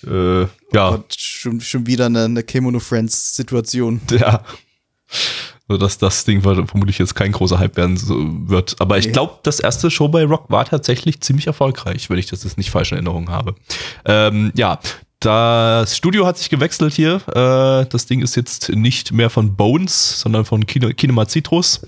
äh, 0.07 0.43
ja, 0.43 0.49
Gott, 0.91 1.15
schon, 1.17 1.61
schon 1.61 1.87
wieder 1.87 2.07
eine, 2.07 2.25
eine 2.25 2.43
Kemono 2.43 2.79
Friends 2.81 3.35
Situation. 3.37 4.01
ja. 4.11 4.45
So 5.69 5.77
dass 5.77 5.97
das 5.99 6.25
Ding 6.25 6.43
vermutlich 6.43 6.99
jetzt 6.99 7.15
kein 7.15 7.33
großer 7.33 7.59
Hype 7.59 7.77
werden 7.77 7.99
wird. 8.49 8.77
Aber 8.81 8.99
ich 8.99 9.13
glaube, 9.13 9.39
das 9.43 9.61
erste 9.61 9.91
Show 9.91 10.09
bei 10.09 10.25
Rock 10.25 10.51
war 10.51 10.65
tatsächlich 10.65 11.21
ziemlich 11.21 11.47
erfolgreich, 11.47 12.11
wenn 12.11 12.19
ich 12.19 12.27
das 12.27 12.45
jetzt 12.45 12.59
nicht 12.59 12.71
falsch 12.71 12.93
in 12.93 12.97
Erinnerung 12.97 13.31
habe. 13.31 13.55
Ähm, 14.05 14.53
ja, 14.55 14.81
das 15.21 15.97
Studio 15.97 16.27
hat 16.27 16.37
sich 16.37 16.51
gewechselt 16.51 16.95
hier. 16.95 17.21
Äh, 17.29 17.87
das 17.89 18.07
Ding 18.07 18.23
ist 18.23 18.35
jetzt 18.35 18.71
nicht 18.71 19.13
mehr 19.13 19.31
von 19.31 19.55
Bones, 19.55 20.21
sondern 20.21 20.45
von 20.45 20.67
Kine 20.67 20.95
Kinema 20.95 21.29
Citrus. 21.29 21.87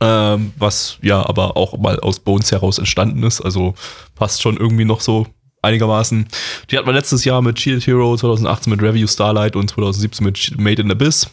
Ähm, 0.00 0.52
was 0.56 0.98
ja 1.02 1.26
aber 1.26 1.56
auch 1.56 1.76
mal 1.78 1.98
aus 2.00 2.20
Bones 2.20 2.52
heraus 2.52 2.78
entstanden 2.78 3.22
ist. 3.22 3.40
Also 3.40 3.74
passt 4.14 4.42
schon 4.42 4.56
irgendwie 4.56 4.84
noch 4.84 5.00
so 5.00 5.26
einigermaßen. 5.62 6.28
Die 6.70 6.76
hatten 6.76 6.86
wir 6.86 6.92
letztes 6.92 7.24
Jahr 7.24 7.42
mit 7.42 7.58
Shield 7.58 7.86
Hero, 7.86 8.16
2018 8.16 8.70
mit 8.70 8.82
Review 8.82 9.08
Starlight 9.08 9.56
und 9.56 9.70
2017 9.70 10.24
mit 10.24 10.58
Made 10.58 10.82
in 10.82 10.90
Abyss. 10.90 11.28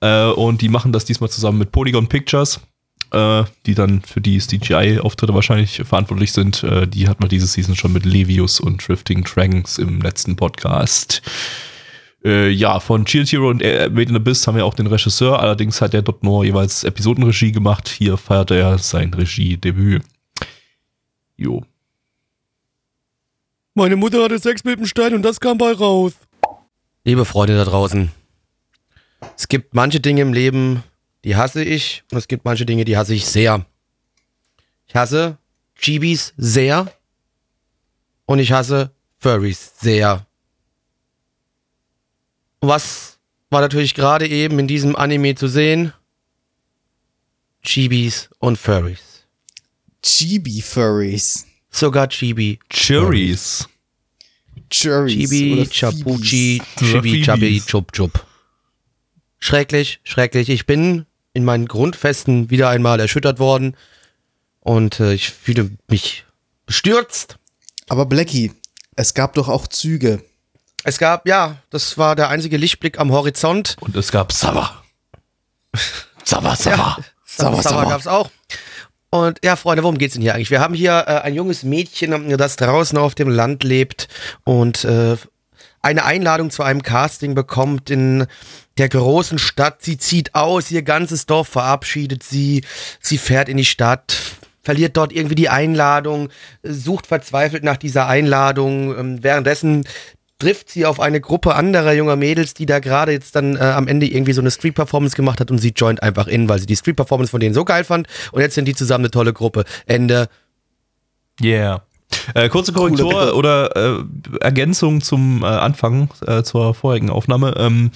Äh, 0.00 0.26
und 0.30 0.62
die 0.62 0.68
machen 0.68 0.92
das 0.92 1.04
diesmal 1.04 1.30
zusammen 1.30 1.58
mit 1.58 1.72
Polygon 1.72 2.08
Pictures, 2.08 2.60
äh, 3.12 3.44
die 3.66 3.74
dann 3.74 4.02
für 4.02 4.20
die 4.20 4.38
CGI-Auftritte 4.38 5.34
wahrscheinlich 5.34 5.82
verantwortlich 5.84 6.32
sind. 6.32 6.62
Äh, 6.62 6.86
die 6.86 7.08
hatten 7.08 7.22
wir 7.22 7.28
diese 7.28 7.46
Season 7.46 7.76
schon 7.76 7.92
mit 7.92 8.04
Levius 8.04 8.60
und 8.60 8.86
Drifting 8.86 9.24
Dragons 9.24 9.78
im 9.78 10.00
letzten 10.00 10.36
Podcast. 10.36 11.22
Äh, 12.24 12.50
ja, 12.50 12.80
von 12.80 13.06
Shield 13.06 13.30
Hero 13.30 13.48
und 13.48 13.62
äh, 13.62 13.88
Made 13.88 14.10
in 14.10 14.16
Abyss 14.16 14.46
haben 14.46 14.56
wir 14.56 14.66
auch 14.66 14.74
den 14.74 14.88
Regisseur, 14.88 15.40
allerdings 15.40 15.80
hat 15.80 15.94
er 15.94 16.02
dort 16.02 16.24
nur 16.24 16.44
jeweils 16.44 16.82
Episodenregie 16.82 17.52
gemacht. 17.52 17.88
Hier 17.88 18.16
feiert 18.16 18.50
er 18.50 18.78
sein 18.78 19.14
Regiedebüt. 19.14 20.02
Jo. 21.36 21.64
Meine 23.74 23.94
Mutter 23.94 24.24
hatte 24.24 24.40
Sex 24.40 24.64
mit 24.64 24.80
dem 24.80 24.86
Stein 24.86 25.14
und 25.14 25.22
das 25.22 25.38
kam 25.38 25.56
bei 25.56 25.72
raus. 25.72 26.12
Liebe 27.04 27.24
Freunde 27.24 27.56
da 27.56 27.64
draußen, 27.64 28.10
es 29.36 29.48
gibt 29.48 29.74
manche 29.74 30.00
Dinge 30.00 30.22
im 30.22 30.32
Leben, 30.32 30.82
die 31.24 31.36
hasse 31.36 31.62
ich 31.62 32.04
und 32.10 32.18
es 32.18 32.28
gibt 32.28 32.44
manche 32.44 32.66
Dinge, 32.66 32.84
die 32.84 32.96
hasse 32.96 33.14
ich 33.14 33.26
sehr. 33.26 33.66
Ich 34.86 34.94
hasse 34.94 35.38
Chibis 35.76 36.34
sehr 36.36 36.92
und 38.26 38.38
ich 38.38 38.52
hasse 38.52 38.92
Furries 39.18 39.72
sehr. 39.80 40.26
Was 42.60 43.18
war 43.50 43.60
natürlich 43.60 43.94
gerade 43.94 44.26
eben 44.26 44.58
in 44.58 44.68
diesem 44.68 44.96
Anime 44.96 45.34
zu 45.34 45.48
sehen? 45.48 45.92
Chibis 47.62 48.30
und 48.38 48.58
Furries. 48.58 49.26
Chibi 50.02 50.62
Furries. 50.62 51.46
Sogar 51.70 52.08
Chibi. 52.08 52.58
Cherries. 52.70 53.68
Cherries. 54.70 55.30
Chibi, 55.30 55.66
Chapuchi. 55.70 56.62
Chibi, 56.78 57.22
Chabi. 57.22 57.60
Chup, 57.60 57.92
Chup. 57.92 58.27
Schrecklich, 59.38 60.00
schrecklich. 60.04 60.48
Ich 60.48 60.66
bin 60.66 61.06
in 61.32 61.44
meinen 61.44 61.66
Grundfesten 61.66 62.50
wieder 62.50 62.68
einmal 62.68 62.98
erschüttert 63.00 63.38
worden 63.38 63.76
und 64.60 65.00
äh, 65.00 65.12
ich 65.12 65.30
fühle 65.30 65.70
mich 65.88 66.24
bestürzt. 66.66 67.38
Aber 67.88 68.06
Blackie, 68.06 68.52
es 68.96 69.14
gab 69.14 69.34
doch 69.34 69.48
auch 69.48 69.66
Züge. 69.66 70.22
Es 70.84 70.98
gab, 70.98 71.26
ja, 71.26 71.56
das 71.70 71.98
war 71.98 72.16
der 72.16 72.28
einzige 72.28 72.56
Lichtblick 72.56 72.98
am 72.98 73.12
Horizont. 73.12 73.76
Und 73.80 73.96
es 73.96 74.10
gab 74.12 74.32
Sava. 74.32 74.82
Sava, 76.24 76.56
Sava. 76.56 76.98
Sauber, 77.24 77.62
sauber. 77.62 77.88
gab's 77.88 78.06
auch. 78.06 78.30
Und 79.10 79.38
ja, 79.42 79.56
Freunde, 79.56 79.82
worum 79.82 79.96
geht's 79.96 80.14
denn 80.14 80.22
hier 80.22 80.34
eigentlich? 80.34 80.50
Wir 80.50 80.60
haben 80.60 80.74
hier 80.74 81.04
äh, 81.06 81.20
ein 81.20 81.34
junges 81.34 81.62
Mädchen, 81.62 82.36
das 82.36 82.56
draußen 82.56 82.98
auf 82.98 83.14
dem 83.14 83.28
Land 83.28 83.64
lebt 83.64 84.08
und 84.44 84.84
äh, 84.84 85.16
eine 85.88 86.04
Einladung 86.04 86.50
zu 86.50 86.62
einem 86.62 86.82
Casting 86.82 87.34
bekommt 87.34 87.88
in 87.88 88.26
der 88.76 88.90
großen 88.90 89.38
Stadt. 89.38 89.78
Sie 89.80 89.96
zieht 89.96 90.34
aus, 90.34 90.70
ihr 90.70 90.82
ganzes 90.82 91.24
Dorf 91.24 91.48
verabschiedet 91.48 92.22
sie. 92.22 92.62
Sie 93.00 93.16
fährt 93.16 93.48
in 93.48 93.56
die 93.56 93.64
Stadt, 93.64 94.18
verliert 94.62 94.98
dort 94.98 95.14
irgendwie 95.14 95.34
die 95.34 95.48
Einladung, 95.48 96.28
sucht 96.62 97.06
verzweifelt 97.06 97.64
nach 97.64 97.78
dieser 97.78 98.06
Einladung. 98.06 98.98
Ähm, 98.98 99.24
währenddessen 99.24 99.84
trifft 100.38 100.68
sie 100.68 100.84
auf 100.84 101.00
eine 101.00 101.22
Gruppe 101.22 101.54
anderer 101.54 101.94
junger 101.94 102.16
Mädels, 102.16 102.52
die 102.52 102.66
da 102.66 102.80
gerade 102.80 103.12
jetzt 103.12 103.34
dann 103.34 103.56
äh, 103.56 103.60
am 103.60 103.88
Ende 103.88 104.06
irgendwie 104.06 104.34
so 104.34 104.42
eine 104.42 104.50
Street-Performance 104.50 105.16
gemacht 105.16 105.40
hat 105.40 105.50
und 105.50 105.56
sie 105.56 105.72
joint 105.74 106.02
einfach 106.02 106.26
in, 106.26 106.50
weil 106.50 106.58
sie 106.58 106.66
die 106.66 106.76
Street-Performance 106.76 107.30
von 107.30 107.40
denen 107.40 107.54
so 107.54 107.64
geil 107.64 107.82
fand 107.82 108.06
und 108.32 108.42
jetzt 108.42 108.54
sind 108.54 108.66
die 108.66 108.74
zusammen 108.74 109.06
eine 109.06 109.10
tolle 109.10 109.32
Gruppe. 109.32 109.64
Ende. 109.86 110.28
Yeah. 111.40 111.87
Äh, 112.34 112.48
kurze 112.48 112.72
Korrektur 112.72 113.10
Coole 113.10 113.34
oder 113.34 113.76
äh, 113.76 114.04
Ergänzung 114.40 115.00
zum 115.00 115.42
äh, 115.42 115.46
Anfang, 115.46 116.10
äh, 116.26 116.42
zur 116.42 116.74
vorigen 116.74 117.10
Aufnahme. 117.10 117.54
Ähm, 117.56 117.90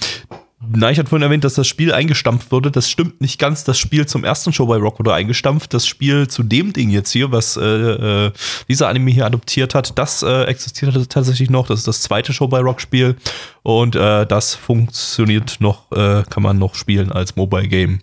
Nein, 0.65 0.93
ich 0.93 0.99
hatte 0.99 1.09
vorhin 1.09 1.23
erwähnt, 1.23 1.43
dass 1.43 1.55
das 1.55 1.67
Spiel 1.67 1.93
eingestampft 1.93 2.49
wurde. 2.53 2.71
Das 2.71 2.89
stimmt 2.89 3.19
nicht 3.19 3.37
ganz. 3.37 3.65
Das 3.65 3.77
Spiel 3.77 4.05
zum 4.05 4.23
ersten 4.23 4.53
Show 4.53 4.65
bei 4.65 4.77
Rock 4.77 4.97
wurde 4.97 5.13
eingestampft. 5.13 5.73
Das 5.73 5.85
Spiel 5.85 6.29
zu 6.29 6.41
dem 6.41 6.71
Ding 6.71 6.89
jetzt 6.89 7.11
hier, 7.11 7.33
was 7.33 7.57
äh, 7.57 7.61
äh, 7.61 8.31
dieser 8.69 8.87
Anime 8.87 9.11
hier 9.11 9.25
adoptiert 9.25 9.75
hat, 9.75 9.99
das 9.99 10.23
existiert 10.23 11.09
tatsächlich 11.09 11.49
noch. 11.49 11.67
Das 11.67 11.79
ist 11.79 11.87
das 11.89 12.01
zweite 12.01 12.31
Show 12.31 12.47
bei 12.47 12.59
Rock 12.61 12.79
Spiel. 12.79 13.17
Und 13.61 13.95
das 13.95 14.55
funktioniert 14.55 15.57
noch, 15.59 15.89
kann 15.89 16.43
man 16.43 16.57
noch 16.59 16.75
spielen 16.75 17.11
als 17.11 17.35
Mobile 17.35 17.67
Game. 17.67 17.99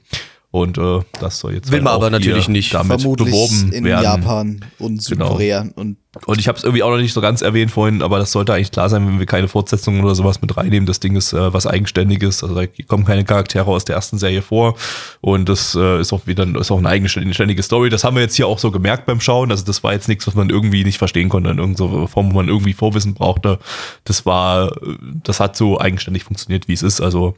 Und 0.53 0.79
äh, 0.79 1.01
das 1.21 1.39
soll 1.39 1.55
jetzt 1.55 1.69
Will 1.69 1.75
halt 1.79 1.85
man 1.85 1.93
auch 1.93 1.97
aber 1.99 2.11
natürlich 2.11 2.47
hier 2.47 2.53
nicht. 2.53 2.75
damit 2.75 3.01
Vermutlich 3.01 3.29
beworben 3.31 3.73
in 3.73 3.85
werden. 3.85 4.03
Japan 4.03 4.65
und 4.81 5.01
Südkorea. 5.01 5.69
Und 5.77 5.97
Und 6.27 6.41
ich 6.41 6.49
habe 6.49 6.59
es 6.59 6.65
irgendwie 6.65 6.83
auch 6.83 6.91
noch 6.91 6.99
nicht 6.99 7.13
so 7.13 7.21
ganz 7.21 7.41
erwähnt 7.41 7.71
vorhin, 7.71 8.03
aber 8.03 8.19
das 8.19 8.33
sollte 8.33 8.53
eigentlich 8.53 8.73
klar 8.73 8.89
sein, 8.89 9.07
wenn 9.07 9.21
wir 9.21 9.27
keine 9.27 9.47
Fortsetzungen 9.47 10.03
oder 10.03 10.17
sowas 10.17 10.43
mit 10.43 10.57
reinnehmen. 10.57 10.87
Das 10.87 10.99
Ding 10.99 11.15
ist 11.15 11.33
äh, 11.33 11.53
was 11.53 11.69
Eigenständiges, 11.69 12.43
also 12.43 12.57
da 12.57 12.67
kommen 12.89 13.05
keine 13.05 13.23
Charaktere 13.25 13.67
aus 13.67 13.85
der 13.85 13.95
ersten 13.95 14.19
Serie 14.19 14.43
vor 14.43 14.75
und 15.21 15.49
das 15.49 15.77
äh, 15.77 16.01
ist 16.01 16.13
auch 16.13 16.27
wieder 16.27 16.45
ist 16.59 16.73
auch 16.73 16.79
eine 16.79 16.89
eigenständige 16.89 17.63
Story. 17.63 17.89
Das 17.89 18.03
haben 18.03 18.17
wir 18.17 18.23
jetzt 18.23 18.35
hier 18.35 18.49
auch 18.49 18.59
so 18.59 18.73
gemerkt 18.73 19.07
beim 19.07 19.21
Schauen. 19.21 19.53
Also 19.53 19.65
das 19.65 19.85
war 19.85 19.93
jetzt 19.93 20.09
nichts, 20.09 20.27
was 20.27 20.35
man 20.35 20.51
irgendwie 20.51 20.83
nicht 20.83 20.99
verstehen 20.99 21.29
konnte 21.29 21.51
in 21.51 21.59
irgendeiner 21.59 22.09
Form, 22.09 22.33
wo 22.33 22.35
man 22.35 22.49
irgendwie 22.49 22.73
Vorwissen 22.73 23.15
brauchte. 23.15 23.61
Das 24.03 24.27
war, 24.27 24.73
äh, 24.83 24.97
das 25.23 25.39
hat 25.39 25.57
so 25.57 25.81
eigenständig 25.81 26.25
funktioniert, 26.25 26.67
wie 26.67 26.73
es 26.73 26.83
ist. 26.83 27.01
Also 27.01 27.37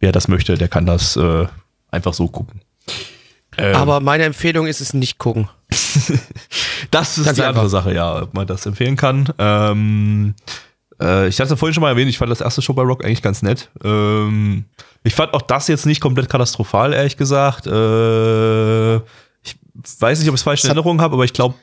wer 0.00 0.12
das 0.12 0.28
möchte, 0.28 0.58
der 0.58 0.68
kann 0.68 0.84
das 0.84 1.16
äh, 1.16 1.46
einfach 1.92 2.12
so 2.14 2.26
gucken. 2.26 2.60
Ähm, 3.56 3.76
Aber 3.76 4.00
meine 4.00 4.24
Empfehlung 4.24 4.66
ist 4.66 4.80
es 4.80 4.92
nicht 4.94 5.18
gucken. 5.18 5.48
Das 6.90 7.16
ist 7.16 7.24
Ganz 7.26 7.36
die 7.36 7.42
einfach. 7.42 7.48
andere 7.60 7.68
Sache, 7.70 7.94
ja, 7.94 8.22
ob 8.22 8.34
man 8.34 8.46
das 8.46 8.66
empfehlen 8.66 8.96
kann. 8.96 9.32
Ähm, 9.38 10.34
äh, 11.00 11.28
ich 11.28 11.40
hatte 11.40 11.54
es 11.54 11.58
vorhin 11.58 11.72
schon 11.72 11.80
mal 11.82 11.90
erwähnt, 11.90 12.10
ich 12.10 12.18
fand 12.18 12.30
das 12.30 12.40
erste 12.40 12.60
Show 12.60 12.74
bei 12.74 12.82
Rock 12.82 13.04
eigentlich 13.04 13.22
ganz 13.22 13.40
nett. 13.42 13.70
Ähm, 13.84 14.64
ich 15.04 15.14
fand 15.14 15.32
auch 15.32 15.42
das 15.42 15.68
jetzt 15.68 15.86
nicht 15.86 16.00
komplett 16.00 16.28
katastrophal, 16.28 16.92
ehrlich 16.92 17.16
gesagt. 17.16 17.66
Äh, 17.68 18.96
ich 18.96 19.56
weiß 20.00 20.18
nicht, 20.18 20.28
ob 20.28 20.34
ich 20.34 20.40
es 20.40 20.42
falsch 20.42 20.60
in 20.64 20.66
Es 20.66 20.70
hat- 20.70 20.76
Erinnerung 20.76 21.00
habe, 21.00 21.14
aber 21.14 21.24
ich 21.24 21.32
glaube, 21.32 21.54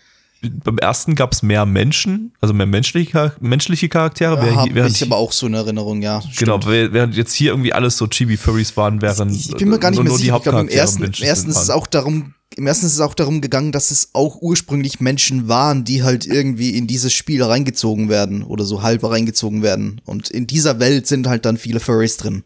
beim 0.42 0.78
ersten 0.78 1.16
gab 1.16 1.34
es 1.34 1.44
mehr 1.44 1.66
Menschen, 1.66 2.32
also 2.40 2.54
mehr 2.54 2.66
menschliche, 2.66 3.34
menschliche 3.42 3.90
Charaktere. 3.90 4.38
während- 4.42 4.56
habe 4.58 4.76
während 4.76 4.96
ich 4.96 5.04
aber 5.04 5.18
auch 5.18 5.32
so 5.32 5.48
in 5.48 5.54
Erinnerung, 5.54 6.02
ja. 6.02 6.20
Genau, 6.38 6.60
stimmt. 6.60 6.68
während 6.68 6.94
während 6.94 7.16
jetzt 7.16 7.34
hier 7.34 7.52
irgendwie 7.52 7.74
alles 7.74 7.98
so 7.98 8.06
Chibi-Furries 8.08 8.78
waren, 8.78 9.02
während 9.02 9.36
Ich 9.36 9.52
bin 9.56 9.70
mir 9.70 9.80
gar 9.80 9.90
nicht 9.92 9.98
nur, 9.98 10.04
mehr 10.06 10.12
nur 10.12 10.18
sicher. 10.20 10.36
Ich 10.38 10.44
glaube, 10.44 10.60
im 10.62 10.68
ersten, 10.70 11.04
im 11.04 11.12
ersten 11.24 11.50
ist 11.50 11.58
es 11.62 11.70
auch 11.70 11.88
darum, 11.88 12.34
im 12.56 12.68
ersten 12.68 12.86
ist 12.86 12.94
es 12.94 13.00
auch 13.00 13.14
darum 13.14 13.42
gegangen, 13.42 13.72
dass 13.72 13.92
es 13.92 14.10
auch 14.14 14.38
ursprünglich 14.42 15.00
Menschen 15.00 15.48
waren, 15.48 15.84
die 15.84 16.04
halt 16.04 16.26
irgendwie 16.26 16.72
in 16.72 16.88
dieses 16.88 17.14
Spiel 17.14 17.44
reingezogen 17.44 18.10
werden 18.10 18.44
oder 18.44 18.64
so 18.66 18.82
halb 18.82 19.04
reingezogen 19.04 19.62
werden. 19.62 20.02
Und 20.06 20.30
in 20.30 20.48
dieser 20.48 20.80
Welt 20.80 21.06
sind 21.08 21.28
halt 21.28 21.46
dann 21.46 21.58
viele 21.58 21.80
Furries 21.80 22.18
drin. 22.18 22.44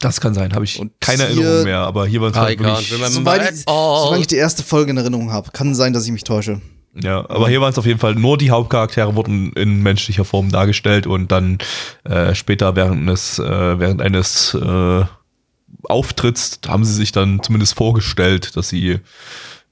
Das 0.00 0.20
kann 0.20 0.32
sein, 0.34 0.54
habe 0.54 0.64
ich 0.64 0.78
Und 0.78 0.92
keine 1.00 1.26
hier- 1.26 1.42
Erinnerung 1.44 1.64
mehr, 1.64 1.78
aber 1.80 2.06
hier 2.06 2.20
war 2.22 2.30
es 2.30 2.36
I 2.36 2.38
halt 2.38 2.58
wirklich 2.58 2.88
Soweit 3.12 3.40
at 3.42 3.54
ich, 3.54 3.68
all. 3.68 4.02
solange 4.04 4.20
ich 4.20 4.26
die 4.28 4.36
erste 4.36 4.62
Folge 4.62 4.92
in 4.92 4.96
Erinnerung 4.96 5.30
habe. 5.32 5.50
Kann 5.52 5.74
sein, 5.74 5.92
dass 5.92 6.06
ich 6.06 6.12
mich 6.12 6.24
täusche. 6.24 6.60
Ja, 6.94 7.18
aber 7.30 7.48
hier 7.48 7.60
waren 7.60 7.70
es 7.70 7.78
auf 7.78 7.86
jeden 7.86 8.00
Fall 8.00 8.16
nur 8.16 8.36
die 8.36 8.50
Hauptcharaktere 8.50 9.14
wurden 9.14 9.52
in 9.52 9.82
menschlicher 9.82 10.24
Form 10.24 10.50
dargestellt 10.50 11.06
und 11.06 11.30
dann 11.30 11.58
äh, 12.04 12.34
später 12.34 12.74
während 12.74 13.02
eines, 13.02 13.38
äh, 13.38 13.78
während 13.78 14.02
eines 14.02 14.54
äh, 14.54 15.04
Auftritts 15.84 16.60
haben 16.66 16.84
sie 16.84 16.94
sich 16.94 17.12
dann 17.12 17.42
zumindest 17.42 17.74
vorgestellt, 17.74 18.56
dass 18.56 18.68
sie 18.68 18.98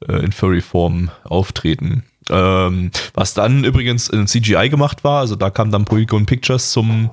äh, 0.06 0.12
in 0.24 0.32
Furry-Form 0.32 1.10
auftreten. 1.24 2.04
Ähm, 2.30 2.90
was 3.14 3.34
dann 3.34 3.64
übrigens 3.64 4.08
in 4.08 4.26
CGI 4.26 4.68
gemacht 4.68 5.04
war, 5.04 5.20
also 5.20 5.36
da 5.36 5.50
kam 5.50 5.70
dann 5.70 5.84
Polygon 5.84 6.26
Pictures 6.26 6.70
zum 6.72 7.10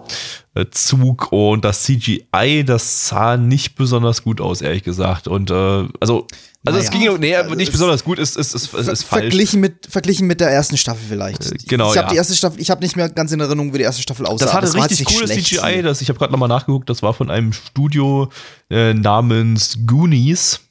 äh, 0.54 0.66
Zug 0.72 1.32
und 1.32 1.64
das 1.66 1.84
CGI, 1.84 2.64
das 2.66 3.08
sah 3.10 3.38
nicht 3.38 3.76
besonders 3.76 4.24
gut 4.24 4.42
aus, 4.42 4.62
ehrlich 4.62 4.84
gesagt. 4.84 5.28
Und 5.28 5.52
äh, 5.52 5.54
also, 5.54 6.28
also 6.66 6.80
es 6.80 6.90
Naja, 6.92 7.12
ging 7.12 7.20
nee, 7.20 7.36
also 7.36 7.54
nicht 7.56 7.68
es- 7.68 7.72
besonders 7.74 8.04
gut, 8.04 8.18
ist, 8.20 8.38
ist, 8.38 8.56
ist, 8.56 8.74
ist, 8.74 8.88
ist 8.88 9.04
falsch. 9.04 9.22
verglichen 9.24 9.60
mit 9.62 9.88
verglichen 9.90 10.28
mit 10.28 10.40
der 10.42 10.50
ersten 10.50 10.78
Staffel 10.78 11.04
vielleicht. 11.08 11.46
Äh, 11.46 11.58
genau, 11.68 11.92
Ich 11.92 11.98
habe 11.98 12.08
ja. 12.08 12.12
die 12.14 12.18
erste 12.18 12.36
Staffel, 12.36 12.60
ich 12.60 12.70
habe 12.72 12.82
nicht 12.84 12.96
mehr 12.96 13.08
ganz 13.10 13.32
in 13.32 13.40
Erinnerung, 13.40 13.74
wie 13.74 13.78
die 13.80 13.84
erste 13.84 14.02
Staffel 14.02 14.26
aussah. 14.26 14.46
Das 14.46 14.54
hatte 14.54 14.68
es 14.68 14.74
war 14.76 14.90
richtig 14.90 15.06
cooles 15.08 15.32
schlecht. 15.32 15.48
CGI. 15.48 15.82
Das, 15.84 16.02
ich 16.02 16.10
habe 16.10 16.18
gerade 16.20 16.32
nochmal 16.32 16.50
nachgeguckt, 16.50 16.90
das 16.90 17.04
war 17.04 17.14
von 17.14 17.30
einem 17.30 17.54
Studio 17.54 18.30
äh, 18.70 18.94
namens 18.94 19.78
Goonies. 19.86 20.62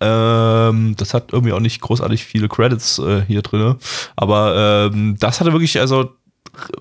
Ähm, 0.00 0.94
das 0.96 1.14
hat 1.14 1.32
irgendwie 1.32 1.52
auch 1.52 1.60
nicht 1.60 1.80
großartig 1.80 2.24
viele 2.24 2.48
Credits 2.48 2.98
äh, 2.98 3.22
hier 3.26 3.42
drin. 3.42 3.76
Aber 4.16 4.90
ähm, 4.92 5.16
das 5.18 5.40
hatte 5.40 5.52
wirklich, 5.52 5.78
also, 5.80 6.10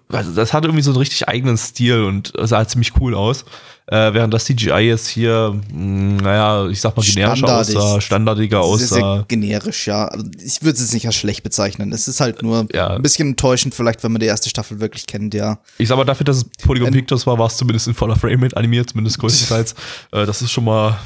also, 0.09 0.31
das 0.33 0.53
hatte 0.53 0.67
irgendwie 0.67 0.83
so 0.83 0.91
einen 0.91 0.99
richtig 0.99 1.27
eigenen 1.27 1.57
Stil 1.57 2.03
und 2.03 2.31
sah 2.43 2.65
ziemlich 2.67 2.93
cool 2.99 3.13
aus. 3.15 3.45
Äh, 3.87 4.13
während 4.15 4.33
das 4.33 4.45
CGI 4.45 4.79
jetzt 4.79 5.07
hier, 5.07 5.53
mh, 5.71 6.23
naja, 6.23 6.67
ich 6.69 6.81
sag 6.81 6.97
mal 6.97 7.03
generischer 7.05 7.55
aussah, 7.59 8.01
standardiger 8.01 8.63
Sehr, 8.63 8.87
sehr 8.87 9.05
aussah. 9.05 9.25
generisch, 9.27 9.85
ja. 9.85 10.07
Also 10.07 10.25
Ich 10.43 10.63
würde 10.63 10.73
es 10.75 10.81
jetzt 10.81 10.93
nicht 10.95 11.05
als 11.05 11.13
schlecht 11.15 11.43
bezeichnen. 11.43 11.91
Es 11.91 12.07
ist 12.07 12.19
halt 12.19 12.41
nur 12.41 12.65
Ja. 12.73 12.95
ein 12.95 13.03
bisschen 13.03 13.27
enttäuschend, 13.29 13.75
vielleicht, 13.75 14.03
wenn 14.03 14.11
man 14.11 14.21
die 14.21 14.25
erste 14.25 14.49
Staffel 14.49 14.79
wirklich 14.79 15.05
kennt, 15.05 15.35
ja. 15.35 15.59
Ich 15.77 15.87
sag 15.87 15.97
mal, 15.97 16.03
dafür, 16.03 16.23
dass 16.23 16.37
es 16.37 16.45
Polygon 16.63 16.89
Pictures 16.91 17.27
war, 17.27 17.37
war 17.37 17.45
es 17.45 17.57
zumindest 17.57 17.87
in 17.87 17.93
voller 17.93 18.15
Framerate 18.15 18.57
animiert, 18.57 18.89
zumindest 18.89 19.19
größtenteils. 19.19 19.75
äh, 20.13 20.25
das 20.25 20.41
ist 20.41 20.51
schon 20.51 20.63
mal, 20.65 20.97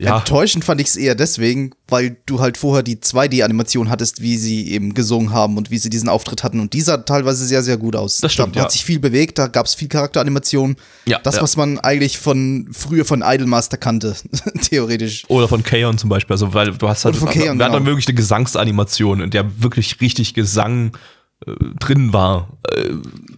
ja. 0.00 0.18
Enttäuschend 0.18 0.64
fand 0.64 0.80
ich 0.80 0.86
es 0.86 0.96
eher 0.96 1.16
deswegen, 1.16 1.72
weil 1.88 2.18
du 2.26 2.38
halt 2.38 2.56
vorher 2.56 2.84
die 2.84 2.96
2D-Animation 2.98 3.90
hattest, 3.90 4.22
wie 4.22 4.36
sie 4.36 4.70
eben 4.70 4.94
gesungen 4.94 5.32
haben 5.32 5.56
und 5.56 5.72
wie 5.72 5.78
sie 5.78 5.90
diesen 5.90 6.08
Auftritt 6.08 6.44
hatten. 6.44 6.60
Und 6.60 6.72
die 6.72 6.82
sah 6.82 6.98
teilweise 6.98 7.44
sehr, 7.44 7.64
sehr 7.64 7.78
gut 7.78 7.96
aus. 7.96 8.18
Das 8.18 8.32
stimmt, 8.32 8.54
Da 8.54 8.60
ja. 8.60 8.64
hat 8.64 8.72
sich 8.72 8.84
viel 8.84 9.00
bewegt, 9.00 9.38
da 9.38 9.48
gab 9.48 9.66
es 9.66 9.74
viel 9.74 9.88
Charakteranimation. 9.88 10.76
Ja, 11.04 11.18
Das, 11.18 11.36
ja. 11.36 11.42
was 11.42 11.56
man 11.56 11.80
eigentlich 11.80 12.18
von 12.18 12.68
früher 12.70 13.04
von 13.04 13.24
Idolmaster 13.26 13.76
kannte, 13.76 14.14
theoretisch. 14.62 15.24
Oder 15.28 15.48
von 15.48 15.64
Kaon 15.64 15.98
zum 15.98 16.10
Beispiel, 16.10 16.34
also 16.34 16.54
weil 16.54 16.70
du 16.70 16.88
hast 16.88 17.04
halt, 17.04 17.16
Oder 17.16 17.26
von 17.26 17.34
wir 17.34 17.40
Kaon, 17.40 17.48
hatten 17.48 17.58
dann 17.58 17.72
genau. 17.72 17.86
wirklich 17.86 18.06
eine 18.06 18.14
Gesangsanimation, 18.14 19.20
in 19.20 19.30
der 19.30 19.62
wirklich 19.62 20.00
richtig 20.00 20.32
Gesang 20.32 20.92
äh, 21.44 21.52
drin 21.80 22.12
war. 22.12 22.50
Äh, 22.70 22.92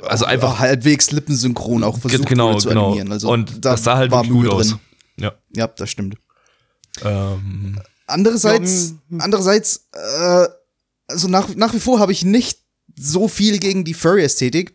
also 0.06 0.26
einfach, 0.26 0.58
halbwegs 0.58 1.10
lippensynchron 1.10 1.82
auch 1.84 1.98
versucht 1.98 2.28
genau, 2.28 2.58
zu 2.58 2.68
genau. 2.68 2.88
animieren. 2.88 3.12
Also 3.12 3.30
Und 3.30 3.64
da 3.64 3.70
das 3.70 3.84
sah 3.84 3.96
halt 3.96 4.10
war 4.10 4.24
wirklich 4.24 4.32
gut 4.34 4.42
Mühe 4.42 4.52
aus. 4.52 4.68
drin. 4.68 4.80
Ja. 5.20 5.34
Ja, 5.54 5.66
das 5.68 5.90
stimmt. 5.90 6.16
Ähm, 7.02 7.80
Andererseits, 8.10 8.94
andererseits, 9.18 9.88
äh, 9.92 10.48
also 11.06 11.28
nach, 11.28 11.54
nach 11.54 11.72
wie 11.74 11.80
vor 11.80 12.00
habe 12.00 12.12
ich 12.12 12.24
nicht 12.24 12.58
so 12.98 13.28
viel 13.28 13.58
gegen 13.58 13.84
die 13.84 13.94
Furry-Ästhetik. 13.94 14.74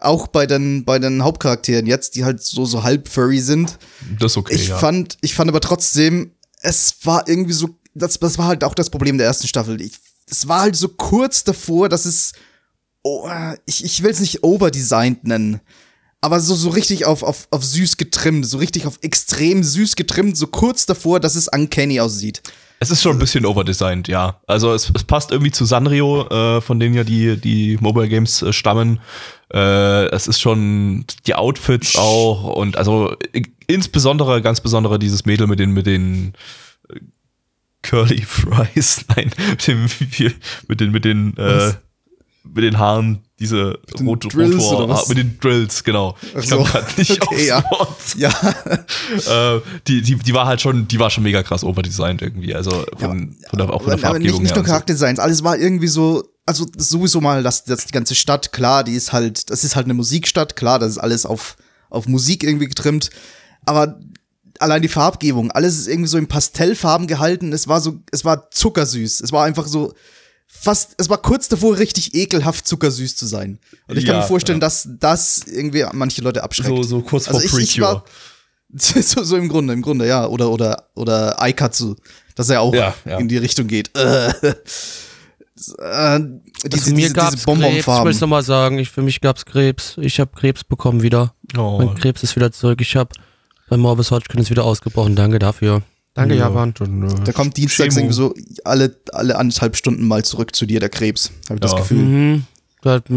Auch 0.00 0.28
bei 0.28 0.46
den, 0.46 0.84
bei 0.84 1.00
den 1.00 1.24
Hauptcharakteren 1.24 1.86
jetzt, 1.86 2.14
die 2.14 2.24
halt 2.24 2.40
so, 2.40 2.64
so 2.64 2.84
halb 2.84 3.08
Furry 3.08 3.40
sind. 3.40 3.78
das 4.20 4.32
ist 4.32 4.36
okay, 4.36 4.54
Ich 4.54 4.68
ja. 4.68 4.78
fand, 4.78 5.18
ich 5.22 5.34
fand 5.34 5.48
aber 5.48 5.60
trotzdem, 5.60 6.32
es 6.60 6.94
war 7.02 7.26
irgendwie 7.28 7.52
so, 7.52 7.70
das, 7.94 8.18
das 8.20 8.38
war 8.38 8.46
halt 8.46 8.62
auch 8.62 8.74
das 8.74 8.90
Problem 8.90 9.18
der 9.18 9.26
ersten 9.26 9.48
Staffel. 9.48 9.80
Ich, 9.80 9.94
es 10.30 10.46
war 10.46 10.60
halt 10.60 10.76
so 10.76 10.88
kurz 10.88 11.42
davor, 11.42 11.88
dass 11.88 12.04
es, 12.04 12.32
oh, 13.02 13.28
ich, 13.66 13.84
ich 13.84 14.02
will 14.04 14.10
es 14.10 14.20
nicht 14.20 14.44
overdesigned 14.44 15.24
nennen, 15.24 15.60
aber 16.20 16.40
so, 16.40 16.54
so 16.54 16.70
richtig 16.70 17.06
auf, 17.06 17.22
auf, 17.22 17.46
auf 17.50 17.64
süß 17.64 17.96
getrimmt, 17.96 18.46
so 18.46 18.58
richtig 18.58 18.86
auf 18.86 18.98
extrem 19.02 19.62
süß 19.62 19.96
getrimmt, 19.96 20.36
so 20.36 20.46
kurz 20.46 20.86
davor, 20.86 21.20
dass 21.20 21.36
es 21.36 21.48
uncanny 21.48 22.00
aussieht. 22.00 22.42
Es 22.80 22.90
ist 22.90 23.02
schon 23.02 23.16
ein 23.16 23.18
bisschen 23.18 23.44
overdesigned, 23.44 24.06
ja. 24.06 24.40
Also 24.46 24.72
es, 24.72 24.90
es 24.94 25.02
passt 25.04 25.32
irgendwie 25.32 25.50
zu 25.50 25.64
Sanrio, 25.64 26.28
äh, 26.28 26.60
von 26.60 26.78
denen 26.78 26.94
ja 26.94 27.02
die, 27.02 27.36
die 27.36 27.76
Mobile 27.80 28.08
Games 28.08 28.42
äh, 28.42 28.52
stammen. 28.52 29.00
Äh, 29.52 30.06
es 30.10 30.28
ist 30.28 30.40
schon 30.40 31.04
die 31.26 31.34
Outfits 31.34 31.96
auch 31.96 32.44
und 32.54 32.76
also 32.76 33.16
insbesondere, 33.66 34.42
ganz 34.42 34.60
besondere 34.60 34.98
dieses 34.98 35.24
Mädel 35.24 35.46
mit 35.46 35.58
den, 35.58 35.72
mit 35.72 35.86
den 35.86 36.34
äh, 36.88 37.00
Curly 37.82 38.22
Fries, 38.26 39.04
nein, 39.08 39.30
mit, 39.50 39.66
dem, 39.66 39.86
mit 40.68 40.80
den, 40.80 40.92
mit 40.92 41.04
den, 41.04 41.36
äh, 41.36 41.56
Was? 41.56 41.78
Mit 42.54 42.64
den 42.64 42.78
Haaren, 42.78 43.22
diese 43.38 43.78
den 43.98 44.06
Rot 44.06 44.32
Drills 44.32 44.56
Rotor, 44.56 44.78
oder 44.84 44.88
was? 44.88 45.08
mit 45.08 45.18
den 45.18 45.38
Drills, 45.40 45.84
genau. 45.84 46.16
Ach 46.34 46.42
ich 46.42 46.48
so. 46.48 46.62
gerade 46.62 46.86
nicht 46.96 47.22
Okay, 47.22 47.52
aufs 47.52 48.14
ja. 48.18 48.30
Ja, 48.30 49.54
äh, 49.56 49.60
die, 49.86 50.02
die, 50.02 50.16
die 50.16 50.34
war 50.34 50.46
halt 50.46 50.60
schon, 50.60 50.88
die 50.88 50.98
war 50.98 51.10
schon 51.10 51.24
mega 51.24 51.42
krass 51.42 51.62
overdesigned 51.64 52.22
irgendwie. 52.22 52.54
Also 52.54 52.70
von, 52.96 53.36
von 53.48 53.58
der, 53.58 53.72
auch 53.72 53.82
von 53.82 53.90
der 53.90 53.98
aber, 53.98 54.08
aber 54.08 54.18
nicht, 54.18 54.30
Farbgebung 54.30 54.42
nicht 54.42 54.54
nur. 54.54 54.64
Charakterdesigns, 54.64 55.18
alles 55.18 55.44
war 55.44 55.56
irgendwie 55.56 55.88
so, 55.88 56.24
also 56.46 56.66
sowieso 56.76 57.20
mal, 57.20 57.42
dass, 57.42 57.64
dass 57.64 57.86
die 57.86 57.92
ganze 57.92 58.14
Stadt, 58.14 58.52
klar, 58.52 58.84
die 58.84 58.94
ist 58.94 59.12
halt, 59.12 59.50
das 59.50 59.64
ist 59.64 59.76
halt 59.76 59.84
eine 59.84 59.94
Musikstadt, 59.94 60.56
klar, 60.56 60.78
das 60.78 60.92
ist 60.92 60.98
alles 60.98 61.26
auf, 61.26 61.56
auf 61.90 62.08
Musik 62.08 62.42
irgendwie 62.42 62.68
getrimmt, 62.68 63.10
aber 63.66 64.00
allein 64.58 64.82
die 64.82 64.88
Farbgebung, 64.88 65.50
alles 65.52 65.78
ist 65.78 65.88
irgendwie 65.88 66.08
so 66.08 66.18
in 66.18 66.26
Pastellfarben 66.26 67.06
gehalten, 67.06 67.52
es 67.52 67.68
war 67.68 67.80
so, 67.80 68.00
es 68.10 68.24
war 68.24 68.50
zuckersüß, 68.50 69.20
es 69.20 69.30
war 69.30 69.44
einfach 69.44 69.66
so, 69.66 69.92
fast, 70.60 70.94
es 70.98 71.08
war 71.08 71.18
kurz 71.18 71.48
davor 71.48 71.78
richtig 71.78 72.14
ekelhaft 72.14 72.66
zuckersüß 72.66 73.16
zu 73.16 73.26
sein. 73.26 73.58
Und 73.86 73.96
ich 73.98 74.04
kann 74.06 74.16
Ja, 74.16 74.20
mir 74.22 74.26
vorstellen, 74.26 74.58
ja. 74.58 74.66
dass 74.66 74.88
das 74.98 75.42
irgendwie 75.46 75.84
manche 75.92 76.22
Leute 76.22 76.42
abschreckt. 76.42 76.68
So, 76.68 76.82
so 76.82 77.00
kurz 77.02 77.26
vor 77.26 77.36
Also 77.36 77.46
ich- 77.58 77.64
ich 77.64 77.76
Precure. 77.80 77.94
war- 78.02 78.04
so, 78.74 79.22
so 79.24 79.36
im 79.36 79.48
Grunde, 79.48 79.72
im 79.72 79.82
Grunde, 79.82 80.06
ja. 80.06 80.26
Oder, 80.26 80.50
oder, 80.50 80.88
oder 80.94 81.40
Aikatsu, 81.40 81.94
dass 82.34 82.50
er 82.50 82.60
auch 82.60 82.74
Ja, 82.74 82.94
ja. 83.06 83.18
in 83.18 83.28
die 83.28 83.38
Richtung 83.38 83.66
geht. 83.66 83.90
Äh, 83.98 84.28
äh, 86.18 86.20
diese, 86.66 86.84
Also 86.84 86.94
mir 86.94 87.10
gab's 87.12 87.44
diese 87.44 87.44
Krebs, 87.46 87.86
ich 87.88 88.04
will 88.04 88.14
noch 88.20 88.26
mal 88.28 88.42
sagen, 88.44 88.78
ich, 88.78 88.90
für 88.90 89.02
mich 89.02 89.20
gab's 89.20 89.44
Krebs. 89.44 89.96
Ich 89.98 90.20
habe 90.20 90.30
Krebs 90.38 90.62
bekommen 90.62 91.02
wieder. 91.02 91.34
oh, 91.56 91.78
Mein 91.82 91.94
Krebs 91.96 92.22
ist 92.22 92.36
wieder 92.36 92.52
zurück. 92.52 92.80
Ich 92.80 92.94
habe 92.94 93.10
bei 93.68 93.76
Morbus 93.76 94.12
Hodgkin 94.12 94.40
ist 94.40 94.50
wieder 94.50 94.62
ausgebrochen. 94.64 95.16
Danke 95.16 95.38
dafür. 95.40 95.82
Danke, 96.18 96.34
Japan. 96.36 96.74
Dann, 96.78 97.02
äh, 97.08 97.14
Da 97.24 97.32
kommt 97.32 97.56
dienstags 97.56 97.94
Chemo. 97.94 98.06
irgendwie 98.06 98.14
so 98.16 98.34
alle, 98.64 98.94
alle 99.12 99.36
anderthalb 99.36 99.76
Stunden 99.76 100.06
mal 100.06 100.24
zurück 100.24 100.54
zu 100.54 100.66
dir, 100.66 100.80
der 100.80 100.88
Krebs. 100.88 101.30
Habe 101.48 101.54
ich 101.56 101.60
das 101.60 101.72
Ja. 101.72 101.78
Gefühl. 101.78 101.98
Mhm. 101.98 102.42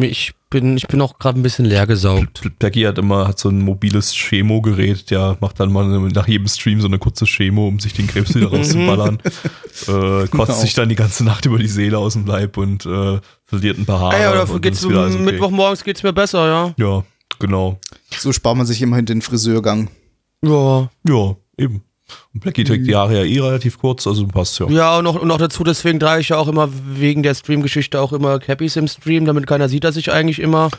Ich 0.02 0.34
bin, 0.50 0.76
ich 0.76 0.88
bin 0.88 1.00
auch 1.02 1.18
gerade 1.20 1.40
ein 1.40 1.44
bisschen 1.44 1.66
leer 1.66 1.86
gesaugt. 1.88 2.42
Becky 2.60 2.82
hat 2.82 2.98
immer 2.98 3.28
hat 3.28 3.40
so 3.40 3.48
ein 3.50 3.62
mobiles 3.62 4.12
Chemo-Gerät, 4.14 5.12
der 5.12 5.38
macht 5.40 5.60
dann 5.60 5.72
mal 5.72 5.86
nach 6.10 6.28
jedem 6.28 6.48
Stream 6.48 6.82
so 6.82 6.88
eine 6.88 6.98
kurze 7.00 7.26
Chemo, 7.26 7.68
um 7.68 7.80
sich 7.80 7.94
den 7.94 8.08
Krebs 8.08 8.34
wieder 8.36 8.48
rauszuballern. 8.52 9.20
äh, 9.24 10.28
kotzt 10.28 10.32
Genau. 10.32 10.46
sich 10.54 10.74
dann 10.74 10.90
die 10.90 10.96
ganze 10.96 11.24
Nacht 11.24 11.46
über 11.46 11.58
die 11.60 11.68
Seele 11.68 12.00
aus 12.00 12.14
dem 12.14 12.26
Leib 12.26 12.58
und 12.58 12.86
äh, 12.86 13.20
verliert 13.46 13.78
ein 13.78 13.86
paar 13.86 14.00
Haare. 14.00 14.16
Ey, 14.16 14.46
dann 14.46 14.62
geht's 14.62 14.88
wieder 14.88 15.06
okay. 15.06 15.18
Mittwochmorgens 15.20 15.84
geht's 15.84 16.04
mir 16.04 16.12
besser, 16.12 16.46
ja. 16.48 16.74
Ja, 16.78 17.04
genau. 17.40 17.80
So 18.18 18.34
spart 18.34 18.58
man 18.58 18.66
sich 18.66 18.82
immerhin 18.82 19.06
den 19.06 19.22
Friseurgang. 19.22 19.90
Ja. 20.44 20.90
Ja, 21.08 21.36
eben. 21.58 21.84
Und 22.34 22.40
Blackie 22.42 22.64
trägt 22.64 22.88
die 22.88 22.96
Haare 22.96 23.20
ja 23.20 23.24
eh 23.26 23.40
relativ 23.40 23.78
kurz, 23.80 24.08
also 24.08 24.26
passt 24.28 24.60
ja. 24.60 24.70
Ja, 24.70 24.98
und 24.98 25.04
noch, 25.04 25.16
und 25.22 25.28
noch 25.28 25.38
dazu, 25.38 25.64
deswegen 25.64 26.00
trage 26.00 26.22
ich 26.22 26.30
ja 26.30 26.38
auch 26.38 26.48
immer 26.48 26.70
wegen 26.96 27.24
der 27.24 27.36
Stream-Geschichte 27.36 28.00
auch 28.00 28.14
immer 28.14 28.40
Cappies 28.40 28.76
im 28.76 28.88
Stream, 28.88 29.26
damit 29.26 29.48
keiner 29.48 29.70
sieht, 29.70 29.84
dass 29.84 29.96
ich 29.98 30.12
eigentlich 30.12 30.40
immer. 30.40 30.70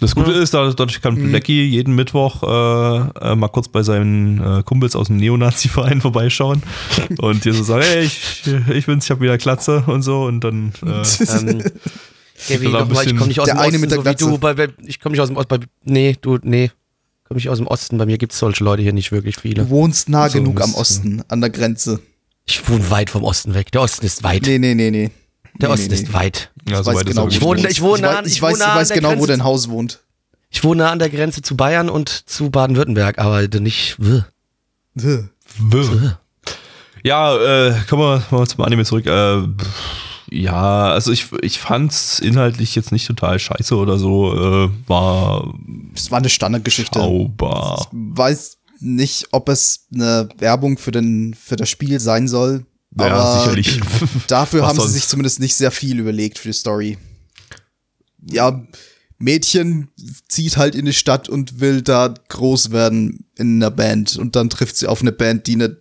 Das 0.00 0.14
Gute 0.14 0.30
ist, 0.30 0.54
da- 0.54 0.70
dadurch 0.70 1.02
kann 1.02 1.16
Blackie 1.16 1.64
jeden 1.64 1.96
Mittwoch 1.96 2.44
äh, 2.44 3.30
äh, 3.32 3.34
mal 3.34 3.48
kurz 3.48 3.66
bei 3.66 3.82
seinen 3.82 4.38
äh, 4.58 4.62
Kumpels 4.62 4.94
aus 4.94 5.08
dem 5.08 5.16
Neonazi-Verein 5.16 6.00
vorbeischauen 6.02 6.62
und 7.18 7.44
dir 7.44 7.52
so 7.52 7.64
sagen, 7.64 7.82
hey, 7.84 8.04
ich, 8.04 8.42
ich 8.72 8.86
bin's, 8.86 9.06
ich 9.06 9.10
hab 9.10 9.20
wieder 9.20 9.36
Glatze 9.38 9.82
und 9.88 10.02
so 10.02 10.22
und 10.22 10.44
dann 10.44 10.72
äh, 10.86 10.88
Ähm, 11.48 11.62
Gaby, 12.48 12.64
da 12.72 12.78
ein 12.82 12.88
doch 12.88 12.94
mal, 12.94 13.04
ich 13.06 13.16
komme 13.16 13.26
nicht 13.26 13.40
aus 13.40 13.46
Der 13.46 13.54
dem 13.56 13.58
eine 13.58 13.68
Osten, 13.70 13.80
mit 13.80 13.90
der 13.90 13.98
so 13.98 14.04
wie 14.04 14.14
du. 14.34 14.38
Bei, 14.38 14.54
bei, 14.54 14.68
ich 14.86 15.00
komme 15.00 15.14
nicht 15.14 15.20
aus 15.20 15.28
dem 15.28 15.36
Osten. 15.36 15.48
Bei, 15.48 15.58
nee, 15.84 16.16
du, 16.20 16.38
nee. 16.42 16.70
Komme 17.28 17.36
nicht 17.38 17.48
aus 17.50 17.58
dem 17.58 17.66
Osten. 17.66 17.98
Bei 17.98 18.06
mir 18.06 18.18
gibt's 18.18 18.38
solche 18.38 18.64
Leute 18.64 18.82
hier 18.82 18.92
nicht 18.94 19.12
wirklich 19.12 19.36
Du 19.36 19.40
viele. 19.42 19.68
wohnst 19.70 20.08
nah 20.08 20.28
So, 20.28 20.38
genug 20.38 20.60
am. 20.62 20.74
Osten, 20.74 21.22
an 21.28 21.40
der 21.40 21.50
Grenze. 21.50 22.00
Ich 22.46 22.66
wohne 22.68 22.90
weit 22.90 23.10
vom 23.10 23.22
Osten 23.24 23.52
weg. 23.54 23.70
Der 23.72 23.82
Osten 23.82 24.06
ist 24.06 24.22
weit. 24.22 24.42
Nee, 24.46 24.58
nee, 24.58 24.74
nee, 24.74 24.90
nee. 24.90 25.10
der 25.60 25.68
nee, 25.68 25.74
Osten 25.74 25.88
nee, 25.88 25.94
ist 25.94 26.08
nee. 26.08 26.14
weit. 26.14 26.50
ja, 26.68 26.78
Ich 26.80 26.86
so 26.86 26.92
weiß 26.94 27.04
genau, 27.04 27.26
ist 27.26 27.26
wo 27.26 27.28
Ich 27.28 27.38
du 27.38 27.44
wohne- 27.46 27.68
ich 27.70 27.82
wohne 27.82 27.96
ich 27.96 28.02
nah 28.02 28.20
ich 28.24 28.32
ich 28.32 28.42
weiß, 28.42 28.54
ich 28.54 28.58
nah 28.60 28.72
an 28.72 28.78
weiß 28.78 28.88
der 28.88 28.96
genau, 28.96 29.08
wo 29.10 29.14
Grenze 29.16 29.26
dein 29.28 29.44
Haus 29.44 29.68
wohnt. 29.68 30.00
Ich 30.50 30.64
wohne 30.64 30.82
nah 30.84 30.90
an 30.90 30.98
der 30.98 31.10
Grenze 31.10 31.42
zu 31.42 31.54
Bayern 31.56 31.90
und 31.90 32.08
zu 32.08 32.48
Baden-Württemberg, 32.50 33.18
aber 33.18 33.46
nicht. 33.60 33.96
wuh. 33.98 34.22
W. 34.94 36.10
Ja, 37.04 37.36
äh, 37.68 37.74
kommen 37.88 38.02
wir 38.02 38.22
mal 38.30 38.46
zum 38.46 38.64
Anime 38.64 38.84
zurück. 38.86 39.06
Äh, 39.06 39.42
ja, 40.30 40.88
also 40.90 41.12
ich, 41.12 41.26
ich 41.42 41.58
fand's 41.58 42.18
inhaltlich 42.18 42.74
jetzt 42.74 42.92
nicht 42.92 43.06
total 43.06 43.38
scheiße 43.38 43.74
oder 43.76 43.98
so. 43.98 44.34
Äh, 44.34 44.70
war 44.86 45.54
Das 45.94 46.10
war 46.10 46.18
eine 46.18 46.28
Standardgeschichte. 46.28 46.98
sauber. 46.98 47.86
weiß 47.92 48.58
nicht, 48.80 49.28
ob 49.32 49.48
es 49.48 49.86
eine 49.92 50.28
Werbung 50.38 50.78
für, 50.78 50.90
den, 50.90 51.34
für 51.34 51.56
das 51.56 51.68
Spiel 51.68 52.00
sein 52.00 52.28
soll. 52.28 52.66
Ja, 52.96 53.06
aber 53.06 53.40
sicherlich. 53.40 53.80
Dafür 54.28 54.66
haben 54.66 54.76
sie 54.76 54.82
sonst? 54.82 54.94
sich 54.94 55.06
zumindest 55.08 55.40
nicht 55.40 55.54
sehr 55.54 55.70
viel 55.70 55.98
überlegt 55.98 56.38
für 56.38 56.48
die 56.48 56.54
Story. 56.54 56.98
Ja, 58.30 58.64
Mädchen 59.18 59.88
zieht 60.28 60.56
halt 60.56 60.74
in 60.74 60.84
die 60.84 60.92
Stadt 60.92 61.28
und 61.28 61.60
will 61.60 61.82
da 61.82 62.14
groß 62.28 62.70
werden 62.70 63.26
in 63.36 63.56
einer 63.56 63.70
Band. 63.70 64.16
Und 64.16 64.36
dann 64.36 64.48
trifft 64.50 64.76
sie 64.76 64.86
auf 64.86 65.00
eine 65.00 65.12
Band, 65.12 65.46
die 65.46 65.54
eine 65.54 65.76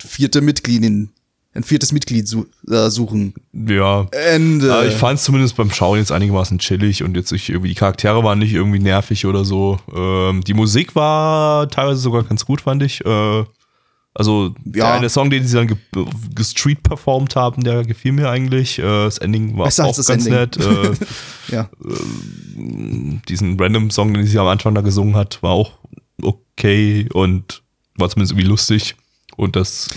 vierte 0.00 0.40
Mitgliedin 0.40 1.10
ein 1.54 1.62
viertes 1.64 1.92
Mitglied 1.92 2.28
su 2.28 2.46
äh, 2.70 2.88
suchen. 2.90 3.34
Ja. 3.52 4.06
Ende. 4.12 4.70
Äh, 4.70 4.88
ich 4.88 4.94
fand 4.94 5.18
es 5.18 5.24
zumindest 5.24 5.56
beim 5.56 5.70
Schauen 5.70 5.98
jetzt 5.98 6.12
einigermaßen 6.12 6.58
chillig 6.58 7.02
und 7.02 7.16
jetzt 7.16 7.32
nicht 7.32 7.48
irgendwie, 7.48 7.70
die 7.70 7.74
Charaktere 7.74 8.22
waren 8.22 8.38
nicht 8.38 8.52
irgendwie 8.52 8.78
nervig 8.78 9.26
oder 9.26 9.44
so. 9.44 9.78
Ähm, 9.94 10.42
die 10.42 10.54
Musik 10.54 10.94
war 10.94 11.68
teilweise 11.68 12.00
sogar 12.00 12.22
ganz 12.24 12.44
gut, 12.44 12.60
fand 12.60 12.82
ich. 12.82 13.04
Äh, 13.04 13.44
also 14.14 14.54
der 14.64 14.84
Ja. 14.84 14.94
eine 14.94 15.08
Song, 15.08 15.30
den 15.30 15.46
sie 15.46 15.56
dann 15.56 15.68
ge 15.68 15.76
gestreet 16.34 16.82
performt 16.82 17.36
haben, 17.36 17.62
der 17.62 17.84
gefiel 17.84 18.12
mir 18.12 18.28
eigentlich. 18.30 18.78
Äh, 18.78 18.82
das 18.82 19.18
Ending 19.18 19.56
war 19.56 19.66
Besser 19.66 19.86
auch 19.86 19.96
ganz 19.96 20.08
Ending. 20.08 20.32
nett. 20.34 20.56
Äh, 20.58 20.92
ja. 21.54 21.68
diesen 23.28 23.58
random 23.58 23.90
Song, 23.90 24.12
den 24.14 24.26
sie 24.26 24.38
am 24.38 24.46
Anfang 24.46 24.74
da 24.74 24.80
gesungen 24.80 25.16
hat, 25.16 25.42
war 25.42 25.52
auch 25.52 25.78
okay 26.22 27.08
und 27.12 27.62
war 27.96 28.08
zumindest 28.10 28.32
irgendwie 28.32 28.48
lustig. 28.48 28.96
Und 29.36 29.54
das 29.56 29.88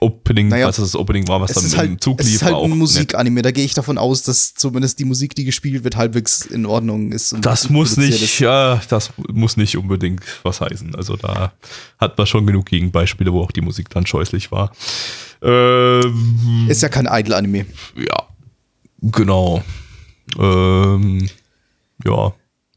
Opening, 0.00 0.48
Naja, 0.48 0.66
was 0.68 0.76
das 0.76 0.96
Opening 0.96 1.28
war, 1.28 1.40
was 1.40 1.50
Es 1.50 1.56
dann 1.56 1.72
im 1.72 1.78
halt, 1.92 2.02
Zug 2.04 2.20
es 2.20 2.26
lief, 2.26 2.36
ist 2.36 2.42
halt 2.42 2.56
ein. 2.56 2.70
Musikanime. 2.70 3.42
Da 3.42 3.50
gehe 3.50 3.64
ich 3.64 3.74
davon 3.74 3.98
aus, 3.98 4.22
dass 4.22 4.54
zumindest 4.54 4.98
die 4.98 5.04
Musik, 5.04 5.34
die 5.34 5.44
gespielt 5.44 5.84
wird, 5.84 5.96
halbwegs 5.96 6.46
in 6.46 6.64
Ordnung 6.66 7.12
ist. 7.12 7.32
und 7.32 7.44
Das 7.44 7.68
muss 7.70 7.96
nicht, 7.96 8.22
ist. 8.22 8.38
ja, 8.38 8.80
das 8.88 9.10
muss 9.32 9.56
nicht 9.56 9.76
unbedingt 9.76 10.22
was 10.42 10.60
heißen. 10.60 10.94
Also 10.94 11.16
da 11.16 11.52
hat 11.98 12.16
man 12.16 12.26
schon 12.26 12.46
genug 12.46 12.66
Gegenbeispiele, 12.66 13.32
wo 13.32 13.42
auch 13.42 13.52
die 13.52 13.60
Musik 13.60 13.90
dann 13.90 14.06
scheußlich 14.06 14.50
war. 14.50 14.72
Ähm, 15.42 16.66
Ist 16.68 16.82
ja 16.82 16.88
kein 16.88 17.06
Idol-Anime. 17.10 17.66
ja, 17.96 18.26
genau. 19.02 19.62
Ähm, 20.38 21.28
ja. 22.04 22.32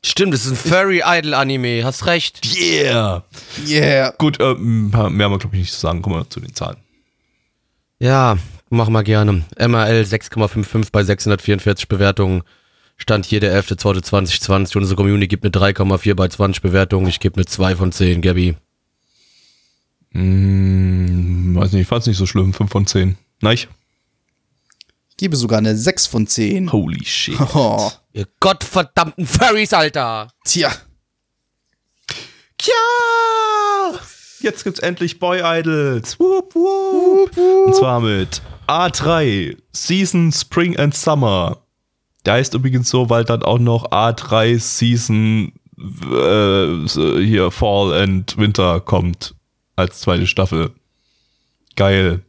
Stimmt, 0.05 0.33
es 0.33 0.45
ist 0.45 0.51
ein 0.51 0.57
Furry-Idol-Anime, 0.57 1.83
hast 1.85 2.05
recht. 2.05 2.45
Yeah! 2.55 3.23
Yeah. 3.65 4.13
Gut, 4.17 4.37
ähm, 4.41 4.89
mehr 4.89 4.99
haben 4.99 5.17
wir, 5.17 5.37
glaube 5.39 5.55
ich, 5.55 5.61
nicht 5.61 5.73
zu 5.73 5.79
sagen. 5.79 6.01
Kommen 6.01 6.17
wir 6.17 6.29
zu 6.29 6.41
den 6.41 6.53
Zahlen. 6.53 6.77
Ja, 8.03 8.37
mach 8.69 8.89
mal 8.89 9.03
gerne. 9.03 9.45
MRL 9.57 10.01
6,55 10.01 10.89
bei 10.91 11.05
644 11.05 11.87
Bewertungen. 11.87 12.43
Stand 12.97 13.25
hier 13.25 13.39
der 13.39 13.57
11.2.2020. 13.63 14.75
Unsere 14.77 14.97
Community 14.97 15.29
gibt 15.29 15.45
eine 15.45 15.51
3,4 15.71 16.13
bei 16.13 16.27
20 16.27 16.61
Bewertungen. 16.61 17.07
Ich 17.07 17.21
gebe 17.21 17.37
eine 17.37 17.45
2 17.45 17.77
von 17.77 17.93
10, 17.93 18.21
Gabby. 18.21 18.57
Hm, 20.11 21.55
weiß 21.55 21.71
nicht, 21.71 21.83
ich 21.83 21.87
fand 21.87 22.01
es 22.01 22.07
nicht 22.07 22.17
so 22.17 22.25
schlimm. 22.25 22.51
5 22.53 22.69
von 22.69 22.85
10. 22.85 23.17
Nein? 23.39 23.55
Ich 23.55 25.15
gebe 25.15 25.37
sogar 25.37 25.59
eine 25.59 25.77
6 25.77 26.07
von 26.07 26.27
10. 26.27 26.73
Holy 26.73 27.05
shit. 27.05 27.39
Oh. 27.55 27.89
Ihr 28.11 28.27
gottverdammten 28.41 29.25
Furries, 29.25 29.71
Alter! 29.71 30.27
Tja. 30.43 30.73
Ja! 32.63 33.99
Jetzt 34.43 34.65
gibt's 34.65 34.81
endlich 34.81 35.19
Boy 35.19 35.39
Idols. 35.41 36.19
Whoop, 36.19 36.53
whoop. 36.53 37.37
Und 37.37 37.75
zwar 37.75 38.01
mit 38.01 38.41
A3 38.67 39.55
Season 39.71 40.33
Spring 40.33 40.77
and 40.77 40.93
Summer. 40.93 41.59
Der 42.25 42.33
heißt 42.33 42.53
übrigens 42.53 42.89
so, 42.89 43.09
weil 43.09 43.23
dann 43.23 43.43
auch 43.43 43.57
noch 43.57 43.91
A3 43.91 44.59
Season 44.59 45.53
äh, 45.79 47.23
hier 47.23 47.51
Fall 47.51 47.93
and 47.93 48.37
Winter 48.37 48.81
kommt 48.81 49.33
als 49.77 50.01
zweite 50.01 50.27
Staffel. 50.27 50.71
Geil. 51.77 52.23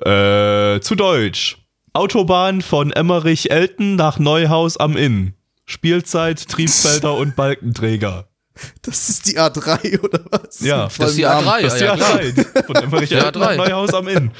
Äh, 0.00 0.80
zu 0.80 0.94
Deutsch. 0.94 1.58
Autobahn 1.92 2.62
von 2.62 2.90
Emmerich-Elten 2.90 3.96
nach 3.96 4.18
Neuhaus 4.18 4.78
am 4.78 4.96
Inn. 4.96 5.34
Spielzeit, 5.66 6.48
Triebfelder 6.48 7.14
und 7.14 7.36
Balkenträger. 7.36 8.28
Das 8.82 9.08
ist 9.08 9.26
die 9.26 9.38
A3 9.38 10.00
oder 10.00 10.20
was? 10.30 10.60
Ja, 10.60 10.88
das 10.96 11.10
ist 11.10 11.18
die 11.18 11.22
Namen. 11.22 11.48
A3. 11.48 11.62
Das 11.62 11.74
ist 11.74 11.80
ja, 11.80 11.96
die 11.96 12.02
klar. 12.02 12.20
A3. 12.20 12.66
Von 12.66 12.76
Emmerich 12.76 13.08
Die 13.08 13.14
Elten 13.16 13.38
nach 13.40 13.50
A3. 13.50 13.56
Neuhaus 13.56 13.94
am 13.94 14.08
Inn. 14.08 14.30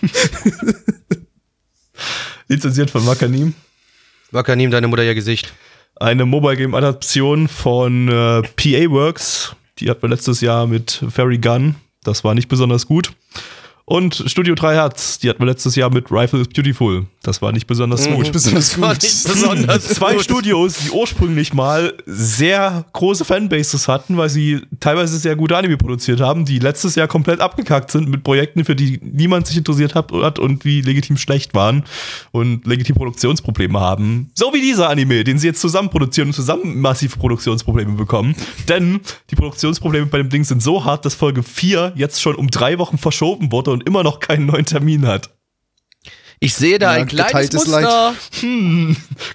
Lizenziert 2.48 2.90
von 2.90 3.06
Wakanim. 3.06 3.54
Wakanim, 4.30 4.70
deine 4.70 4.88
Mutter 4.88 5.04
ihr 5.04 5.14
Gesicht. 5.14 5.52
Eine 5.96 6.26
Mobile 6.26 6.56
Game 6.56 6.74
Adaption 6.74 7.48
von 7.48 8.08
äh, 8.08 8.42
PA 8.42 8.90
Works. 8.90 9.56
Die 9.78 9.88
hatten 9.90 10.02
wir 10.02 10.10
letztes 10.10 10.40
Jahr 10.40 10.66
mit 10.66 11.02
Fairy 11.10 11.38
Gun. 11.38 11.76
Das 12.04 12.24
war 12.24 12.34
nicht 12.34 12.48
besonders 12.48 12.86
gut. 12.86 13.12
Und 13.88 14.22
Studio 14.26 14.54
3 14.54 14.74
Hertz. 14.74 15.18
Die 15.18 15.30
hatten 15.30 15.38
wir 15.38 15.46
letztes 15.46 15.74
Jahr 15.74 15.88
mit 15.90 16.12
Rifle 16.12 16.42
is 16.42 16.48
Beautiful. 16.48 17.06
Das 17.22 17.40
war 17.40 17.52
nicht 17.52 17.66
besonders 17.66 18.06
gut. 18.06 18.30
Besonders 18.32 18.78
War 18.78 18.92
gut. 18.92 19.02
nicht 19.02 19.24
besonders 19.24 19.88
Zwei 19.88 20.12
gut. 20.12 20.24
Studios, 20.24 20.76
die 20.84 20.90
ursprünglich 20.90 21.54
mal 21.54 21.94
sehr 22.04 22.84
große 22.92 23.24
Fanbases 23.24 23.88
hatten, 23.88 24.18
weil 24.18 24.28
sie 24.28 24.60
teilweise 24.78 25.16
sehr 25.16 25.36
gute 25.36 25.56
Anime 25.56 25.78
produziert 25.78 26.20
haben, 26.20 26.44
die 26.44 26.58
letztes 26.58 26.96
Jahr 26.96 27.08
komplett 27.08 27.40
abgekackt 27.40 27.90
sind 27.90 28.10
mit 28.10 28.24
Projekten, 28.24 28.66
für 28.66 28.76
die 28.76 29.00
niemand 29.02 29.46
sich 29.46 29.56
interessiert 29.56 29.94
hat 29.94 30.38
und 30.38 30.66
wie 30.66 30.82
legitim 30.82 31.16
schlecht 31.16 31.54
waren 31.54 31.84
und 32.30 32.66
legitim 32.66 32.94
Produktionsprobleme 32.94 33.80
haben. 33.80 34.30
So 34.34 34.52
wie 34.52 34.60
dieser 34.60 34.90
Anime, 34.90 35.24
den 35.24 35.38
sie 35.38 35.46
jetzt 35.46 35.62
zusammen 35.62 35.88
produzieren 35.88 36.28
und 36.28 36.34
zusammen 36.34 36.78
massive 36.78 37.16
Produktionsprobleme 37.16 37.94
bekommen. 37.94 38.36
Denn 38.68 39.00
die 39.30 39.34
Produktionsprobleme 39.34 40.06
bei 40.06 40.18
dem 40.18 40.28
Ding 40.28 40.44
sind 40.44 40.62
so 40.62 40.84
hart, 40.84 41.06
dass 41.06 41.14
Folge 41.14 41.42
4 41.42 41.94
jetzt 41.96 42.20
schon 42.20 42.34
um 42.34 42.50
drei 42.50 42.78
Wochen 42.78 42.98
verschoben 42.98 43.50
wurde 43.50 43.77
und 43.78 43.86
immer 43.86 44.02
noch 44.02 44.18
keinen 44.20 44.46
neuen 44.46 44.64
Termin 44.64 45.06
hat. 45.06 45.30
Ich 46.40 46.54
sehe 46.54 46.78
da 46.78 46.96
Ja, 46.96 47.02
ein 47.02 47.08
kleines 47.08 47.52
Muster. 47.52 48.14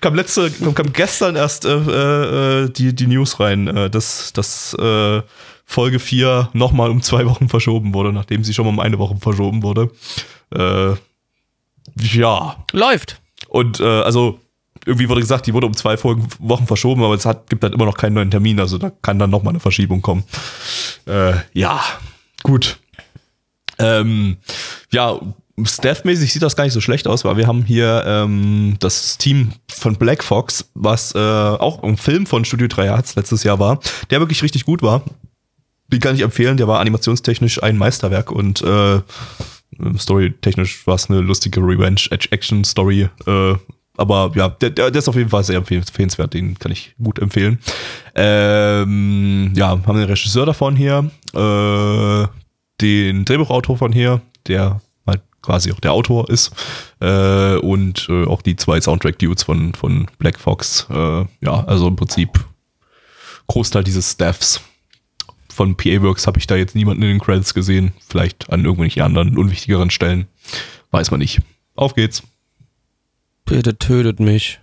kam 0.02 0.16
letzte, 0.16 0.52
kam 0.52 0.94
gestern 0.94 1.36
erst 1.36 1.66
äh, 1.66 2.64
äh, 2.64 2.70
die, 2.70 2.94
die 2.94 3.08
News 3.08 3.40
rein, 3.40 3.68
äh, 3.68 3.90
dass, 3.90 4.32
dass 4.34 4.74
äh, 4.76 5.22
Folge 5.66 6.00
4 6.00 6.50
nochmal 6.54 6.90
um 6.90 7.02
zwei 7.02 7.26
Wochen 7.26 7.50
verschoben 7.50 7.94
wurde, 7.94 8.14
nachdem 8.14 8.44
sie 8.44 8.54
schon 8.54 8.66
mal 8.66 8.72
um 8.72 8.80
eine 8.80 9.00
Woche 9.00 9.18
verschoben 9.18 9.64
wurde. 9.64 9.92
Äh, 10.54 10.96
ja. 12.00 12.66
Läuft. 12.72 13.22
Und 13.50 13.80
äh, 13.80 13.84
also 13.84 14.40
irgendwie 14.86 15.10
wurde 15.10 15.22
gesagt, 15.22 15.46
die 15.48 15.54
wurde 15.54 15.68
um 15.68 15.76
zwei 15.76 15.98
Folgen, 15.98 16.28
Wochen 16.40 16.68
verschoben, 16.68 17.04
aber 17.04 17.16
es 17.16 17.26
hat, 17.26 17.50
gibt 17.50 17.64
halt 17.64 17.74
immer 17.74 17.86
noch 17.86 17.98
keinen 17.98 18.14
neuen 18.14 18.32
Termin, 18.32 18.60
also 18.60 18.78
da 18.78 18.90
kann 18.90 19.20
dann 19.20 19.30
nochmal 19.30 19.52
eine 19.52 19.60
Verschiebung 19.60 20.02
kommen. 20.02 20.24
Äh, 21.06 21.34
ja, 21.54 21.82
gut. 22.44 22.78
Ähm, 23.80 24.38
ja, 24.92 25.20
Staff-mäßig 25.62 26.34
sieht 26.34 26.42
das 26.42 26.56
gar 26.56 26.64
nicht 26.64 26.74
so 26.74 26.82
schlecht 26.82 27.08
aus, 27.08 27.24
weil 27.26 27.38
wir 27.38 27.48
haben 27.48 27.64
hier 27.64 28.04
ähm, 28.08 28.76
das 28.80 29.18
Team 29.20 29.52
von 29.70 29.96
Black 29.96 30.24
Fox, 30.24 30.70
was 30.74 31.14
äh, 31.14 31.20
auch 31.20 31.84
ein 31.84 31.98
Film 31.98 32.26
von 32.26 32.44
Studio 32.44 32.68
3 32.68 32.86
Hertz 32.86 33.16
letztes 33.16 33.44
Jahr 33.44 33.60
war, 33.60 33.80
der 34.10 34.20
wirklich 34.20 34.42
richtig 34.42 34.66
gut 34.66 34.82
war. 34.82 35.04
Den 35.90 36.00
kann 36.00 36.16
ich 36.16 36.22
empfehlen, 36.22 36.58
der 36.58 36.68
war 36.68 36.80
animationstechnisch 36.80 37.62
ein 37.62 37.78
Meisterwerk 37.78 38.32
und 38.32 38.64
äh, 38.64 39.02
storytechnisch 39.98 40.88
war 40.88 40.96
es 40.96 41.10
eine 41.10 41.20
lustige 41.22 41.60
Revenge-Action-Story. 41.60 43.10
Äh, 43.28 43.56
aber 43.96 44.32
ja, 44.36 44.50
der, 44.50 44.72
der 44.72 44.96
ist 44.96 45.08
auf 45.08 45.16
jeden 45.16 45.30
Fall 45.30 45.44
sehr 45.44 45.58
empfehlenswert, 45.58 46.34
den 46.34 46.58
kann 46.58 46.72
ich 46.72 46.96
gut 47.02 47.20
empfehlen. 47.20 47.60
Ähm, 48.16 49.54
ja, 49.56 49.70
haben 49.70 49.98
den 49.98 50.06
Regisseur 50.06 50.48
davon 50.48 50.76
hier, 50.76 51.12
äh, 51.36 52.28
den 52.82 53.26
Drehbuchautor 53.26 53.78
von 53.78 53.92
hier, 53.92 54.22
der 54.48 54.82
halt 55.06 55.22
quasi 55.42 55.72
auch 55.72 55.80
der 55.80 55.94
Autor 55.94 56.30
ist, 56.30 56.52
äh, 57.00 57.56
und 57.58 58.08
äh, 58.10 58.26
auch 58.26 58.42
die 58.42 58.56
zwei 58.56 58.80
Soundtrack-Dudes 58.82 59.44
von, 59.44 59.74
von 59.74 60.08
Black 60.18 60.40
Fox. 60.40 60.88
Äh, 60.90 61.26
ja, 61.42 61.64
also 61.66 61.88
im 61.88 61.96
Prinzip 61.96 62.44
Großteil 63.48 63.84
dieses 63.84 64.12
Staffs. 64.12 64.62
Von 65.50 65.78
PA 65.78 66.02
Works 66.02 66.26
habe 66.26 66.40
ich 66.40 66.48
da 66.48 66.56
jetzt 66.56 66.76
niemanden 66.76 67.04
in 67.04 67.10
den 67.10 67.20
Credits 67.20 67.54
gesehen. 67.54 67.94
Vielleicht 68.08 68.50
an 68.52 68.62
irgendwelchen 68.66 69.04
anderen 69.04 69.38
unwichtigeren 69.38 69.92
Stellen. 69.92 70.28
Weiß 70.90 71.12
man 71.12 71.20
nicht. 71.20 71.42
Auf 71.76 71.94
geht's. 71.94 72.24
Bitte 73.46 73.78
tötet 73.78 74.20
mich. 74.20 74.60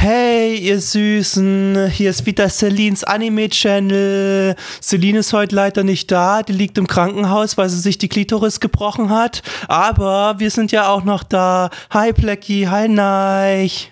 Hey, 0.00 0.56
ihr 0.56 0.80
Süßen, 0.80 1.88
hier 1.90 2.10
ist 2.10 2.24
wieder 2.24 2.48
Celines 2.48 3.02
Anime-Channel. 3.02 4.54
Celine 4.80 5.18
ist 5.18 5.32
heute 5.32 5.56
leider 5.56 5.82
nicht 5.82 6.12
da, 6.12 6.44
die 6.44 6.52
liegt 6.52 6.78
im 6.78 6.86
Krankenhaus, 6.86 7.58
weil 7.58 7.68
sie 7.68 7.80
sich 7.80 7.98
die 7.98 8.08
Klitoris 8.08 8.60
gebrochen 8.60 9.10
hat. 9.10 9.42
Aber 9.66 10.36
wir 10.38 10.52
sind 10.52 10.70
ja 10.70 10.88
auch 10.88 11.02
noch 11.02 11.24
da. 11.24 11.70
Hi 11.90 12.12
Blackie, 12.12 12.68
hi 12.68 12.88
Neich. 12.88 13.88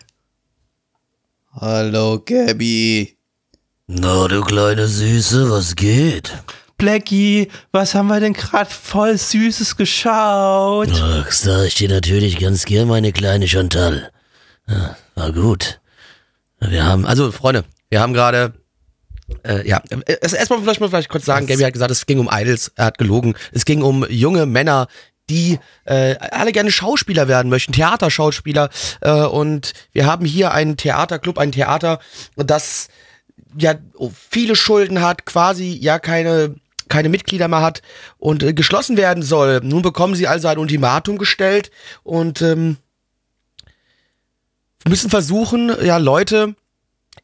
Hallo, 1.52 2.22
Gabby. 2.24 3.16
Na, 3.88 4.28
du 4.28 4.42
kleine 4.42 4.86
Süße, 4.86 5.50
was 5.50 5.74
geht? 5.74 6.32
Blackie, 6.78 7.48
was 7.72 7.96
haben 7.96 8.07
wir 8.07 8.20
denn 8.20 8.32
gerade 8.32 8.70
voll 8.70 9.18
Süßes 9.18 9.76
geschaut? 9.76 10.88
Ach, 11.02 11.32
sag 11.32 11.66
ich 11.66 11.74
dir 11.74 11.88
natürlich 11.88 12.38
ganz 12.38 12.64
gern, 12.64 12.86
meine 12.86 13.12
kleine 13.12 13.48
Chantal. 13.48 14.12
Ja, 14.68 14.96
war 15.16 15.32
gut. 15.32 15.80
Wir 16.61 16.84
haben, 16.84 17.07
also 17.07 17.30
Freunde, 17.32 17.64
wir 17.90 18.00
haben 18.00 18.12
gerade, 18.12 18.54
äh, 19.44 19.66
ja, 19.68 19.82
erstmal 20.07 20.61
vielleicht 20.61 20.80
mal 20.80 20.88
vielleicht 20.88 21.09
kurz 21.09 21.24
sagen, 21.24 21.46
Gabby 21.46 21.62
hat 21.62 21.72
gesagt, 21.72 21.90
es 21.90 22.07
ging 22.07 22.18
um 22.18 22.28
Idols, 22.32 22.72
er 22.76 22.86
hat 22.86 22.98
gelogen. 22.98 23.34
Es 23.52 23.64
ging 23.64 23.82
um 23.82 24.07
junge 24.09 24.46
Männer, 24.46 24.88
die 25.28 25.59
äh, 25.84 26.16
alle 26.18 26.52
gerne 26.52 26.70
Schauspieler 26.70 27.28
werden 27.28 27.48
möchten, 27.48 27.72
Theaterschauspieler. 27.72 28.70
Äh, 29.00 29.22
und 29.24 29.72
wir 29.92 30.07
haben 30.07 30.24
hier 30.24 30.52
einen 30.52 30.76
Theaterclub, 30.76 31.38
ein 31.38 31.52
Theater, 31.52 31.98
das 32.36 32.88
ja 33.59 33.74
viele 34.30 34.57
Schulden 34.57 35.00
hat, 35.00 35.26
quasi 35.26 35.72
ja 35.72 35.98
keine 35.98 36.54
keine 36.88 37.09
Mitglieder 37.09 37.48
mehr 37.48 37.62
hat 37.62 37.82
und 38.18 38.44
äh, 38.44 38.52
geschlossen 38.52 38.96
werden 38.96 39.22
soll. 39.22 39.61
Nun 39.62 39.82
bekommen 39.82 40.14
sie 40.14 40.28
also 40.28 40.48
ein 40.48 40.59
Ultimatum 40.59 41.18
gestellt 41.18 41.70
und 42.04 42.42
ähm, 42.42 42.76
müssen 44.87 45.11
versuchen, 45.11 45.72
ja, 45.85 45.97
Leute 45.97 46.55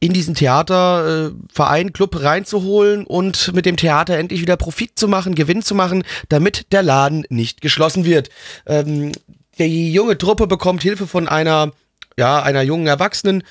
in 0.00 0.12
diesen 0.12 0.34
Theater, 0.34 1.30
äh, 1.54 1.90
Club 1.90 2.22
reinzuholen 2.22 3.06
und 3.06 3.54
mit 3.54 3.66
dem 3.66 3.76
Theater 3.76 4.18
endlich 4.18 4.40
wieder 4.40 4.56
Profit 4.56 4.98
zu 4.98 5.06
machen, 5.06 5.36
Gewinn 5.36 5.62
zu 5.62 5.74
machen, 5.74 6.02
damit 6.28 6.72
der 6.72 6.82
Laden 6.82 7.24
nicht 7.28 7.60
geschlossen 7.60 8.04
wird. 8.04 8.28
Ähm, 8.66 9.12
die 9.58 9.92
junge 9.92 10.18
Truppe 10.18 10.48
bekommt 10.48 10.82
Hilfe 10.82 11.06
von 11.06 11.28
einer, 11.28 11.70
ja, 12.18 12.42
einer 12.42 12.62
jungen 12.62 12.88
Erwachsenen, 12.88 13.44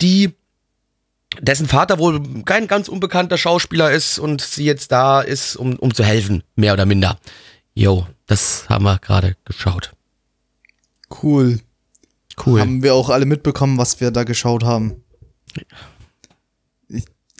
die 0.00 0.32
dessen 1.40 1.68
Vater 1.68 1.98
wohl 1.98 2.22
kein 2.44 2.68
ganz 2.68 2.88
unbekannter 2.88 3.36
Schauspieler 3.36 3.90
ist 3.90 4.18
und 4.18 4.40
sie 4.40 4.64
jetzt 4.64 4.90
da 4.92 5.20
ist, 5.20 5.56
um, 5.56 5.76
um 5.76 5.92
zu 5.92 6.04
helfen, 6.04 6.42
mehr 6.56 6.72
oder 6.72 6.86
minder. 6.86 7.18
Jo, 7.74 8.06
das 8.26 8.66
haben 8.68 8.84
wir 8.84 8.98
gerade 8.98 9.36
geschaut. 9.44 9.92
Cool. 11.22 11.60
Cool. 12.44 12.60
Haben 12.60 12.82
wir 12.82 12.94
auch 12.94 13.10
alle 13.10 13.26
mitbekommen, 13.26 13.78
was 13.78 14.00
wir 14.00 14.10
da 14.10 14.24
geschaut 14.24 14.64
haben. 14.64 15.02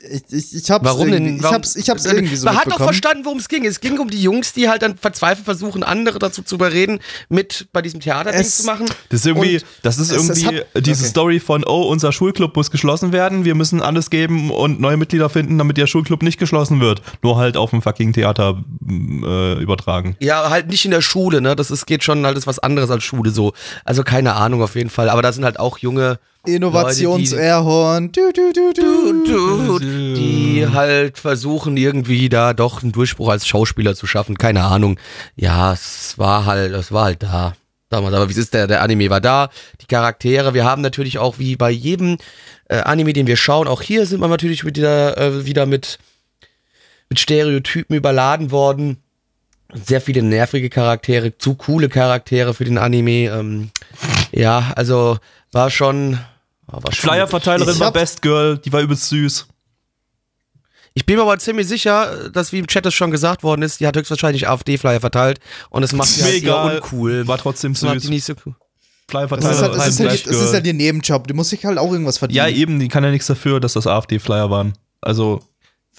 Ich, 0.01 0.23
ich, 0.31 0.55
ich, 0.55 0.71
hab's 0.71 0.85
Warum 0.85 1.09
irgendwie, 1.09 1.23
denn? 1.25 1.35
Ich 1.37 1.43
Warum- 1.43 1.55
hab's, 1.55 1.75
ich 1.75 1.89
hab's 1.89 2.05
Man 2.05 2.15
irgendwie 2.15 2.35
so 2.35 2.45
Man 2.45 2.55
hat 2.57 2.71
doch 2.71 2.77
verstanden, 2.77 3.25
worum 3.25 3.37
es 3.39 3.49
ging. 3.49 3.65
Es 3.65 3.81
ging 3.81 3.99
um 3.99 4.09
die 4.09 4.21
Jungs, 4.21 4.53
die 4.53 4.69
halt 4.69 4.81
dann 4.81 4.97
verzweifelt 4.97 5.43
versuchen, 5.45 5.83
andere 5.83 6.19
dazu 6.19 6.41
zu 6.41 6.55
überreden, 6.55 6.99
mit 7.27 7.67
bei 7.73 7.81
diesem 7.81 7.99
Theaterding 7.99 8.39
Es- 8.39 8.57
zu 8.57 8.63
machen. 8.65 8.85
Das 9.09 9.21
ist 9.21 9.25
irgendwie, 9.25 9.55
Und 9.57 9.65
das 9.81 9.97
ist 9.97 10.11
es- 10.11 10.17
es 10.29 10.41
irgendwie 10.43 10.59
hat- 10.59 10.85
diese 10.85 11.01
okay. 11.03 11.09
Story 11.09 11.39
von, 11.39 11.63
oh, 11.65 11.83
unser 11.83 12.11
Schulclub 12.11 12.55
muss 12.55 12.71
geschlossen 12.71 13.11
werden, 13.11 13.43
wir 13.45 13.55
müssen 13.55 13.81
alles 13.81 14.09
geben 14.09 14.51
und 14.51 14.79
neue 14.79 14.97
Mitglieder 14.97 15.29
finden, 15.29 15.57
damit 15.57 15.77
der 15.77 15.87
Schulclub 15.87 16.23
nicht 16.23 16.39
geschlossen 16.39 16.79
wird. 16.79 17.01
Nur 17.21 17.37
halt 17.37 17.57
auf 17.57 17.71
dem 17.71 17.81
fucking 17.81 18.13
Theater 18.13 18.63
mm, 18.79 19.23
äh, 19.25 19.53
übertragen. 19.61 20.15
Ja, 20.19 20.49
halt 20.49 20.67
nicht 20.69 20.85
in 20.85 20.91
der 20.91 21.01
Schule, 21.01 21.41
ne? 21.41 21.55
Das 21.55 21.71
ist, 21.71 21.85
geht 21.85 22.03
schon 22.03 22.25
halt 22.25 22.37
ist 22.37 22.47
was 22.47 22.59
anderes 22.59 22.89
als 22.89 23.03
Schule 23.03 23.31
so. 23.31 23.53
Also 23.83 24.03
keine 24.03 24.35
Ahnung 24.35 24.61
auf 24.63 24.75
jeden 24.75 24.89
Fall. 24.89 25.09
Aber 25.09 25.21
da 25.21 25.33
sind 25.33 25.43
halt 25.43 25.59
auch 25.59 25.77
junge 25.79 26.19
Innovations-Airhorn. 26.45 28.11
Du, 28.11 28.31
du, 28.31 28.53
du, 28.53 28.73
du. 28.73 29.23
Dude, 29.25 30.13
die 30.13 30.67
halt 30.67 31.17
versuchen 31.17 31.77
irgendwie 31.77 32.29
da 32.29 32.53
doch 32.53 32.81
einen 32.81 32.91
Durchbruch 32.91 33.29
als 33.29 33.47
Schauspieler 33.47 33.95
zu 33.95 34.07
schaffen. 34.07 34.37
Keine 34.37 34.63
Ahnung. 34.63 34.99
Ja, 35.35 35.73
es 35.73 36.17
war 36.17 36.45
halt, 36.45 36.73
es 36.73 36.91
war 36.91 37.05
halt 37.05 37.23
da. 37.23 37.55
Damals, 37.89 38.13
aber 38.13 38.27
wie 38.29 38.33
es 38.33 38.37
ist, 38.37 38.53
der, 38.53 38.67
der 38.67 38.83
Anime 38.83 39.09
war 39.09 39.19
da, 39.19 39.49
die 39.81 39.87
Charaktere. 39.87 40.53
Wir 40.53 40.63
haben 40.63 40.83
natürlich 40.83 41.17
auch 41.17 41.39
wie 41.39 41.55
bei 41.55 41.71
jedem 41.71 42.19
äh, 42.65 42.77
Anime, 42.81 43.13
den 43.13 43.25
wir 43.25 43.35
schauen, 43.35 43.67
auch 43.67 43.81
hier 43.81 44.05
sind 44.05 44.21
wir 44.21 44.27
natürlich 44.27 44.63
wieder, 44.63 45.17
äh, 45.17 45.45
wieder 45.45 45.65
mit, 45.65 45.97
mit 47.09 47.19
Stereotypen 47.19 47.95
überladen 47.95 48.51
worden. 48.51 48.97
Sehr 49.73 50.01
viele 50.01 50.21
nervige 50.21 50.69
Charaktere, 50.69 51.37
zu 51.37 51.55
coole 51.55 51.89
Charaktere 51.89 52.53
für 52.53 52.65
den 52.65 52.77
Anime. 52.77 53.31
Ähm, 53.31 53.71
ja, 54.31 54.71
also 54.75 55.17
war 55.51 55.69
schon. 55.69 56.19
War 56.67 56.81
schon 56.93 57.09
Flyer-Verteilerin 57.09 57.79
war 57.79 57.91
Best 57.91 58.21
Girl, 58.21 58.57
die 58.57 58.71
war 58.71 58.81
übelst 58.81 59.09
süß. 59.09 59.47
Ich 60.93 61.05
bin 61.05 61.15
mir 61.15 61.23
aber 61.23 61.39
ziemlich 61.39 61.67
sicher, 61.67 62.29
dass 62.29 62.51
wie 62.51 62.59
im 62.59 62.67
Chat 62.67 62.85
es 62.85 62.93
schon 62.93 63.09
gesagt 63.09 63.41
worden 63.41 63.61
ist, 63.61 63.79
die 63.79 63.87
hat 63.87 63.95
höchstwahrscheinlich 63.95 64.47
AfD-Flyer 64.47 64.99
verteilt 64.99 65.39
und 65.69 65.81
das 65.81 65.93
macht 65.93 66.09
sie 66.09 66.23
halt 66.23 66.43
eher 66.43 66.63
uncool. 66.63 67.27
War 67.27 67.37
trotzdem 67.37 67.73
Das 67.73 67.81
macht 67.81 67.93
süß. 67.95 68.03
die 68.03 68.09
nicht 68.09 68.25
so 68.25 68.33
cool. 68.45 68.55
Das 69.07 69.23
ist, 69.23 69.31
halt, 69.31 69.31
Flyer-Verteilerin, 69.31 69.77
das, 69.77 69.87
ist 69.87 69.99
halt, 69.99 70.27
das 70.27 70.35
ist 70.35 70.53
halt 70.53 70.67
ihr 70.67 70.73
Nebenjob. 70.73 71.27
Die 71.27 71.33
muss 71.33 71.49
sich 71.49 71.65
halt 71.65 71.79
auch 71.79 71.91
irgendwas 71.91 72.19
verdienen. 72.19 72.37
Ja, 72.37 72.47
eben, 72.47 72.79
die 72.79 72.87
kann 72.89 73.03
ja 73.03 73.09
nichts 73.09 73.25
dafür, 73.25 73.59
dass 73.59 73.73
das 73.73 73.87
AfD-Flyer 73.87 74.51
waren. 74.51 74.73
Also, 75.01 75.41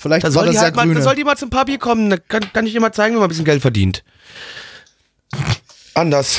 Vielleicht 0.00 0.24
Da 0.24 0.30
soll, 0.30 0.46
das 0.46 0.54
die 0.54 0.60
halt 0.60 0.76
mal, 0.76 0.92
da 0.94 1.02
soll 1.02 1.14
die 1.14 1.24
mal 1.24 1.36
zum 1.36 1.50
Papi 1.50 1.76
kommen, 1.76 2.08
da 2.10 2.16
kann, 2.16 2.50
kann 2.52 2.66
ich 2.66 2.74
ihr 2.74 2.80
mal 2.80 2.92
zeigen, 2.92 3.14
wie 3.14 3.18
man 3.18 3.26
ein 3.26 3.28
bisschen 3.28 3.44
Geld 3.44 3.60
verdient. 3.60 4.02
Anders. 5.94 6.38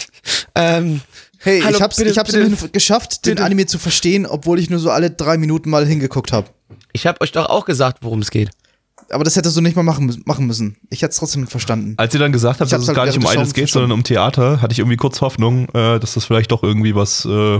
ähm, 0.54 1.00
Hey, 1.42 1.60
Hallo, 1.62 1.76
ich 1.76 1.82
hab's, 1.82 1.96
bitte, 1.96 2.10
ich 2.10 2.18
hab's 2.18 2.32
bitte. 2.32 2.68
geschafft, 2.68 3.24
den 3.24 3.32
Bitte. 3.36 3.44
Anime 3.44 3.64
zu 3.66 3.78
verstehen, 3.78 4.26
obwohl 4.26 4.58
ich 4.58 4.68
nur 4.68 4.78
so 4.78 4.90
alle 4.90 5.10
drei 5.10 5.38
Minuten 5.38 5.70
mal 5.70 5.86
hingeguckt 5.86 6.32
habe. 6.32 6.48
ich 6.92 7.06
habe 7.06 7.20
euch 7.22 7.32
doch 7.32 7.46
auch 7.46 7.64
gesagt, 7.64 7.98
worum 8.02 8.20
es 8.20 8.30
geht. 8.30 8.50
Aber 9.08 9.24
das 9.24 9.34
hättest 9.36 9.56
du 9.56 9.60
nicht 9.62 9.74
mal 9.74 9.82
machen, 9.82 10.22
machen 10.26 10.46
müssen. 10.46 10.76
Ich 10.90 11.00
hätte 11.02 11.10
es 11.12 11.16
trotzdem 11.16 11.46
verstanden. 11.46 11.94
als 11.96 12.12
ihr 12.14 12.20
dann 12.20 12.30
gesagt 12.32 12.60
habt, 12.60 12.70
dass 12.70 12.82
es 12.82 12.88
halt 12.88 12.96
gar 12.96 13.06
nicht 13.06 13.16
um 13.16 13.26
eines 13.26 13.54
geht, 13.54 13.70
sondern 13.70 13.90
um 13.92 14.04
Theater, 14.04 14.60
hatte 14.60 14.72
ich 14.72 14.78
irgendwie 14.78 14.96
kurz 14.98 15.20
Hoffnung, 15.22 15.64
äh, 15.70 15.98
dass 15.98 16.14
das 16.14 16.26
vielleicht 16.26 16.52
doch 16.52 16.62
irgendwie 16.62 16.94
was 16.94 17.24
äh, 17.24 17.58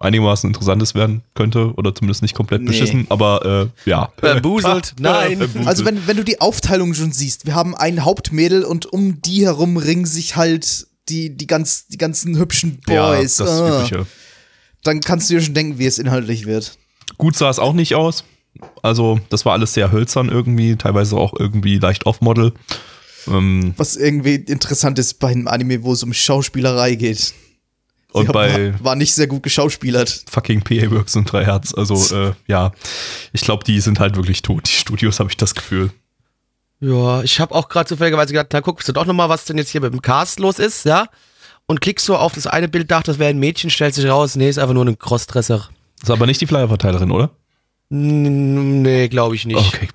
einigermaßen 0.00 0.48
Interessantes 0.48 0.94
werden 0.96 1.22
könnte 1.34 1.74
oder 1.76 1.94
zumindest 1.94 2.22
nicht 2.22 2.34
komplett 2.34 2.62
Nee. 2.62 2.68
beschissen, 2.68 3.06
aber 3.10 3.70
äh, 3.86 3.88
ja. 3.90 4.10
Bambuselt, 4.20 4.94
nein. 4.98 5.48
Also 5.66 5.84
wenn, 5.84 6.06
wenn 6.08 6.16
du 6.16 6.24
die 6.24 6.40
Aufteilung 6.40 6.94
schon 6.94 7.12
siehst, 7.12 7.46
wir 7.46 7.54
haben 7.54 7.76
ein 7.76 8.04
Hauptmädel 8.04 8.64
und 8.64 8.86
um 8.86 9.20
die 9.22 9.44
herum 9.44 9.76
ringen 9.76 10.06
sich 10.06 10.34
halt 10.34 10.88
die, 11.08 11.36
die, 11.36 11.46
ganz, 11.46 11.86
die 11.88 11.98
ganzen 11.98 12.36
hübschen 12.38 12.80
Boys. 12.86 13.38
Ja, 13.38 13.44
das 13.44 13.60
Ah. 13.60 13.78
Übliche. 13.84 14.06
Dann 14.84 15.00
kannst 15.00 15.30
du 15.30 15.34
dir 15.34 15.42
schon 15.42 15.54
denken, 15.54 15.78
wie 15.78 15.86
es 15.86 15.98
inhaltlich 15.98 16.46
wird. 16.46 16.76
Gut 17.18 17.36
sah 17.36 17.50
es 17.50 17.58
auch 17.58 17.72
nicht 17.72 17.94
aus. 17.94 18.24
Also, 18.82 19.20
das 19.30 19.44
war 19.44 19.52
alles 19.52 19.74
sehr 19.74 19.92
hölzern 19.92 20.28
irgendwie, 20.28 20.76
teilweise 20.76 21.16
auch 21.16 21.34
irgendwie 21.38 21.78
leicht 21.78 22.06
off-Model. 22.06 22.52
Ähm, 23.28 23.74
Was 23.76 23.96
irgendwie 23.96 24.34
interessant 24.34 24.98
ist 24.98 25.14
bei 25.20 25.28
einem 25.28 25.46
Anime, 25.48 25.82
wo 25.84 25.92
es 25.92 26.02
um 26.02 26.12
Schauspielerei 26.12 26.96
geht. 26.96 27.32
und 28.12 28.26
Sie 28.26 28.32
bei 28.32 28.74
war, 28.82 28.96
nicht 28.96 29.14
sehr 29.14 29.26
gut 29.28 29.42
geschauspielert. 29.42 30.24
fucking 30.28 30.62
PA 30.62 30.90
Works 30.90 31.16
und 31.16 31.30
drei 31.30 31.44
Herz. 31.44 31.72
Also, 31.74 31.94
äh, 32.16 32.32
ja, 32.46 32.72
ich 33.32 33.42
glaube, 33.42 33.64
die 33.64 33.80
sind 33.80 34.00
halt 34.00 34.16
wirklich 34.16 34.42
tot. 34.42 34.66
Die 34.68 34.72
Studios 34.72 35.18
habe 35.20 35.30
ich 35.30 35.36
das 35.36 35.54
Gefühl. 35.54 35.90
Ja, 36.82 37.22
ich 37.22 37.38
habe 37.38 37.54
auch 37.54 37.68
gerade 37.68 37.88
zufälligerweise 37.88 38.32
gedacht, 38.32 38.48
na 38.52 38.58
guckst 38.58 38.88
du 38.88 38.92
doch 38.92 39.06
nochmal, 39.06 39.28
was 39.28 39.44
denn 39.44 39.56
jetzt 39.56 39.70
hier 39.70 39.80
mit 39.80 39.92
dem 39.92 40.02
Cast 40.02 40.40
los 40.40 40.58
ist, 40.58 40.84
ja? 40.84 41.06
Und 41.66 41.80
klickst 41.80 42.04
so 42.04 42.16
auf 42.16 42.34
das 42.34 42.48
eine 42.48 42.66
Bild, 42.68 42.90
dachte, 42.90 43.12
das 43.12 43.20
wäre 43.20 43.30
ein 43.30 43.38
Mädchen, 43.38 43.70
stellt 43.70 43.94
sich 43.94 44.04
raus, 44.08 44.34
nee, 44.34 44.48
ist 44.48 44.58
einfach 44.58 44.74
nur 44.74 44.84
ein 44.84 44.98
Crossdresser. 44.98 45.68
Das 46.00 46.08
ist 46.08 46.10
aber 46.10 46.26
nicht 46.26 46.40
die 46.40 46.46
Flyer-Verteilerin, 46.48 47.12
oder? 47.12 47.30
Nee, 47.88 49.06
glaube 49.08 49.36
ich 49.36 49.46
nicht. 49.46 49.58
Okay. 49.58 49.88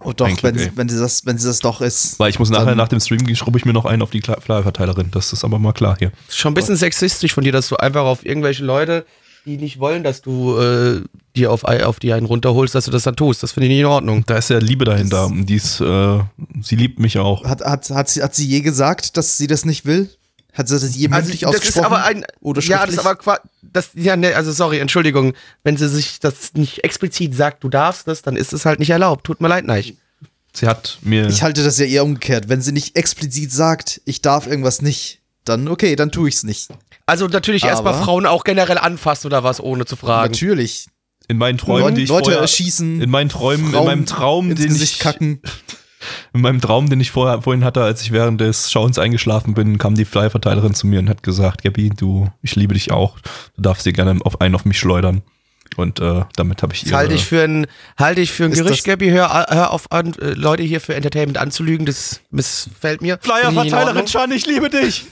Oh 0.00 0.12
doch, 0.12 0.28
wenn, 0.42 0.58
ey. 0.58 0.72
wenn, 0.74 0.88
sie 0.88 0.98
das, 0.98 1.24
wenn 1.26 1.38
sie 1.38 1.46
das 1.46 1.60
doch 1.60 1.80
ist. 1.80 2.18
Weil 2.18 2.30
ich 2.30 2.40
muss 2.40 2.50
nachher 2.50 2.74
nach 2.74 2.88
dem 2.88 2.98
Stream 2.98 3.32
schrubbe 3.36 3.58
ich 3.58 3.64
mir 3.64 3.72
noch 3.72 3.84
einen 3.84 4.02
auf 4.02 4.10
die 4.10 4.20
Flyer-Verteilerin. 4.20 5.12
Das 5.12 5.32
ist 5.32 5.44
aber 5.44 5.60
mal 5.60 5.72
klar 5.72 5.94
hier. 5.96 6.10
Ist 6.28 6.38
schon 6.38 6.50
ein 6.50 6.54
bisschen 6.54 6.74
sexistisch 6.74 7.34
von 7.34 7.44
dir, 7.44 7.52
dass 7.52 7.68
du 7.68 7.76
einfach 7.76 8.02
auf 8.02 8.26
irgendwelche 8.26 8.64
Leute, 8.64 9.06
die 9.44 9.56
nicht 9.56 9.78
wollen, 9.80 10.04
dass 10.04 10.22
du 10.22 10.56
äh, 10.58 11.00
dir 11.36 11.50
auf, 11.50 11.64
auf 11.64 11.98
die 11.98 12.12
einen 12.12 12.26
runterholst, 12.26 12.74
dass 12.74 12.84
du 12.84 12.90
das 12.90 13.02
dann 13.02 13.16
tust. 13.16 13.42
Das 13.42 13.52
finde 13.52 13.66
ich 13.66 13.70
nicht 13.70 13.80
in 13.80 13.86
Ordnung. 13.86 14.24
Da 14.26 14.36
ist 14.38 14.50
ja 14.50 14.58
Liebe 14.58 14.84
dahinter. 14.84 15.26
Und 15.26 15.46
die 15.46 15.56
ist, 15.56 15.80
äh, 15.80 16.18
sie 16.62 16.76
liebt 16.76 16.98
mich 17.00 17.18
auch. 17.18 17.44
Hat, 17.44 17.60
hat, 17.62 17.90
hat, 17.90 18.08
sie, 18.08 18.22
hat 18.22 18.34
sie 18.34 18.46
je 18.46 18.60
gesagt, 18.60 19.16
dass 19.16 19.36
sie 19.38 19.46
das 19.48 19.64
nicht 19.64 19.84
will? 19.84 20.08
Hat 20.52 20.68
sie 20.68 20.78
das 20.78 20.94
je 20.94 21.08
mündlich 21.08 21.46
Also, 21.46 21.58
das 21.58 21.68
ist 21.68 21.76
ausgesprochen? 21.78 21.86
aber 21.86 22.04
ein. 22.04 22.24
oder 22.40 22.60
ja, 22.60 22.68
das 22.84 22.94
schriftlich? 22.94 22.98
ist 22.98 23.06
aber 23.06 23.16
qua- 23.16 23.40
das, 23.62 23.88
ja, 23.94 24.16
ne, 24.16 24.36
also 24.36 24.52
sorry, 24.52 24.78
Entschuldigung. 24.80 25.32
Wenn 25.64 25.76
sie 25.78 25.88
sich 25.88 26.20
das 26.20 26.52
nicht 26.54 26.84
explizit 26.84 27.34
sagt, 27.34 27.64
du 27.64 27.68
darfst 27.70 28.06
das, 28.06 28.20
dann 28.22 28.36
ist 28.36 28.52
es 28.52 28.66
halt 28.66 28.78
nicht 28.78 28.90
erlaubt. 28.90 29.24
Tut 29.24 29.40
mir 29.40 29.48
leid, 29.48 29.64
nein. 29.64 29.96
Sie 30.52 30.66
hat 30.68 30.98
mir. 31.00 31.26
Ich 31.28 31.42
halte 31.42 31.64
das 31.64 31.78
ja 31.78 31.86
eher 31.86 32.04
umgekehrt. 32.04 32.50
Wenn 32.50 32.60
sie 32.60 32.72
nicht 32.72 32.96
explizit 32.96 33.50
sagt, 33.50 34.02
ich 34.04 34.20
darf 34.20 34.46
irgendwas 34.46 34.82
nicht, 34.82 35.21
dann 35.44 35.68
okay, 35.68 35.96
dann 35.96 36.10
tue 36.12 36.28
ich's 36.28 36.42
nicht. 36.42 36.68
Also 37.06 37.26
natürlich 37.26 37.64
erstmal 37.64 37.94
Frauen 37.94 38.26
auch 38.26 38.44
generell 38.44 38.78
anfassen 38.78 39.26
oder 39.26 39.44
was, 39.44 39.60
ohne 39.60 39.84
zu 39.84 39.96
fragen. 39.96 40.32
Natürlich. 40.32 40.86
in 41.28 41.38
meinen 41.38 41.58
Träumen, 41.58 41.82
Leute, 41.82 41.94
die 41.94 42.02
ich 42.04 42.08
Leute 42.08 42.24
vorher, 42.24 42.40
erschießen, 42.40 43.00
in 43.00 43.10
meinen 43.10 43.28
Träumen, 43.28 43.66
in 43.66 43.72
Frauen 43.72 43.86
meinem 43.86 44.06
Traum, 44.06 44.50
ins 44.50 44.60
den 44.60 44.68
Gesicht 44.68 44.94
ich, 44.94 44.98
kacken. 45.00 45.40
in 46.34 46.40
meinem 46.40 46.60
Traum, 46.60 46.88
den 46.88 47.00
ich 47.00 47.10
vorher, 47.10 47.42
vorhin 47.42 47.64
hatte, 47.64 47.82
als 47.82 48.02
ich 48.02 48.12
während 48.12 48.40
des 48.40 48.70
Schauens 48.70 48.98
eingeschlafen 48.98 49.54
bin, 49.54 49.78
kam 49.78 49.94
die 49.94 50.04
Flyer-Verteilerin 50.04 50.74
zu 50.74 50.86
mir 50.86 50.98
und 51.00 51.08
hat 51.08 51.22
gesagt, 51.22 51.62
Gabi, 51.62 51.90
du, 51.90 52.30
ich 52.42 52.56
liebe 52.56 52.74
dich 52.74 52.90
auch. 52.92 53.18
Du 53.56 53.62
darfst 53.62 53.86
dir 53.86 53.92
gerne 53.92 54.18
auf 54.24 54.40
einen 54.40 54.54
auf 54.54 54.64
mich 54.64 54.78
schleudern. 54.78 55.22
Und 55.76 56.00
äh, 56.00 56.24
damit 56.36 56.62
habe 56.62 56.74
ich 56.74 56.86
ihre, 56.86 56.96
halte 56.96 57.14
ich 57.14 57.24
für 57.24 57.42
ein, 57.42 57.66
halte 57.96 58.20
ich 58.20 58.30
für 58.30 58.44
ein 58.44 58.52
Gerücht, 58.52 58.84
Gabby. 58.84 59.08
Hör, 59.08 59.46
hör 59.48 59.70
auf 59.70 59.90
an, 59.90 60.12
äh, 60.20 60.32
Leute 60.32 60.62
hier 60.62 60.80
für 60.80 60.94
Entertainment 60.94 61.38
anzulügen. 61.38 61.86
Das 61.86 62.20
missfällt 62.30 63.00
mir. 63.00 63.18
Finde 63.20 63.40
ich 63.42 63.50
nicht 63.50 63.72
in 63.72 63.74
Ordnung. 63.74 64.04
Chan, 64.04 64.30
ich 64.32 64.46
liebe 64.46 64.68
dich. 64.68 65.06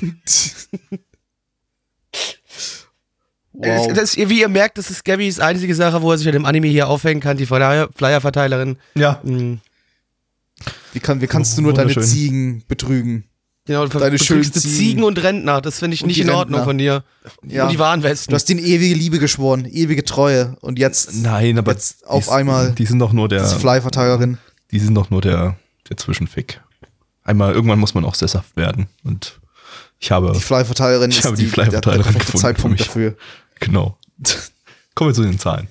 Wow. 3.54 3.86
Das, 3.88 4.14
das, 4.14 4.16
wie 4.16 4.40
ihr 4.40 4.48
merkt, 4.48 4.78
das 4.78 4.90
ist 4.90 5.04
Gabbys 5.04 5.38
einzige 5.38 5.74
Sache, 5.74 6.00
wo 6.00 6.10
er 6.10 6.16
sich 6.18 6.26
an 6.26 6.32
dem 6.32 6.46
Anime 6.46 6.68
hier 6.68 6.88
aufhängen 6.88 7.20
kann, 7.20 7.36
die 7.36 7.44
Flyer- 7.44 7.90
Flyer-Verteilerin. 7.94 8.76
Ja. 8.94 9.20
Mhm. 9.22 9.60
Wie, 10.94 11.00
kann, 11.00 11.20
wie 11.20 11.26
kannst 11.26 11.58
du 11.58 11.62
nur 11.62 11.74
deine. 11.74 11.94
Ziegen 12.00 12.64
betrügen? 12.66 13.24
Genau, 13.66 13.86
du 13.86 13.98
Deine 13.98 14.18
schönen 14.18 14.42
Ziegen. 14.42 14.60
Ziegen 14.60 15.02
und 15.04 15.22
Rentner. 15.22 15.60
Das 15.60 15.78
finde 15.80 15.94
ich 15.94 16.02
Und 16.02 16.08
nicht 16.08 16.20
in 16.20 16.30
Ordnung 16.30 16.60
Rentner. 16.60 16.64
von 16.64 16.78
dir. 16.78 17.04
Ja. 17.46 17.64
Und 17.64 17.72
die 17.72 17.78
Warnwesten. 17.78 18.32
Du 18.32 18.36
hast 18.36 18.48
ihnen 18.50 18.58
ewige 18.58 18.94
Liebe 18.94 19.18
geschworen, 19.18 19.66
ewige 19.70 20.02
Treue. 20.04 20.56
Und 20.62 20.78
jetzt, 20.78 21.14
Nein, 21.14 21.58
aber 21.58 21.72
jetzt 21.72 22.06
auf 22.06 22.24
die, 22.24 22.30
einmal 22.32 22.72
Die 22.72 22.86
sind 22.86 22.98
doch 23.00 23.12
nur 23.12 23.28
der, 23.28 23.44
Fly-Verteilerin. 23.44 24.38
die 24.72 24.78
sind 24.80 24.94
doch 24.94 25.10
nur 25.10 25.20
der, 25.20 25.56
der 25.90 25.96
Zwischenfick. 25.98 26.60
Einmal, 27.22 27.52
irgendwann 27.52 27.78
muss 27.78 27.94
man 27.94 28.04
auch 28.04 28.14
sesshaft 28.16 28.56
werden. 28.56 28.86
Und 29.04 29.38
ich 30.02 30.10
habe, 30.10 30.32
Die 30.32 30.40
Fly-Verteilerin 30.40 31.10
Ich 31.10 31.20
ist 31.20 31.24
habe 31.24 31.36
die 31.36 31.44
die, 31.44 31.48
Fly-Verteilerin 31.48 32.12
gefunden 32.14 32.38
Zeitpunkt 32.38 32.80
dafür. 32.80 33.14
genau. 33.60 33.96
Kommen 34.94 35.10
wir 35.10 35.14
zu 35.14 35.22
den 35.22 35.38
Zahlen. 35.38 35.68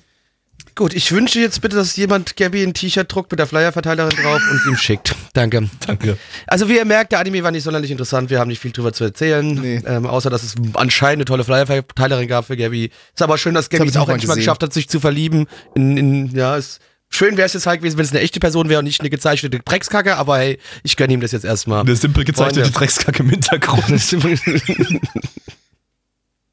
Gut, 0.74 0.94
ich 0.94 1.12
wünsche 1.12 1.38
jetzt 1.38 1.60
bitte, 1.60 1.76
dass 1.76 1.96
jemand 1.96 2.34
Gabby 2.38 2.62
ein 2.62 2.72
T-Shirt 2.72 3.12
druckt 3.14 3.30
mit 3.30 3.38
der 3.38 3.46
Flyer-Verteilerin 3.46 4.16
drauf 4.16 4.40
und 4.50 4.72
ihm 4.72 4.76
schickt. 4.78 5.14
Danke. 5.34 5.68
Danke. 5.86 6.16
Also 6.46 6.66
wie 6.70 6.76
ihr 6.76 6.86
merkt, 6.86 7.12
der 7.12 7.18
Anime 7.18 7.42
war 7.42 7.50
nicht 7.50 7.64
sonderlich 7.64 7.90
interessant. 7.90 8.30
Wir 8.30 8.38
haben 8.40 8.48
nicht 8.48 8.58
viel 8.60 8.72
drüber 8.72 8.94
zu 8.94 9.04
erzählen. 9.04 9.46
Nee. 9.52 9.82
Ähm, 9.86 10.06
außer, 10.06 10.30
dass 10.30 10.42
es 10.42 10.54
anscheinend 10.72 11.18
eine 11.18 11.24
tolle 11.26 11.44
Flyer-Verteilerin 11.44 12.26
gab 12.26 12.46
für 12.46 12.56
Gabby. 12.56 12.90
Ist 13.14 13.20
aber 13.20 13.36
schön, 13.36 13.52
dass 13.52 13.68
Gabby 13.68 13.88
es 13.88 13.98
auch 13.98 14.08
endlich 14.08 14.28
mal 14.28 14.34
geschafft 14.36 14.62
hat, 14.62 14.72
sich 14.72 14.88
zu 14.88 14.98
verlieben. 14.98 15.46
In, 15.74 15.98
in, 15.98 16.34
ja, 16.34 16.56
es, 16.56 16.78
schön 17.12 17.36
wäre 17.36 17.46
es 17.46 17.52
jetzt 17.52 17.66
halt 17.66 17.80
gewesen, 17.80 17.98
wenn 17.98 18.04
es 18.04 18.10
eine 18.10 18.20
echte 18.20 18.40
Person 18.40 18.68
wäre 18.68 18.80
und 18.80 18.84
nicht 18.84 19.00
eine 19.00 19.10
gezeichnete 19.10 19.60
Dreckskacke. 19.60 20.16
Aber 20.16 20.38
hey, 20.38 20.58
ich 20.82 20.96
gönne 20.96 21.12
ihm 21.12 21.20
das 21.20 21.32
jetzt 21.32 21.44
erstmal. 21.44 21.80
Eine 21.80 21.96
simpel 21.96 22.24
gezeichnete 22.24 22.62
Freunde. 22.62 22.78
Dreckskacke 22.78 23.22
im 23.22 23.30
Hintergrund. 23.30 24.16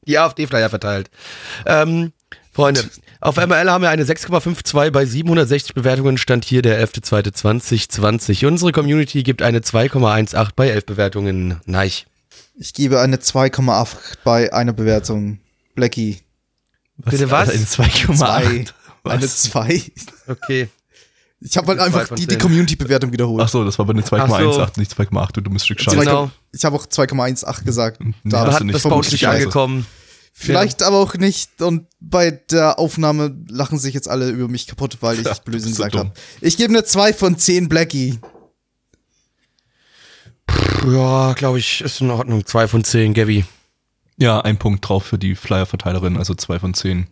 Die 0.06 0.18
AfD-Flyer 0.18 0.70
verteilt. 0.70 1.10
Ähm, 1.66 2.12
Freunde, 2.52 2.88
auf 3.20 3.36
MRL 3.36 3.70
haben 3.70 3.82
wir 3.82 3.90
eine 3.90 4.04
6,52 4.04 4.90
bei 4.90 5.04
760 5.04 5.74
Bewertungen. 5.74 6.18
Stand 6.18 6.44
hier 6.44 6.62
der 6.62 6.84
11.2.2020. 6.86 8.46
Unsere 8.46 8.72
Community 8.72 9.22
gibt 9.22 9.42
eine 9.42 9.60
2,18 9.60 10.48
bei 10.56 10.68
11 10.68 10.86
Bewertungen. 10.86 11.60
Nein. 11.66 11.90
Ich 12.56 12.74
gebe 12.74 13.00
eine 13.00 13.16
2,8 13.16 13.96
bei 14.24 14.52
einer 14.52 14.72
Bewertung. 14.72 15.38
Blackie. 15.74 16.18
Bitte 16.96 17.30
was? 17.30 17.50
Eine 17.50 17.64
2,8. 17.64 18.72
Was? 19.02 19.12
Eine 19.14 19.26
2. 19.28 19.82
Okay. 20.28 20.68
Ich 21.42 21.56
habe 21.56 21.68
halt 21.68 21.80
einfach 21.80 22.14
die, 22.14 22.26
die. 22.26 22.36
Community-Bewertung 22.36 23.12
wiederholt. 23.12 23.42
Ach 23.42 23.48
so, 23.48 23.64
das 23.64 23.78
war 23.78 23.86
bei 23.86 23.94
den 23.94 24.02
Ach 24.04 24.08
so. 24.08 24.14
2,18, 24.14 24.78
nicht 24.78 24.92
2,8, 24.92 25.32
du 25.32 25.40
dummes 25.40 25.64
Stück 25.64 25.80
Scheiße. 25.80 25.96
Genau. 25.98 26.30
Ich 26.52 26.64
habe 26.64 26.76
auch 26.76 26.86
2,18 26.86 27.64
gesagt. 27.64 28.00
Nee, 28.04 28.12
Da 28.24 28.46
hast 28.46 28.54
Hat 28.54 28.60
du 28.60 28.64
nicht. 28.66 28.74
das 28.84 28.84
nicht 29.12 29.20
scheiße. 29.20 29.36
angekommen. 29.44 29.86
Vielleicht 30.34 30.82
aber 30.82 30.98
auch 30.98 31.14
nicht. 31.14 31.62
Und 31.62 31.86
bei 31.98 32.30
der 32.30 32.78
Aufnahme 32.78 33.34
lachen 33.48 33.78
sich 33.78 33.94
jetzt 33.94 34.08
alle 34.08 34.28
über 34.28 34.48
mich 34.48 34.66
kaputt, 34.66 34.98
weil 35.00 35.18
ich 35.18 35.24
Ja, 35.26 35.34
Blödsinn 35.44 35.70
bist 35.70 35.76
so 35.76 35.82
gesagt 35.84 35.94
dumm. 35.94 36.00
habe. 36.00 36.12
Ich 36.42 36.56
gebe 36.58 36.72
eine 36.74 36.84
2 36.84 37.12
von 37.14 37.38
10 37.38 37.68
Blackie. 37.68 38.18
Ja, 40.86 41.32
glaube 41.34 41.58
ich, 41.58 41.80
ist 41.82 42.00
in 42.00 42.10
Ordnung. 42.10 42.44
Zwei 42.46 42.66
von 42.68 42.84
zehn, 42.84 43.14
Gabby. 43.14 43.44
Ja, 44.16 44.40
ein 44.40 44.58
Punkt 44.58 44.86
drauf 44.88 45.04
für 45.04 45.18
die 45.18 45.34
Flyer-Verteilerin, 45.34 46.16
also 46.16 46.34
2 46.34 46.58
von 46.58 46.74
10. 46.74 47.06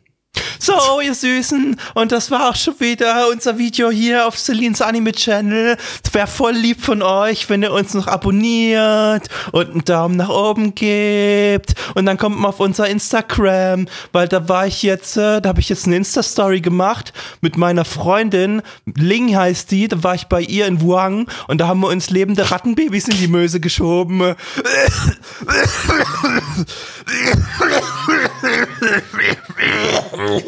So, 0.60 1.00
ihr 1.00 1.14
Süßen, 1.14 1.76
und 1.94 2.10
das 2.10 2.32
war 2.32 2.50
auch 2.50 2.56
schon 2.56 2.80
wieder 2.80 3.28
unser 3.30 3.58
Video 3.58 3.90
hier 3.90 4.26
auf 4.26 4.36
Celines 4.36 4.82
Anime 4.82 5.12
Channel. 5.12 5.76
Es 6.04 6.12
wäre 6.12 6.26
voll 6.26 6.52
lieb 6.52 6.82
von 6.82 7.00
euch, 7.00 7.48
wenn 7.48 7.62
ihr 7.62 7.72
uns 7.72 7.94
noch 7.94 8.08
abonniert 8.08 9.28
und 9.52 9.70
einen 9.70 9.84
Daumen 9.84 10.16
nach 10.16 10.28
oben 10.28 10.74
gebt. 10.74 11.74
Und 11.94 12.06
dann 12.06 12.18
kommt 12.18 12.40
mal 12.40 12.48
auf 12.48 12.58
unser 12.58 12.88
Instagram, 12.88 13.86
weil 14.12 14.26
da 14.26 14.48
war 14.48 14.66
ich 14.66 14.82
jetzt, 14.82 15.16
äh, 15.16 15.40
da 15.40 15.50
habe 15.50 15.60
ich 15.60 15.68
jetzt 15.68 15.86
eine 15.86 15.96
Insta-Story 15.96 16.60
gemacht 16.60 17.12
mit 17.40 17.56
meiner 17.56 17.84
Freundin. 17.84 18.62
Ling 18.96 19.36
heißt 19.36 19.70
die, 19.70 19.86
da 19.86 20.02
war 20.02 20.16
ich 20.16 20.26
bei 20.26 20.40
ihr 20.40 20.66
in 20.66 20.80
Wuhan 20.80 21.26
und 21.46 21.58
da 21.58 21.68
haben 21.68 21.80
wir 21.80 21.88
uns 21.88 22.10
lebende 22.10 22.50
Rattenbabys 22.50 23.06
in 23.06 23.18
die 23.18 23.28
Möse 23.28 23.60
geschoben. 23.60 24.34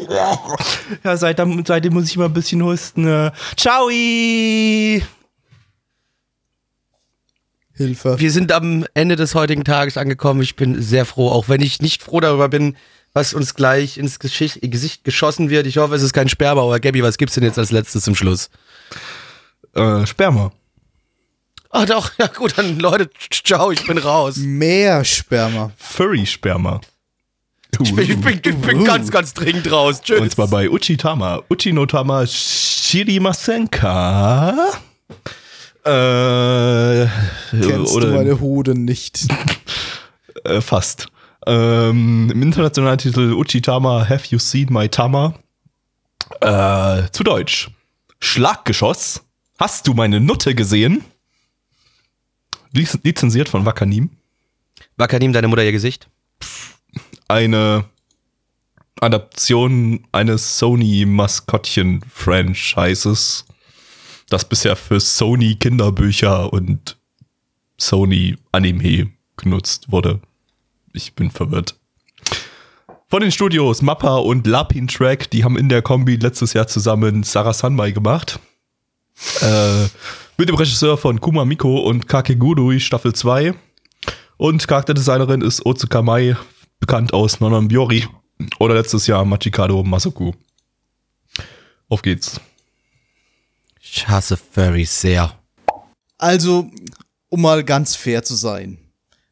Ja, 1.03 1.17
seitdem, 1.17 1.63
seitdem 1.65 1.93
muss 1.93 2.09
ich 2.09 2.17
mal 2.17 2.25
ein 2.25 2.33
bisschen 2.33 2.61
husten. 2.63 3.07
äh. 3.07 3.31
Ciao! 3.57 3.89
Hilfe. 7.73 8.19
Wir 8.19 8.31
sind 8.31 8.51
am 8.51 8.85
Ende 8.93 9.15
des 9.15 9.33
heutigen 9.35 9.63
Tages 9.63 9.97
angekommen. 9.97 10.41
Ich 10.41 10.55
bin 10.55 10.81
sehr 10.81 11.05
froh, 11.05 11.29
auch 11.29 11.49
wenn 11.49 11.61
ich 11.61 11.81
nicht 11.81 12.03
froh 12.03 12.19
darüber 12.19 12.49
bin, 12.49 12.75
was 13.13 13.33
uns 13.33 13.55
gleich 13.55 13.97
ins 13.97 14.19
Geschicht, 14.19 14.59
Gesicht 14.61 15.03
geschossen 15.03 15.49
wird. 15.49 15.67
Ich 15.67 15.77
hoffe, 15.77 15.95
es 15.95 16.03
ist 16.03 16.13
kein 16.13 16.29
Sperma, 16.29 16.61
aber 16.61 16.79
Gabby, 16.79 17.03
was 17.03 17.17
gibt's 17.17 17.35
denn 17.35 17.43
jetzt 17.43 17.57
als 17.57 17.71
letztes 17.71 18.03
zum 18.03 18.15
Schluss? 18.15 18.49
Äh, 19.75 20.05
Sperma. 20.05 20.51
Ah 21.69 21.85
doch, 21.85 22.11
ja 22.19 22.27
gut, 22.27 22.57
dann 22.57 22.79
Leute, 22.79 23.09
ciao, 23.29 23.71
ich 23.71 23.85
bin 23.87 23.97
raus. 23.97 24.35
Mehr 24.37 25.03
Sperma. 25.05 25.71
Furry-Sperma. 25.77 26.81
Ich 27.79 27.95
bin, 27.95 28.09
ich 28.09 28.19
bin, 28.19 28.41
ich 28.43 28.57
bin 28.57 28.83
ganz, 28.83 29.09
ganz 29.11 29.33
dringend 29.33 29.71
raus. 29.71 30.01
Tschüss. 30.01 30.19
Und 30.19 30.29
zwar 30.31 30.47
bei 30.47 30.69
Uchitama. 30.69 31.41
Uchinotama 31.49 32.27
Shirimasenka. 32.27 33.71
Äh, 35.83 37.07
Kennst 37.49 37.95
oder 37.95 38.07
du 38.07 38.15
meine 38.15 38.39
Hoden 38.39 38.85
nicht? 38.85 39.25
äh, 40.43 40.61
fast. 40.61 41.07
Ähm, 41.47 42.29
Im 42.31 42.41
internationalen 42.43 42.99
Titel 42.99 43.33
Uchitama 43.33 44.07
Have 44.07 44.27
You 44.29 44.37
Seen 44.37 44.67
My 44.71 44.89
Tama? 44.89 45.33
Äh, 46.39 47.09
zu 47.11 47.23
Deutsch. 47.23 47.71
Schlaggeschoss. 48.19 49.23
Hast 49.57 49.87
du 49.87 49.93
meine 49.93 50.19
Nutte 50.19 50.53
gesehen? 50.53 51.03
Liz 52.73 52.97
lizenziert 53.03 53.49
von 53.49 53.65
Wakanim. 53.65 54.11
Wakanim, 54.97 55.33
deine 55.33 55.47
Mutter 55.47 55.63
ihr 55.63 55.71
Gesicht? 55.71 56.07
Eine 57.31 57.85
Adaption 58.99 60.03
eines 60.11 60.57
Sony-Maskottchen-Franchises, 60.57 63.45
das 64.27 64.43
bisher 64.43 64.75
für 64.75 64.99
Sony 64.99 65.55
Kinderbücher 65.55 66.51
und 66.51 66.97
Sony 67.77 68.35
Anime 68.51 69.11
genutzt 69.37 69.93
wurde. 69.93 70.19
Ich 70.91 71.15
bin 71.15 71.31
verwirrt. 71.31 71.79
Von 73.07 73.21
den 73.21 73.31
Studios 73.31 73.81
Mappa 73.81 74.17
und 74.17 74.45
Lapin 74.45 74.89
Track, 74.89 75.31
die 75.31 75.45
haben 75.45 75.57
in 75.57 75.69
der 75.69 75.81
Kombi 75.81 76.17
letztes 76.17 76.51
Jahr 76.51 76.67
zusammen 76.67 77.23
Sarah 77.23 77.53
Sanmai 77.53 77.91
gemacht. 77.91 78.41
Äh, 79.39 79.83
mit 80.37 80.49
dem 80.49 80.55
Regisseur 80.55 80.97
von 80.97 81.21
Kuma 81.21 81.45
Miko 81.45 81.77
und 81.77 82.09
Kakegurui 82.09 82.81
Staffel 82.81 83.15
2. 83.15 83.53
Und 84.35 84.67
Charakterdesignerin 84.67 85.39
ist 85.39 85.65
Otsuka 85.65 86.01
Mai, 86.01 86.35
bekannt 86.81 87.13
aus 87.13 87.39
Nonon 87.39 87.67
Biori 87.69 88.05
oder 88.59 88.73
letztes 88.73 89.07
Jahr 89.07 89.23
Machikado 89.23 89.81
Masaku. 89.83 90.33
Auf 91.87 92.01
geht's. 92.01 92.41
Ich 93.79 94.07
hasse 94.07 94.35
Furries 94.35 94.99
sehr. 94.99 95.37
Also, 96.17 96.69
um 97.29 97.41
mal 97.41 97.63
ganz 97.63 97.95
fair 97.95 98.23
zu 98.23 98.35
sein. 98.35 98.77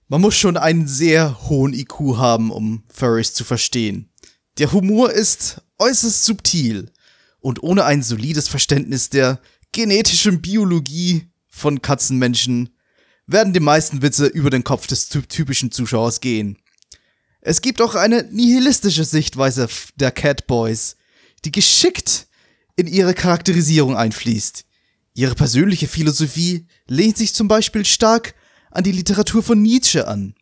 Man 0.07 0.21
muss 0.21 0.35
schon 0.35 0.57
einen 0.57 0.87
sehr 0.87 1.49
hohen 1.49 1.73
IQ 1.73 2.17
haben, 2.17 2.51
um 2.51 2.83
Furries 2.87 3.33
zu 3.33 3.43
verstehen. 3.43 4.09
Der 4.57 4.71
Humor 4.71 5.11
ist 5.11 5.61
äußerst 5.79 6.25
subtil 6.25 6.91
und 7.39 7.63
ohne 7.63 7.85
ein 7.85 8.03
solides 8.03 8.47
Verständnis 8.47 9.09
der 9.09 9.39
genetischen 9.71 10.41
Biologie 10.41 11.29
von 11.47 11.81
Katzenmenschen 11.81 12.69
werden 13.27 13.53
die 13.53 13.59
meisten 13.59 14.01
Witze 14.01 14.25
über 14.25 14.49
den 14.49 14.63
Kopf 14.63 14.87
des 14.87 15.07
ty- 15.09 15.21
typischen 15.21 15.71
Zuschauers 15.71 16.19
gehen. 16.21 16.57
Es 17.41 17.61
gibt 17.61 17.81
auch 17.81 17.95
eine 17.95 18.23
nihilistische 18.31 19.05
Sichtweise 19.05 19.69
der 19.95 20.11
Catboys, 20.11 20.97
die 21.45 21.51
geschickt 21.51 22.27
in 22.75 22.87
ihre 22.87 23.13
Charakterisierung 23.13 23.95
einfließt. 23.95 24.65
Ihre 25.13 25.35
persönliche 25.35 25.87
Philosophie 25.87 26.67
lehnt 26.87 27.17
sich 27.17 27.33
zum 27.33 27.47
Beispiel 27.47 27.85
stark 27.85 28.35
an 28.71 28.83
die 28.83 28.91
Literatur 28.91 29.41
von 29.41 29.61
Nietzsche 29.61 30.07
an. 30.07 30.35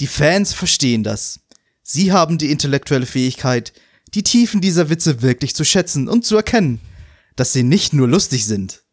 Die 0.00 0.06
Fans 0.06 0.52
verstehen 0.52 1.02
das. 1.02 1.40
Sie 1.82 2.12
haben 2.12 2.38
die 2.38 2.50
intellektuelle 2.50 3.06
Fähigkeit, 3.06 3.72
die 4.14 4.22
Tiefen 4.22 4.60
dieser 4.60 4.90
Witze 4.90 5.22
wirklich 5.22 5.54
zu 5.54 5.64
schätzen 5.64 6.08
und 6.08 6.24
zu 6.24 6.36
erkennen, 6.36 6.80
dass 7.36 7.52
sie 7.52 7.62
nicht 7.62 7.92
nur 7.92 8.08
lustig 8.08 8.46
sind. 8.46 8.84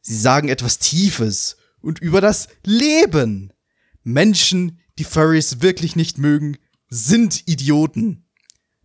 Sie 0.00 0.16
sagen 0.16 0.48
etwas 0.48 0.78
Tiefes 0.78 1.56
und 1.80 2.00
über 2.00 2.20
das 2.20 2.48
Leben. 2.64 3.52
Menschen, 4.02 4.80
die 4.98 5.04
Furries 5.04 5.62
wirklich 5.62 5.96
nicht 5.96 6.18
mögen, 6.18 6.56
sind 6.90 7.48
Idioten. 7.48 8.24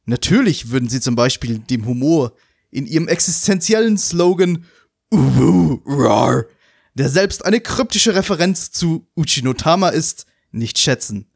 Natürlich 0.05 0.69
würden 0.69 0.87
sie 0.87 1.01
zum 1.01 1.15
Beispiel 1.15 1.59
dem 1.59 1.85
Humor 1.85 2.33
in 2.71 2.85
ihrem 2.85 3.07
existenziellen 3.07 3.97
Slogan 3.97 4.65
Uwu, 5.11 5.81
rar, 5.85 6.45
der 6.93 7.09
selbst 7.09 7.43
eine 7.45 7.59
kryptische 7.59 8.15
Referenz 8.15 8.71
zu 8.71 9.07
Uchinotama 9.15 9.89
ist, 9.89 10.25
nicht 10.51 10.77
schätzen. 10.77 11.27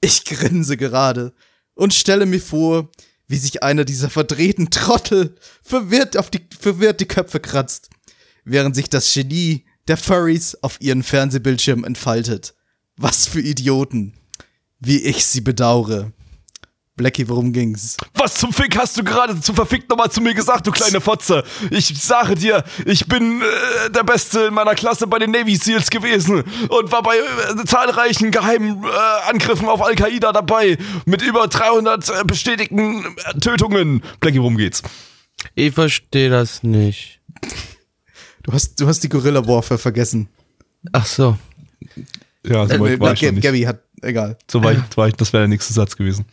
Ich 0.00 0.24
grinse 0.24 0.76
gerade 0.76 1.32
und 1.74 1.94
stelle 1.94 2.26
mir 2.26 2.40
vor, 2.40 2.90
wie 3.28 3.36
sich 3.36 3.62
einer 3.62 3.84
dieser 3.84 4.10
verdrehten 4.10 4.70
Trottel 4.70 5.36
verwirrt 5.62 6.16
auf 6.16 6.30
die, 6.30 6.46
verwirrt 6.58 7.00
die 7.00 7.08
Köpfe 7.08 7.40
kratzt, 7.40 7.90
während 8.44 8.76
sich 8.76 8.88
das 8.88 9.12
Genie 9.12 9.64
der 9.88 9.96
Furries 9.96 10.56
auf 10.62 10.80
ihren 10.80 11.02
Fernsehbildschirm 11.02 11.84
entfaltet. 11.84 12.54
Was 12.96 13.26
für 13.26 13.40
Idioten. 13.40 14.14
Wie 14.80 15.02
ich 15.02 15.24
sie 15.24 15.40
bedaure. 15.40 16.12
Blackie, 16.96 17.28
worum 17.28 17.52
ging's? 17.52 17.98
Was 18.14 18.36
zum 18.36 18.54
Fick 18.54 18.76
hast 18.78 18.96
du 18.96 19.04
gerade 19.04 19.38
zu 19.38 19.52
verfickt 19.52 19.90
nochmal 19.90 20.10
zu 20.10 20.22
mir 20.22 20.32
gesagt, 20.32 20.66
du 20.66 20.70
kleine 20.72 21.02
Fotze? 21.02 21.44
Ich 21.70 21.88
sage 22.02 22.36
dir, 22.36 22.64
ich 22.86 23.06
bin 23.06 23.42
äh, 23.42 23.90
der 23.90 24.02
Beste 24.02 24.46
in 24.46 24.54
meiner 24.54 24.74
Klasse 24.74 25.06
bei 25.06 25.18
den 25.18 25.30
Navy 25.30 25.56
Seals 25.56 25.90
gewesen 25.90 26.42
und 26.70 26.92
war 26.92 27.02
bei 27.02 27.16
äh, 27.18 27.64
zahlreichen 27.66 28.30
geheimen 28.30 28.82
äh, 28.82 29.30
Angriffen 29.30 29.68
auf 29.68 29.82
Al-Qaida 29.82 30.32
dabei 30.32 30.78
mit 31.04 31.20
über 31.20 31.48
300 31.48 32.08
äh, 32.08 32.24
bestätigten 32.24 33.04
äh, 33.04 33.38
Tötungen. 33.40 34.02
Blackie, 34.20 34.40
worum 34.40 34.56
geht's? 34.56 34.82
Ich 35.54 35.74
verstehe 35.74 36.30
das 36.30 36.62
nicht. 36.62 37.20
Du 38.42 38.52
hast, 38.52 38.80
du 38.80 38.86
hast 38.86 39.00
die 39.00 39.10
Gorilla 39.10 39.46
Warfare 39.46 39.76
vergessen. 39.78 40.28
Ach 40.92 41.04
so. 41.04 41.36
Ja, 42.42 42.66
so 42.66 42.86
Äh. 42.86 42.96
Gabby 43.40 43.62
hat, 43.62 43.82
egal. 44.02 44.36
So 44.50 44.62
weit 44.62 44.96
war 44.96 45.08
ich, 45.08 45.14
das 45.14 45.32
wäre 45.32 45.42
der 45.42 45.48
nächste 45.48 45.72
Satz 45.72 45.96
gewesen. 45.96 46.26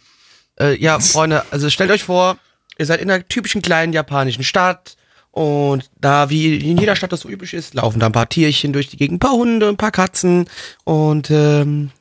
Äh, 0.59 0.77
ja, 0.79 0.99
Freunde, 0.99 1.43
also 1.51 1.69
stellt 1.69 1.91
euch 1.91 2.03
vor, 2.03 2.37
ihr 2.77 2.85
seid 2.85 3.01
in 3.01 3.09
einer 3.09 3.27
typischen 3.27 3.61
kleinen 3.61 3.93
japanischen 3.93 4.43
Stadt 4.43 4.97
und 5.31 5.89
da, 5.99 6.29
wie 6.29 6.57
in 6.57 6.77
jeder 6.77 6.95
Stadt 6.95 7.11
das 7.11 7.21
so 7.21 7.29
üblich 7.29 7.53
ist, 7.53 7.73
laufen 7.73 7.99
da 7.99 8.05
ein 8.05 8.11
paar 8.11 8.29
Tierchen 8.29 8.73
durch 8.73 8.87
die 8.87 8.97
Gegend, 8.97 9.15
ein 9.15 9.19
paar 9.19 9.33
Hunde, 9.33 9.67
ein 9.67 9.77
paar 9.77 9.91
Katzen 9.91 10.47
und 10.83 11.31
ähm, 11.31 11.91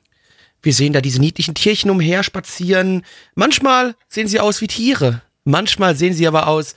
wir 0.63 0.73
sehen 0.73 0.93
da 0.93 1.01
diese 1.01 1.19
niedlichen 1.19 1.55
Tierchen 1.55 1.91
umher 1.91 2.23
spazieren. 2.23 3.05
Manchmal 3.35 3.97
sehen 4.09 4.29
sie 4.29 4.39
aus 4.39 4.61
wie 4.61 4.69
Tiere, 4.69 5.23
manchmal 5.45 5.97
sehen 5.97 6.15
sie 6.15 6.27
aber 6.27 6.47
aus 6.47 6.75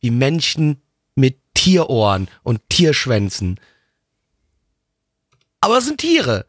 wie 0.00 0.10
Menschen 0.10 0.80
mit 1.16 1.38
Tierohren 1.54 2.28
und 2.42 2.60
Tierschwänzen. 2.68 3.58
Aber 5.60 5.78
es 5.78 5.86
sind 5.86 5.98
Tiere. 5.98 6.46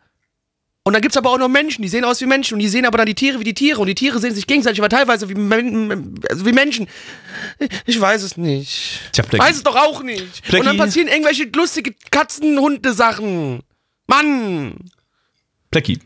Und 0.87 0.93
dann 0.93 1.01
gibt's 1.01 1.17
aber 1.17 1.31
auch 1.31 1.37
noch 1.37 1.49
Menschen, 1.49 1.81
die 1.81 1.89
sehen 1.89 2.05
aus 2.05 2.21
wie 2.21 2.25
Menschen 2.25 2.53
und 2.53 2.59
die 2.61 2.69
sehen 2.69 2.85
aber 2.85 2.97
dann 2.97 3.07
die 3.07 3.13
Tiere 3.13 3.41
wie 3.41 3.43
die 3.43 3.53
Tiere 3.53 3.81
und 3.81 3.87
die 3.87 3.93
Tiere 3.93 4.19
sehen 4.19 4.33
sich 4.33 4.47
gegenseitig 4.47 4.79
aber 4.79 4.87
teilweise 4.87 5.27
wie, 5.27 5.35
also 6.29 6.45
wie 6.45 6.53
Menschen. 6.53 6.87
Ich 7.85 7.99
weiß 7.99 8.23
es 8.23 8.37
nicht. 8.37 9.01
Blackie. 9.11 9.37
weiß 9.37 9.57
es 9.57 9.63
doch 9.63 9.75
auch 9.75 10.01
nicht. 10.01 10.43
Blackie. 10.43 10.59
Und 10.59 10.65
dann 10.65 10.77
passieren 10.77 11.09
irgendwelche 11.09 11.43
lustige 11.53 11.93
Katzen-Hunde-Sachen. 12.09 13.63
Mann! 14.07 14.75
Plecki, 15.77 15.99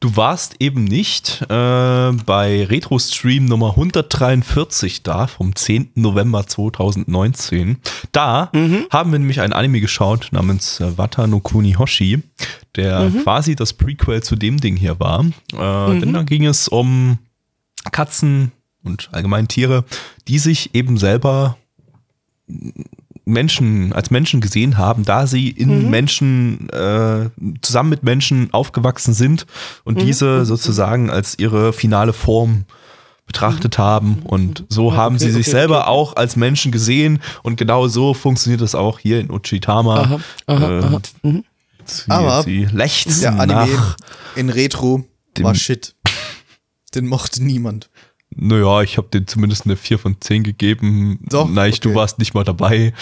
du 0.00 0.16
warst 0.16 0.56
eben 0.60 0.84
nicht 0.84 1.40
äh, 1.48 2.12
bei 2.26 2.66
Retro-Stream 2.66 3.46
Nummer 3.46 3.70
143 3.70 5.02
da, 5.02 5.26
vom 5.26 5.56
10. 5.56 5.92
November 5.94 6.46
2019. 6.46 7.78
Da 8.12 8.50
haben 8.90 9.12
wir 9.12 9.18
nämlich 9.18 9.40
ein 9.40 9.54
Anime 9.54 9.80
geschaut 9.80 10.28
namens 10.32 10.78
äh, 10.80 10.98
Wata 10.98 11.26
no 11.26 11.40
Kunihoshi, 11.40 12.22
der 12.76 13.10
quasi 13.22 13.56
das 13.56 13.72
Prequel 13.72 14.22
zu 14.22 14.36
dem 14.36 14.60
Ding 14.60 14.76
hier 14.76 15.00
war. 15.00 15.24
Äh, 15.54 16.00
Denn 16.00 16.12
da 16.12 16.22
ging 16.22 16.44
es 16.44 16.68
um 16.68 17.16
Katzen 17.90 18.52
und 18.82 19.08
allgemein 19.12 19.48
Tiere, 19.48 19.84
die 20.28 20.38
sich 20.38 20.74
eben 20.74 20.98
selber 20.98 21.56
Menschen 23.24 23.92
als 23.92 24.10
Menschen 24.10 24.40
gesehen 24.40 24.76
haben, 24.76 25.04
da 25.04 25.26
sie 25.26 25.48
in 25.48 25.90
Menschen 25.90 26.68
äh, 26.70 27.30
zusammen 27.62 27.90
mit 27.90 28.02
Menschen 28.02 28.52
aufgewachsen 28.52 29.14
sind 29.14 29.46
und 29.84 30.00
diese 30.02 30.44
sozusagen 30.44 31.10
als 31.10 31.38
ihre 31.38 31.72
finale 31.72 32.12
Form 32.12 32.64
betrachtet 33.26 33.78
haben 33.78 34.18
und 34.24 34.64
so 34.68 34.94
haben 34.94 35.18
sie 35.18 35.30
sich 35.30 35.46
okay, 35.46 35.56
selber 35.58 35.80
okay. 35.82 35.88
auch 35.88 36.16
als 36.16 36.36
Menschen 36.36 36.70
gesehen 36.72 37.20
und 37.42 37.56
genau 37.56 37.88
so 37.88 38.12
funktioniert 38.12 38.60
das 38.60 38.74
auch 38.74 38.98
hier 38.98 39.18
in 39.20 39.30
Uchitama. 39.30 40.00
Aha, 40.00 40.20
aha, 40.46 40.70
Äh, 40.70 40.82
aha. 40.84 41.00
Mhm. 41.22 41.44
Sie, 41.86 42.10
Aber 42.10 42.42
sie 42.42 42.66
lechzen 42.72 43.20
Der 43.20 43.38
Anime 43.40 43.66
nach. 43.74 43.96
in 44.36 44.50
Retro 44.50 45.04
war 45.40 45.54
shit. 45.54 45.94
Den 46.94 47.06
mochte 47.06 47.42
niemand. 47.42 47.88
Naja, 48.36 48.82
ich 48.82 48.96
habe 48.96 49.08
den 49.08 49.26
zumindest 49.26 49.64
eine 49.64 49.76
4 49.76 49.98
von 49.98 50.16
10 50.20 50.42
gegeben. 50.42 51.18
Doch, 51.28 51.48
Nein, 51.48 51.72
du 51.80 51.88
okay. 51.90 51.96
warst 51.98 52.18
nicht 52.18 52.34
mal 52.34 52.44
dabei. 52.44 52.92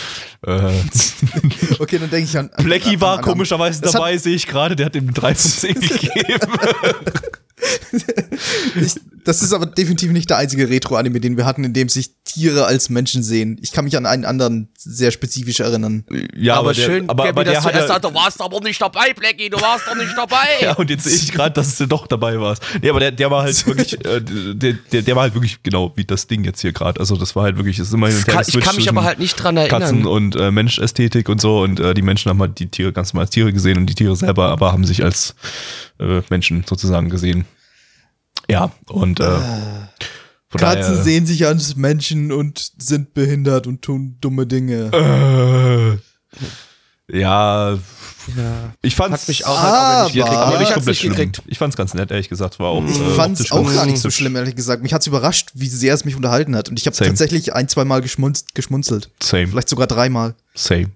Äh, 0.47 0.73
Okay, 1.79 1.99
dann 1.99 2.11
denke 2.11 2.25
ich 2.31 2.39
an. 2.39 2.51
an- 2.53 2.65
Blackie 2.65 3.01
war 3.01 3.13
an- 3.15 3.19
an- 3.19 3.25
komischerweise 3.25 3.81
dabei, 3.83 4.17
sehe 4.19 4.35
ich 4.35 4.47
gerade. 4.47 4.77
Der 4.77 4.87
hat 4.87 4.97
ihm 4.97 5.05
eine 5.05 5.13
3 5.13 5.35
von 5.35 5.51
10 5.51 5.75
gegeben. 5.81 6.53
Ich, 8.75 8.95
das 9.25 9.43
ist 9.43 9.53
aber 9.53 9.67
definitiv 9.67 10.11
nicht 10.11 10.31
der 10.31 10.39
einzige 10.39 10.69
Retro-Anime, 10.69 11.21
den 11.21 11.37
wir 11.37 11.45
hatten, 11.45 11.63
in 11.63 11.73
dem 11.73 11.89
sich 11.89 12.11
Tiere 12.25 12.65
als 12.65 12.89
Menschen 12.89 13.23
sehen. 13.23 13.59
Ich 13.63 13.73
kann 13.73 13.85
mich 13.85 13.97
an 13.97 14.07
einen 14.07 14.25
anderen 14.25 14.69
sehr 14.77 15.11
spezifisch 15.11 15.61
erinnern. 15.61 16.05
Ja, 16.35 16.57
aber, 16.57 16.75
der, 16.75 16.83
schön, 16.83 17.09
aber, 17.09 17.29
aber 17.29 17.45
dass 17.45 17.53
der 17.53 17.73
du 17.73 17.79
hat 17.79 17.89
ja, 17.89 17.99
du 17.99 18.15
warst 18.15 18.41
aber 18.41 18.61
nicht 18.61 18.81
dabei, 18.81 19.13
Blackie, 19.15 19.49
du 19.49 19.61
warst 19.61 19.87
doch 19.87 19.95
nicht 19.95 20.13
dabei. 20.17 20.49
ja, 20.61 20.75
und 20.75 20.91
jetzt 20.91 21.05
sehe 21.05 21.15
ich 21.15 21.31
gerade, 21.31 21.53
dass 21.53 21.77
du 21.77 21.87
doch 21.87 22.07
dabei 22.07 22.41
warst. 22.41 22.63
Nee, 22.81 22.91
aber 22.91 23.01
der, 23.01 23.13
der 23.13 23.31
war 23.31 23.43
halt 23.43 23.67
wirklich, 23.67 23.93
äh, 24.05 24.21
der, 24.21 24.73
der, 24.75 25.03
der 25.03 25.17
war 25.17 25.23
halt 25.23 25.35
wirklich 25.35 25.63
genau 25.63 25.93
wie 25.95 26.05
das 26.05 26.27
Ding 26.27 26.45
jetzt 26.45 26.61
hier 26.61 26.73
gerade. 26.73 26.99
Also 26.99 27.17
das 27.17 27.37
war 27.37 27.45
halt 27.45 27.57
wirklich, 27.57 27.79
es 27.79 27.89
ist 27.89 27.95
immer 27.95 28.09
ein 28.09 28.25
kann, 28.25 28.45
ich 28.47 28.61
kann 28.61 28.77
mich 28.77 28.89
aber 28.89 29.05
halt 29.05 29.19
nicht 29.19 29.37
dran 29.37 29.55
Katzen 29.55 29.81
erinnern. 29.83 30.07
und 30.07 30.37
äh, 30.37 30.51
Menschästhetik 30.51 31.29
und 31.29 31.41
so 31.41 31.61
und 31.61 31.79
äh, 31.79 31.95
die 31.95 32.03
Menschen 32.03 32.29
haben 32.31 32.41
halt 32.41 32.59
die 32.59 32.69
Tiere 32.69 32.93
ganz 32.93 33.13
normal 33.13 33.27
als 33.27 33.31
Tiere 33.31 33.53
gesehen 33.53 33.79
und 33.79 33.87
die 33.87 33.95
Tiere 33.95 34.17
selber 34.17 34.49
aber 34.49 34.73
haben 34.73 34.85
sich 34.85 35.05
als 35.05 35.35
äh, 35.99 36.23
Menschen 36.31 36.65
sozusagen 36.69 37.09
gesehen. 37.11 37.45
Ja, 38.51 38.73
und 38.89 39.21
äh, 39.21 39.25
von 40.49 40.61
Katzen 40.61 40.93
daher, 40.93 41.03
sehen 41.05 41.27
sich 41.27 41.47
als 41.47 41.77
Menschen 41.77 42.33
und 42.33 42.73
sind 42.79 43.15
behindert 43.15 43.67
und 43.67 43.83
tun 43.83 44.17
dumme 44.21 44.47
Dinge. 44.47 44.91
Äh, 47.09 47.19
ja, 47.19 47.73
Ja. 48.37 48.73
ich 48.83 48.95
fand's 48.95 49.23
Hat 49.23 49.29
mich 49.29 49.45
auch 49.47 49.59
Ah, 49.59 50.03
halt 50.05 50.23
auch 50.23 50.29
aber- 50.29 50.59
nicht 50.61 50.73
komplett 50.73 50.97
schlimm. 50.97 51.13
gekriegt. 51.13 51.43
Ich 51.47 51.59
fand's 51.59 51.77
ganz 51.77 51.93
nett, 51.95 52.11
ehrlich 52.11 52.29
gesagt. 52.29 52.59
War 52.61 52.69
auch, 52.69 52.85
Ich 52.85 52.99
äh, 53.01 53.15
fand's 53.15 53.51
auch 53.51 53.73
gar 53.75 53.85
nicht 53.87 53.99
so 53.99 54.11
schlimm, 54.11 54.37
ehrlich 54.37 54.55
gesagt. 54.55 54.83
Mich 54.83 54.93
hat's 54.93 55.07
überrascht, 55.07 55.51
wie 55.55 55.69
sehr 55.69 55.93
es 55.95 56.05
mich 56.05 56.15
unterhalten 56.17 56.55
hat. 56.55 56.69
Und 56.69 56.79
ich 56.79 56.87
habe 56.87 56.97
tatsächlich 56.97 57.53
ein, 57.55 57.69
zwei 57.69 57.85
Mal 57.85 58.01
geschmunz 58.01 58.45
geschmunzelt. 58.55 59.11
Same, 59.23 59.49
Vielleicht 59.49 59.69
sogar 59.69 59.87
dreimal. 59.89 60.35
same. 60.55 60.91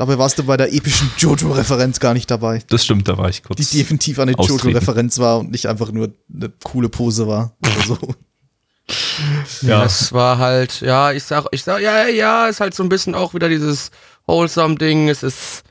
Dabei 0.00 0.16
warst 0.16 0.38
du 0.38 0.44
bei 0.44 0.56
der 0.56 0.72
epischen 0.72 1.10
Jojo-Referenz 1.18 2.00
gar 2.00 2.14
nicht 2.14 2.30
dabei. 2.30 2.62
Das 2.70 2.82
stimmt, 2.86 3.06
da 3.06 3.18
war 3.18 3.28
ich 3.28 3.42
kurz. 3.42 3.58
Die 3.68 3.76
definitiv 3.76 4.18
eine. 4.18 4.32
Jojo-Referenz 4.32 5.18
war 5.18 5.40
und 5.40 5.50
nicht 5.50 5.66
einfach 5.66 5.92
nur 5.92 6.14
eine 6.34 6.48
coole 6.64 6.88
Pose 6.88 7.28
war. 7.28 7.54
Oder 7.62 7.86
so. 7.86 7.98
ja, 9.60 9.82
Das 9.82 10.10
war 10.14 10.38
halt, 10.38 10.80
ja, 10.80 11.12
ich 11.12 11.24
sag, 11.24 11.44
ich 11.52 11.62
sag, 11.64 11.82
ja, 11.82 12.06
ja, 12.08 12.46
ist 12.48 12.60
halt 12.60 12.72
so 12.74 12.82
ein 12.82 12.88
bisschen 12.88 13.14
auch 13.14 13.34
wieder 13.34 13.50
dieses 13.50 13.90
Wholesome-Ding. 14.26 15.10
Es 15.10 15.22
ist, 15.22 15.64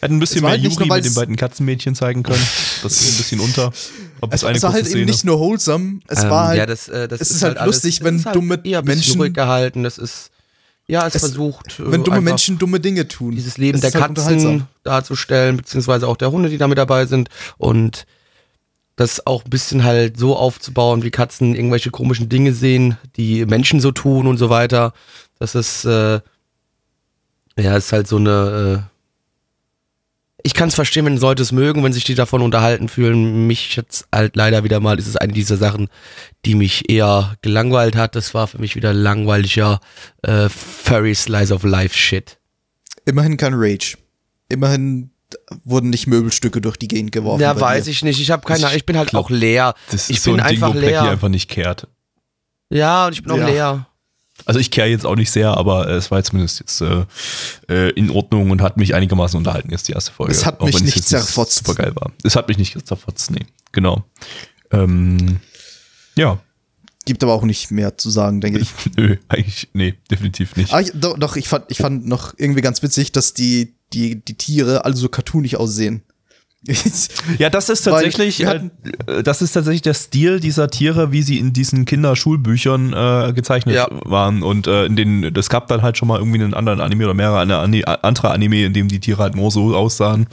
hätte 0.00 0.14
ein 0.14 0.20
bisschen 0.20 0.42
mehr 0.42 0.50
halt 0.50 0.62
nur, 0.62 0.86
mit 0.96 1.04
den 1.04 1.14
beiden 1.14 1.34
Katzenmädchen 1.34 1.96
zeigen 1.96 2.22
können. 2.22 2.46
Das 2.84 2.92
ist 2.92 3.14
ein 3.14 3.16
bisschen 3.16 3.40
unter. 3.40 3.72
Ob 4.20 4.32
Es, 4.32 4.42
es 4.42 4.44
eine 4.44 4.56
es 4.58 4.62
war 4.62 4.72
halt 4.72 4.84
eben 4.84 4.90
Szene. 4.92 5.06
nicht 5.06 5.24
nur 5.24 5.40
wholesome, 5.40 5.98
es 6.06 6.22
ähm, 6.22 6.30
war 6.30 6.46
halt 6.46 6.58
ja, 6.58 6.66
das, 6.66 6.88
äh, 6.88 7.08
das 7.08 7.20
es 7.20 7.30
ist 7.32 7.42
halt 7.42 7.58
lustig, 7.64 8.04
wenn 8.04 8.14
es 8.14 8.20
ist 8.20 8.26
halt 8.26 8.36
dumme 8.36 8.60
eher 8.62 8.82
Menschen- 8.84 9.20
ruhig 9.20 9.34
gehalten. 9.34 9.82
Das 9.82 9.98
ist, 9.98 10.30
ja, 10.88 11.06
es, 11.06 11.14
Es- 11.14 11.20
versucht, 11.20 11.78
äh, 11.80 11.90
wenn 11.92 12.02
dumme 12.02 12.20
Menschen 12.20 12.58
dumme 12.58 12.80
Dinge 12.80 13.06
tun. 13.06 13.34
dieses 13.36 13.58
Leben 13.58 13.80
der 13.80 13.92
halt 13.92 14.16
Katzen 14.16 14.66
darzustellen, 14.82 15.56
beziehungsweise 15.58 16.08
auch 16.08 16.16
der 16.16 16.30
Hunde, 16.32 16.48
die 16.48 16.58
da 16.58 16.66
mit 16.66 16.78
dabei 16.78 17.06
sind 17.06 17.28
und 17.58 18.06
das 18.96 19.24
auch 19.26 19.44
ein 19.44 19.50
bisschen 19.50 19.84
halt 19.84 20.18
so 20.18 20.34
aufzubauen, 20.36 21.04
wie 21.04 21.10
Katzen 21.12 21.54
irgendwelche 21.54 21.90
komischen 21.90 22.28
Dinge 22.28 22.52
sehen, 22.52 22.96
die 23.16 23.46
Menschen 23.46 23.80
so 23.80 23.92
tun 23.92 24.26
und 24.26 24.38
so 24.38 24.50
weiter. 24.50 24.92
Das 25.38 25.54
ist, 25.54 25.84
äh, 25.84 26.20
ja, 27.56 27.76
ist 27.76 27.92
halt 27.92 28.08
so 28.08 28.16
eine, 28.16 28.84
äh, 28.88 28.97
ich 30.42 30.54
kann 30.54 30.68
es 30.68 30.74
verstehen, 30.74 31.04
wenn 31.04 31.16
Leute 31.16 31.42
es 31.42 31.52
mögen, 31.52 31.82
wenn 31.82 31.92
sich 31.92 32.04
die 32.04 32.14
davon 32.14 32.42
unterhalten 32.42 32.88
fühlen. 32.88 33.46
Mich 33.46 33.74
jetzt 33.76 34.06
halt 34.14 34.36
leider 34.36 34.62
wieder 34.64 34.80
mal, 34.80 34.98
ist 34.98 35.06
es 35.08 35.16
eine 35.16 35.32
dieser 35.32 35.56
Sachen, 35.56 35.88
die 36.44 36.54
mich 36.54 36.88
eher 36.88 37.34
gelangweilt 37.42 37.96
hat. 37.96 38.14
Das 38.14 38.34
war 38.34 38.46
für 38.46 38.58
mich 38.58 38.76
wieder 38.76 38.92
langweiliger 38.92 39.80
äh, 40.22 40.48
Furry 40.48 41.14
Slice 41.14 41.52
of 41.52 41.64
Life 41.64 41.96
Shit. 41.96 42.38
Immerhin 43.04 43.36
kein 43.36 43.54
Rage. 43.54 43.96
Immerhin 44.48 45.10
wurden 45.64 45.90
nicht 45.90 46.06
Möbelstücke 46.06 46.60
durch 46.60 46.76
die 46.76 46.88
Gegend 46.88 47.12
geworfen. 47.12 47.42
Ja, 47.42 47.58
weiß 47.60 47.84
dir. 47.84 47.90
ich 47.90 48.02
nicht. 48.02 48.20
Ich 48.20 48.30
habe 48.30 48.46
keine 48.46 48.66
Ahnung. 48.66 48.76
Ich 48.76 48.86
bin 48.86 48.96
halt 48.96 49.10
glaub, 49.10 49.26
auch 49.26 49.30
leer. 49.30 49.74
Das 49.90 50.02
ist 50.02 50.10
ich 50.10 50.20
so 50.22 50.30
bin 50.32 50.40
ein 50.40 50.46
Ding, 50.48 50.56
einfach 50.56 50.68
wo 50.68 50.72
Blackie 50.78 50.88
leer. 50.90 51.10
einfach 51.10 51.28
nicht 51.28 51.50
kehrt. 51.50 51.88
Ja, 52.70 53.06
und 53.06 53.12
ich 53.12 53.22
bin 53.22 53.32
auch 53.32 53.36
Ja. 53.38 53.46
leer. 53.48 53.86
Also 54.48 54.60
ich 54.60 54.70
kehre 54.70 54.88
jetzt 54.88 55.04
auch 55.04 55.14
nicht 55.14 55.30
sehr, 55.30 55.50
aber 55.58 55.88
äh, 55.88 55.96
es 55.96 56.10
war 56.10 56.22
zumindest 56.22 56.60
jetzt 56.60 56.80
äh, 56.80 57.04
äh, 57.68 57.90
in 57.90 58.10
Ordnung 58.10 58.50
und 58.50 58.62
hat 58.62 58.78
mich 58.78 58.94
einigermaßen 58.94 59.36
unterhalten, 59.36 59.70
jetzt 59.70 59.88
die 59.88 59.92
erste 59.92 60.10
Folge. 60.10 60.32
Es 60.32 60.46
hat 60.46 60.62
mich 60.62 60.82
nicht 60.82 61.04
zerfotzt. 61.04 61.66
Super 61.66 61.82
geil 61.82 61.92
war. 61.96 62.12
Es 62.24 62.34
hat 62.34 62.48
mich 62.48 62.56
nicht 62.56 62.86
zerfotzt, 62.86 63.30
nee. 63.30 63.44
Genau. 63.72 64.04
Ähm, 64.70 65.40
ja, 66.16 66.40
Gibt 67.04 67.22
aber 67.22 67.32
auch 67.32 67.44
nicht 67.44 67.70
mehr 67.70 67.96
zu 67.96 68.10
sagen, 68.10 68.40
denke 68.40 68.60
ich. 68.60 68.70
nö, 68.96 69.16
eigentlich, 69.28 69.68
nee, 69.72 69.94
definitiv 70.10 70.56
nicht. 70.56 70.74
Ich, 70.74 70.92
doch, 70.94 71.18
doch, 71.18 71.36
ich 71.36 71.48
fand, 71.48 71.64
ich 71.68 71.78
fand 71.78 72.06
noch 72.06 72.34
irgendwie 72.36 72.60
ganz 72.60 72.82
witzig, 72.82 73.12
dass 73.12 73.32
die, 73.34 73.74
die, 73.94 74.22
die 74.22 74.34
Tiere 74.34 74.84
alle 74.84 74.94
so 74.96 75.08
cartoonig 75.08 75.56
aussehen. 75.56 76.02
Ja, 77.38 77.50
das 77.50 77.68
ist 77.68 77.82
tatsächlich, 77.82 78.40
äh, 78.42 78.46
hatten- 78.46 78.70
äh, 79.06 79.22
das 79.22 79.42
ist 79.42 79.52
tatsächlich 79.52 79.82
der 79.82 79.94
Stil 79.94 80.40
dieser 80.40 80.68
Tiere, 80.68 81.12
wie 81.12 81.22
sie 81.22 81.38
in 81.38 81.52
diesen 81.52 81.84
Kinderschulbüchern 81.84 82.92
äh, 82.92 83.32
gezeichnet 83.32 83.74
Ja. 83.76 83.88
waren. 84.04 84.42
Und 84.42 84.66
äh, 84.66 84.86
in 84.86 84.96
den, 84.96 85.32
das 85.32 85.48
gab 85.48 85.68
dann 85.68 85.82
halt 85.82 85.96
schon 85.96 86.08
mal 86.08 86.18
irgendwie 86.18 86.42
einen 86.42 86.54
anderen 86.54 86.80
Anime 86.80 87.04
oder 87.04 87.14
mehrere 87.14 87.40
eine, 87.40 87.58
andere 88.04 88.30
Anime, 88.30 88.64
in 88.64 88.72
dem 88.72 88.88
die 88.88 89.00
Tiere 89.00 89.22
halt 89.22 89.36
nur 89.36 89.50
so 89.50 89.74
aussahen. 89.76 90.26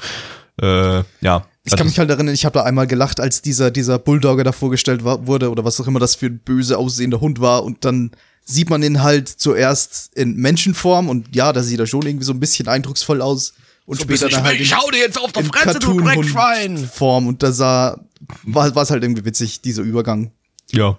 Äh, 0.61 1.03
ja. 1.21 1.45
Ich 1.63 1.75
kann 1.75 1.87
mich 1.87 1.97
halt 1.99 2.09
erinnern, 2.09 2.33
ich 2.33 2.45
habe 2.45 2.53
da 2.53 2.63
einmal 2.63 2.85
gelacht, 2.87 3.19
als 3.19 3.41
dieser, 3.41 3.71
dieser 3.71 3.97
Bulldogger 3.99 4.43
da 4.43 4.51
vorgestellt 4.51 5.03
war, 5.03 5.25
wurde 5.27 5.49
oder 5.49 5.63
was 5.65 5.79
auch 5.81 5.87
immer 5.87 5.99
das 5.99 6.15
für 6.15 6.27
ein 6.27 6.39
böse 6.39 6.77
aussehender 6.77 7.19
Hund 7.21 7.39
war 7.41 7.63
und 7.63 7.83
dann 7.85 8.11
sieht 8.43 8.69
man 8.69 8.83
ihn 8.83 9.01
halt 9.01 9.27
zuerst 9.27 10.15
in 10.15 10.35
Menschenform 10.35 11.09
und 11.09 11.35
ja, 11.35 11.51
da 11.53 11.63
sieht 11.63 11.79
er 11.79 11.87
schon 11.87 12.05
irgendwie 12.05 12.25
so 12.25 12.33
ein 12.33 12.39
bisschen 12.39 12.67
eindrucksvoll 12.67 13.19
aus 13.21 13.53
und 13.85 14.01
später 14.01 14.29
dann 14.29 14.43
halt 14.43 14.59
in, 14.59 14.71
hau 14.75 14.89
dir 14.91 14.99
jetzt 14.99 15.17
auf 15.19 15.31
der 15.31 15.43
Fresse, 15.45 15.79
du 15.79 15.99
Dreckschwein! 15.99 16.75
Cartoon-Hund-Form 16.75 17.27
und 17.27 17.43
da 17.43 17.51
sah, 17.51 17.99
war, 18.43 18.73
war 18.75 18.83
es 18.83 18.89
halt 18.91 19.03
irgendwie 19.03 19.25
witzig, 19.25 19.61
dieser 19.61 19.83
Übergang. 19.83 20.31
ja. 20.71 20.97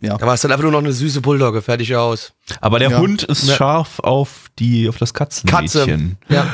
ja. 0.00 0.16
Da 0.18 0.26
war 0.26 0.34
es 0.34 0.40
dann 0.40 0.50
einfach 0.52 0.62
nur 0.62 0.72
noch 0.72 0.78
eine 0.80 0.92
süße 0.92 1.20
Bulldogge, 1.20 1.62
fertig 1.62 1.94
aus. 1.96 2.32
Aber 2.60 2.78
der 2.78 2.90
Ja. 2.90 2.98
Hund 2.98 3.22
ist 3.24 3.44
Ne. 3.46 3.54
scharf 3.54 3.98
auf 4.00 4.50
die, 4.58 4.88
auf 4.88 4.98
das 4.98 5.14
Katzenmädchen. 5.14 6.16
Ja. 6.28 6.46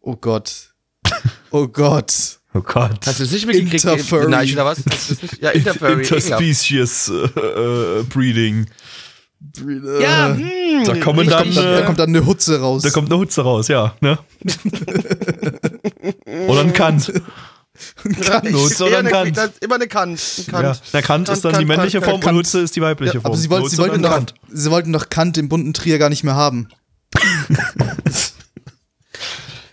Oh 0.00 0.16
Gott. 0.16 0.74
Oh 1.50 1.66
Gott. 1.68 2.40
Oh 2.54 2.60
Gott. 2.60 3.06
Hast 3.06 3.18
du 3.20 3.24
es 3.24 3.32
nicht 3.32 3.46
mitgekriegt? 3.46 3.84
Interfurry. 3.84 4.30
Nein, 4.30 4.50
oder 4.52 4.64
was? 4.64 4.82
Ja, 5.40 5.50
Interfurry. 5.52 6.02
Interspecies 6.02 7.08
äh, 7.08 8.00
äh, 8.00 8.02
Breeding. 8.04 8.66
Ja, 10.00 10.30
Äh, 10.30 10.34
hm, 10.36 10.84
Da 10.84 10.96
kommen 10.96 11.28
dann, 11.28 11.48
äh, 11.48 11.54
da 11.54 11.82
kommt 11.82 11.98
dann 11.98 12.08
eine 12.08 12.26
Hutze 12.26 12.60
raus. 12.60 12.82
Da 12.82 12.90
kommt 12.90 13.10
eine 13.10 13.20
Hutze 13.20 13.42
raus, 13.42 13.68
ja. 13.68 13.94
Ne? 14.00 14.18
oder 16.48 16.60
ein 16.60 16.72
Kant. 16.72 17.12
Kant 18.22 18.52
Hutze 18.52 18.84
oder 18.86 18.98
ein 18.98 19.06
Kant. 19.06 19.36
Ist 19.36 19.62
immer 19.62 19.74
eine 19.74 19.86
Kant. 19.86 20.18
Ein 20.38 20.46
Kant. 20.46 20.64
Ja. 20.64 20.76
Der 20.92 21.02
Kant, 21.02 21.28
ist 21.28 21.44
dann 21.44 21.52
die 21.52 21.58
Kant, 21.58 21.68
männliche 21.68 22.00
Kant, 22.00 22.10
Form 22.10 22.20
Kant. 22.20 22.32
und 22.32 22.38
Hutze 22.38 22.60
ist 22.60 22.74
die 22.74 22.80
weibliche 22.80 23.14
ja, 23.14 23.20
Form. 23.20 23.32
aber 23.32 23.40
sie, 23.40 23.50
wollten, 23.50 23.64
Hutze 23.64 23.76
sie, 23.76 23.82
wollten 23.82 24.02
doch, 24.02 24.10
Kant. 24.10 24.34
sie 24.50 24.70
wollten 24.70 24.92
doch 24.92 25.08
Kant 25.10 25.38
im 25.38 25.48
bunten 25.48 25.74
Trier 25.74 25.98
gar 25.98 26.08
nicht 26.08 26.24
mehr 26.24 26.34
haben. 26.34 26.68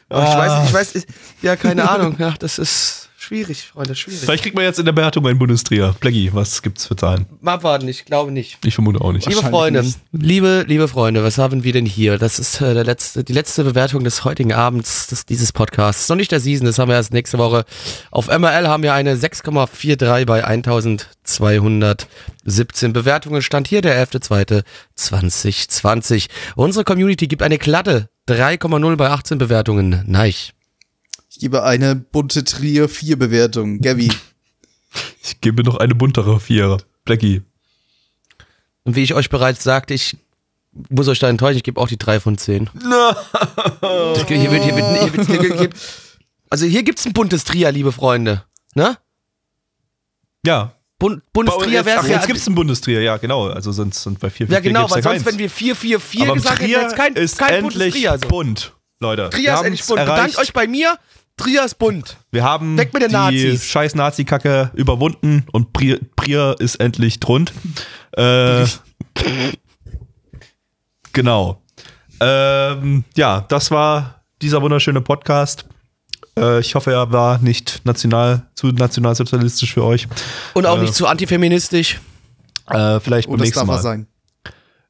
Oh, 0.09 0.19
ich 0.19 0.37
weiß, 0.37 0.67
ich 0.67 0.73
weiß, 0.73 0.95
ich, 0.95 1.05
ja, 1.41 1.55
keine 1.55 1.89
Ahnung. 1.89 2.15
Ja, 2.19 2.35
das 2.37 2.59
ist 2.59 3.02
schwierig, 3.23 3.71
Freunde, 3.73 3.95
schwierig. 3.95 4.19
Vielleicht 4.19 4.43
kriegt 4.43 4.55
man 4.55 4.65
jetzt 4.65 4.79
in 4.79 4.85
der 4.85 4.91
Bewertung 4.91 5.25
einen 5.25 5.39
Bundestrier. 5.39 5.95
Blackie, 5.99 6.31
was 6.33 6.61
gibt's 6.61 6.85
für 6.85 6.95
Zahlen? 6.95 7.25
Mal 7.41 7.53
abwarten, 7.53 7.87
ich 7.87 8.05
glaube 8.05 8.31
nicht. 8.31 8.59
Ich 8.65 8.75
vermute 8.75 9.01
auch 9.01 9.11
nicht. 9.11 9.27
Liebe 9.27 9.41
Freunde, 9.41 9.83
nicht. 9.83 9.97
liebe, 10.11 10.65
liebe 10.67 10.87
Freunde, 10.87 11.23
was 11.23 11.37
haben 11.37 11.63
wir 11.63 11.73
denn 11.73 11.85
hier? 11.85 12.17
Das 12.17 12.39
ist 12.39 12.61
äh, 12.61 12.73
der 12.73 12.83
letzte, 12.83 13.23
die 13.23 13.33
letzte 13.33 13.63
Bewertung 13.63 14.03
des 14.03 14.25
heutigen 14.25 14.53
Abends 14.53 15.07
des, 15.07 15.25
dieses 15.25 15.53
Podcasts. 15.53 16.09
Noch 16.09 16.17
nicht 16.17 16.31
der 16.31 16.41
Season, 16.41 16.65
das 16.65 16.77
haben 16.77 16.89
wir 16.89 16.95
erst 16.95 17.13
nächste 17.13 17.37
Woche. 17.37 17.65
Auf 18.11 18.27
MRL 18.27 18.67
haben 18.67 18.83
wir 18.83 18.93
eine 18.93 19.15
6,43 19.15 20.25
bei 20.25 20.43
1217 20.43 22.93
Bewertungen. 22.93 23.41
Stand 23.41 23.67
hier 23.67 23.81
der 23.81 24.05
11.2.2020. 24.05 26.27
Unsere 26.55 26.83
Community 26.83 27.27
gibt 27.27 27.41
eine 27.41 27.57
glatte 27.57 28.09
3,0 28.27 28.95
bei 28.95 29.09
18 29.09 29.37
Bewertungen. 29.37 30.03
Nein. 30.07 30.33
Ich 31.33 31.39
gebe 31.39 31.63
eine 31.63 31.95
bunte 31.95 32.43
Trier 32.43 32.87
4 32.87 33.17
Bewertung. 33.17 33.81
Gabby. 33.81 34.11
Ich 35.23 35.41
gebe 35.41 35.63
noch 35.63 35.77
eine 35.77 35.95
buntere 35.95 36.39
Vierer. 36.39 36.77
Blackie. 37.05 37.41
Und 38.83 38.95
wie 38.95 39.01
ich 39.01 39.15
euch 39.15 39.29
bereits 39.29 39.63
sagte, 39.63 39.95
ich 39.95 40.17
muss 40.89 41.07
euch 41.07 41.17
da 41.17 41.29
enttäuschen, 41.29 41.57
ich 41.57 41.63
gebe 41.63 41.79
auch 41.81 41.87
die 41.87 41.97
3 41.97 42.19
von 42.19 42.37
10. 42.37 42.69
Das- 42.73 42.83
Hier 44.27 44.27
wird, 44.27 44.27
hier 44.27 44.51
wird, 44.51 44.63
hier 44.63 45.13
wird, 45.13 45.27
hier 45.27 45.41
wird, 45.41 45.59
hier, 45.59 45.69
also 46.49 46.65
hier 46.67 46.83
gibt's 46.83 47.05
ein 47.05 47.13
buntes 47.13 47.43
Trier, 47.45 47.71
liebe 47.71 47.91
Freunde. 47.91 48.43
Ne? 48.75 48.97
Ja. 50.45 50.75
Bun, 50.99 51.23
buntes 51.31 51.55
Trier 51.57 51.81
Ach, 51.81 51.85
wäre 51.85 52.07
jetzt 52.07 52.21
ja. 52.21 52.25
gibt's 52.27 52.45
ein 52.47 52.53
Bundestrier, 52.55 53.01
ja, 53.01 53.17
genau. 53.17 53.47
Also 53.47 53.71
sind, 53.71 53.95
sind 53.95 54.19
bei 54.19 54.29
4 54.29 54.47
Ja, 54.47 54.59
genau, 54.59 54.81
weil 54.91 54.97
ja 54.97 55.03
sonst, 55.03 55.05
keins. 55.23 55.25
wenn 55.25 55.39
wir 55.39 55.49
4, 55.49 55.75
4, 55.75 55.99
4 55.99 56.23
Aber 56.25 56.33
gesagt 56.35 56.59
hätten, 56.59 56.69
jetzt 56.69 56.95
kein, 56.95 57.13
ist 57.15 57.39
kein 57.39 57.61
buntes 57.63 57.81
endlich 57.81 58.03
Trier. 58.03 58.19
So. 58.21 58.27
bunt, 58.27 58.73
Leute. 58.99 59.29
Trier 59.31 59.43
Wir 59.43 59.53
ist 59.55 59.61
endlich 59.63 59.85
bunt. 59.87 59.99
erreicht. 59.99 60.15
Bedankt 60.15 60.37
euch 60.37 60.53
bei 60.53 60.67
mir. 60.67 60.99
Trier 61.37 61.65
ist 61.65 61.79
bunt. 61.79 62.17
Wir 62.31 62.43
haben 62.43 62.77
Weg 62.77 62.93
mit 62.93 63.01
den 63.01 63.09
die 63.09 63.15
Nazis. 63.15 63.65
scheiß 63.65 63.95
Nazi-Kacke 63.95 64.71
überwunden 64.75 65.45
und 65.51 65.73
Prier, 65.73 65.99
Prier 66.15 66.55
ist 66.59 66.75
endlich 66.75 67.19
drund. 67.19 67.51
Äh, 68.15 68.65
genau. 71.13 71.61
Ähm, 72.19 73.03
ja, 73.15 73.41
das 73.49 73.71
war 73.71 74.21
dieser 74.41 74.61
wunderschöne 74.61 75.01
Podcast. 75.01 75.65
Äh, 76.37 76.59
ich 76.59 76.75
hoffe, 76.75 76.91
er 76.91 77.11
war 77.11 77.39
nicht 77.39 77.81
national, 77.83 78.43
zu 78.55 78.67
nationalsozialistisch 78.67 79.73
für 79.73 79.83
euch. 79.83 80.07
Und 80.53 80.65
auch 80.67 80.77
Äh. 80.77 80.81
nicht 80.81 80.93
zu 80.95 81.07
antifeministisch. 81.07 81.99
Äh, 82.69 82.99
vielleicht 82.99 83.27
Oh, 83.27 83.31
beim 83.31 83.39
das 83.39 83.47
nächsten 83.47 83.67
darf 83.67 83.69
er 83.69 83.75
Mal. 83.75 83.81
sein. 83.81 84.07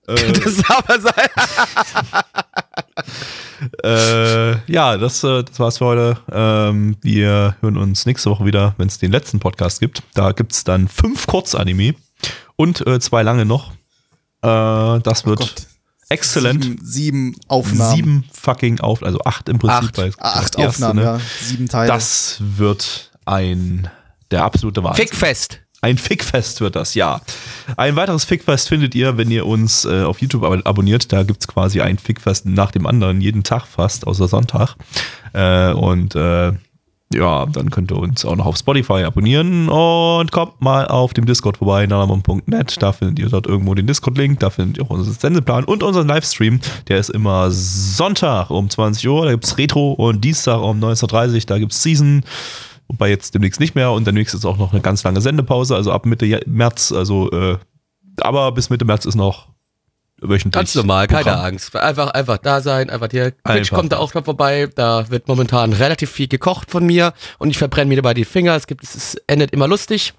Äh, 0.08 0.34
Das 0.44 0.58
darf 0.58 0.90
er 0.90 1.00
sein. 1.00 2.24
äh, 3.84 4.72
ja, 4.72 4.98
das, 4.98 5.24
äh, 5.24 5.44
das 5.44 5.60
war's 5.60 5.78
für 5.78 5.86
heute. 5.86 6.18
Ähm, 6.32 6.98
wir 7.02 7.56
hören 7.62 7.78
uns 7.78 8.06
nächste 8.06 8.30
Woche 8.30 8.46
wieder, 8.46 8.76
wenn 8.78 8.88
es 8.88 8.98
den 9.00 9.12
letzten 9.12 9.40
Podcast 9.40 9.80
gibt. 9.80 10.04
Da 10.14 10.32
gibt's 10.32 10.64
dann 10.64 10.88
fünf 10.88 11.28
Kurzanime 11.28 11.96
und 12.56 12.86
äh, 12.88 13.00
zwei 13.00 13.24
lange 13.24 13.46
noch. 13.46 13.72
Äh, 14.42 15.00
das 15.02 15.26
wird 15.26 15.42
Oh 15.42 15.74
exzellent. 16.14 16.64
Sieben, 16.64 16.86
sieben 16.86 17.36
Aufnahmen. 17.48 17.96
Sieben 17.96 18.24
fucking 18.32 18.80
auf, 18.80 19.04
also 19.04 19.20
acht 19.26 19.50
im 19.50 19.60
Prinzip. 19.60 19.98
Acht. 19.98 20.20
acht 20.20 20.54
das 20.56 20.62
erste, 20.62 20.68
Aufnahmen, 20.68 21.00
ne? 21.00 21.04
ja. 21.04 21.20
Sieben 21.42 21.68
Teile. 21.68 21.88
Das 21.88 22.38
wird 22.40 23.12
ein 23.26 23.90
der 24.32 24.44
absolute 24.44 24.84
Wahnsinn. 24.84 25.08
Fickfest. 25.08 25.60
Ein 25.84 25.98
Fickfest 25.98 26.62
wird 26.62 26.78
das, 26.78 26.96
ja. 26.96 27.20
Ein 27.76 27.98
weiteres 27.98 28.24
Fickfest 28.24 28.70
findet 28.70 28.96
ihr, 28.96 29.18
wenn 29.18 29.30
ihr 29.30 29.46
uns 29.46 29.84
äh, 29.84 30.04
auf 30.04 30.22
YouTube 30.22 30.46
ab 30.46 30.62
abonniert. 30.64 31.12
Da 31.12 31.24
gibt's 31.24 31.46
quasi 31.46 31.82
ein 31.82 31.98
Fickfest 31.98 32.46
nach 32.46 32.72
dem 32.72 32.88
anderen, 32.88 33.20
jeden 33.20 33.44
Tag 33.44 33.66
fast, 33.66 34.08
außer 34.08 34.30
Sonntag. 34.30 34.78
Äh, 35.34 35.74
und 35.74 36.16
äh, 36.16 36.54
ja, 37.14 37.46
dann 37.48 37.70
könnt 37.70 37.92
ihr 37.92 37.98
uns 37.98 38.24
auch 38.24 38.38
noch 38.38 38.46
auf 38.46 38.56
Spotify 38.56 39.04
abonnieren 39.04 39.68
und 39.68 40.32
kommt 40.32 40.62
mal 40.62 40.88
auf 40.88 41.14
dem 41.14 41.26
Discord 41.26 41.58
vorbei, 41.58 41.86
nalamon.net. 41.86 42.82
Da 42.82 42.94
findet 42.94 43.20
ihr 43.20 43.28
dort 43.28 43.46
irgendwo 43.46 43.76
den 43.76 43.86
Discord-Link, 43.86 44.40
da 44.40 44.52
findet 44.52 44.78
ihr 44.78 44.86
auch 44.86 44.90
unseren 44.90 45.16
Sendeplan 45.16 45.66
und 45.66 45.84
unseren 45.84 46.08
Livestream. 46.08 46.62
Der 46.88 46.98
ist 46.98 47.10
immer 47.10 47.52
Sonntag 47.52 48.52
um 48.52 48.70
20 48.70 49.06
Uhr, 49.10 49.26
da 49.26 49.32
gibt's 49.32 49.58
Retro 49.58 49.92
und 49.92 50.24
Dienstag 50.24 50.62
um 50.62 50.80
19.30 50.80 51.34
Uhr, 51.34 51.42
da 51.46 51.60
gibt's 51.60 51.84
Season. 51.84 52.24
Wobei 52.88 53.10
jetzt 53.10 53.34
demnächst 53.34 53.60
nicht 53.60 53.76
mehr 53.76 53.92
und 53.92 54.06
demnächst 54.06 54.36
ist 54.36 54.46
auch 54.46 54.58
noch 54.58 54.72
eine 54.72 54.82
ganz 54.82 55.04
lange 55.04 55.22
Sendepause, 55.22 55.76
also 55.76 55.92
ab 55.92 56.06
Mitte 56.06 56.42
März, 56.46 56.92
also 56.92 57.32
äh, 57.32 57.58
aber 58.20 58.52
bis 58.52 58.70
Mitte 58.70 58.86
März 58.86 59.06
ist 59.06 59.16
noch 59.16 59.50
wöchentlich. 60.22 60.54
Ganz 60.54 60.76
normal, 60.76 61.08
keine 61.08 61.24
Programm. 61.24 61.46
Angst. 61.46 61.76
Einfach, 61.76 62.12
einfach 62.12 62.38
da 62.38 62.62
sein, 62.62 62.90
einfach 62.90 63.08
hier. 63.12 63.32
Twitch 63.32 63.40
Einfach 63.44 63.78
kommt 63.78 63.92
da 63.92 63.98
auch 63.98 64.14
noch 64.14 64.24
vorbei. 64.24 64.70
Da 64.74 65.10
wird 65.10 65.28
momentan 65.28 65.74
relativ 65.74 66.12
viel 66.12 66.28
gekocht 66.28 66.72
von 66.72 66.86
mir 66.86 67.14
und 67.40 67.50
ich 67.50 67.58
verbrenne 67.58 67.90
mir 67.90 67.96
dabei 67.96 68.14
die 68.14 68.26
Finger. 68.26 68.56
Es 68.56 68.68
gibt, 68.68 68.84
es 68.84 69.16
endet 69.28 69.52
immer 69.52 69.68
lustig. 69.68 70.14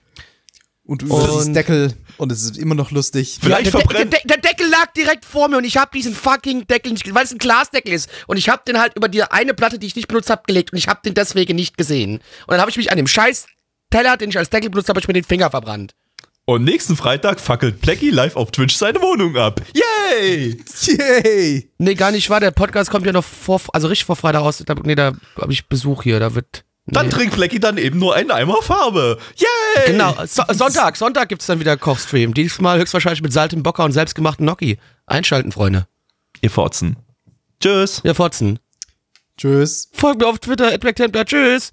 und 0.84 1.02
du 1.02 1.14
Und- 1.14 1.54
Deckel 1.54 1.94
und 2.18 2.32
es 2.32 2.42
ist 2.42 2.56
immer 2.56 2.74
noch 2.74 2.90
lustig. 2.90 3.38
Vielleicht 3.40 3.66
der, 3.66 3.72
De 3.72 3.80
verbrennt- 3.80 4.12
der, 4.12 4.20
der 4.24 4.38
Deckel 4.38 4.68
lag 4.68 4.92
direkt 4.96 5.24
vor 5.24 5.48
mir 5.48 5.58
und 5.58 5.64
ich 5.64 5.76
habe 5.76 5.90
diesen 5.94 6.14
fucking 6.14 6.66
Deckel 6.66 6.92
nicht, 6.92 7.14
weil 7.14 7.24
es 7.24 7.32
ein 7.32 7.38
Glasdeckel 7.38 7.92
ist. 7.92 8.08
Und 8.26 8.36
ich 8.36 8.48
habe 8.48 8.62
den 8.66 8.78
halt 8.80 8.94
über 8.96 9.08
die 9.08 9.22
eine 9.22 9.54
Platte, 9.54 9.78
die 9.78 9.86
ich 9.86 9.96
nicht 9.96 10.08
benutzt 10.08 10.30
habe, 10.30 10.42
gelegt 10.46 10.72
und 10.72 10.78
ich 10.78 10.88
habe 10.88 11.00
den 11.04 11.14
deswegen 11.14 11.56
nicht 11.56 11.76
gesehen. 11.76 12.14
Und 12.16 12.22
dann 12.48 12.60
habe 12.60 12.70
ich 12.70 12.76
mich 12.76 12.90
an 12.90 12.96
dem 12.96 13.06
scheiß 13.06 13.46
Teller, 13.90 14.16
den 14.16 14.30
ich 14.30 14.38
als 14.38 14.50
Deckel 14.50 14.70
benutzt 14.70 14.88
habe, 14.88 15.00
ich 15.00 15.06
mir 15.08 15.14
den 15.14 15.24
Finger 15.24 15.50
verbrannt. 15.50 15.92
Und 16.46 16.64
nächsten 16.64 16.94
Freitag 16.94 17.40
fackelt 17.40 17.80
Blackie 17.80 18.10
live 18.10 18.36
auf 18.36 18.50
Twitch 18.50 18.74
seine 18.76 19.00
Wohnung 19.00 19.34
ab. 19.36 19.62
Yay! 19.72 20.62
Yay! 20.82 21.70
Nee, 21.78 21.94
gar 21.94 22.10
nicht 22.10 22.28
wahr. 22.28 22.40
Der 22.40 22.50
Podcast 22.50 22.90
kommt 22.90 23.06
ja 23.06 23.12
noch 23.12 23.24
vor, 23.24 23.62
also 23.72 23.88
richtig 23.88 24.04
vor 24.04 24.16
Freitag 24.16 24.42
raus. 24.42 24.62
Da, 24.66 24.74
nee, 24.84 24.94
da 24.94 25.12
habe 25.40 25.52
ich 25.52 25.66
Besuch 25.68 26.02
hier. 26.02 26.20
Da 26.20 26.34
wird. 26.34 26.64
Dann 26.86 27.06
nee. 27.06 27.12
trinkt 27.12 27.36
Blackie 27.36 27.60
dann 27.60 27.78
eben 27.78 27.98
nur 27.98 28.14
einen 28.14 28.30
Eimer 28.30 28.60
Farbe. 28.60 29.18
Yay! 29.36 29.92
Genau, 29.92 30.14
so 30.26 30.42
Sonntag, 30.52 30.96
Sonntag 30.96 31.30
gibt's 31.30 31.46
dann 31.46 31.58
wieder 31.58 31.76
Kochstream. 31.78 32.34
Diesmal 32.34 32.78
höchstwahrscheinlich 32.78 33.22
mit 33.22 33.32
Salt 33.32 33.54
im 33.54 33.62
Bocker 33.62 33.84
und 33.84 33.92
selbstgemachten 33.92 34.44
Gnocchi. 34.44 34.78
Einschalten, 35.06 35.50
Freunde. 35.50 35.86
Ihr 36.42 36.50
Fotzen. 36.50 36.96
Tschüss. 37.60 38.04
Wir 38.04 38.14
fotzen. 38.14 38.58
Tschüss. 39.38 39.88
Folgt 39.92 40.20
mir 40.20 40.26
auf 40.26 40.38
Twitter. 40.38 40.78
Tschüss. 41.24 41.72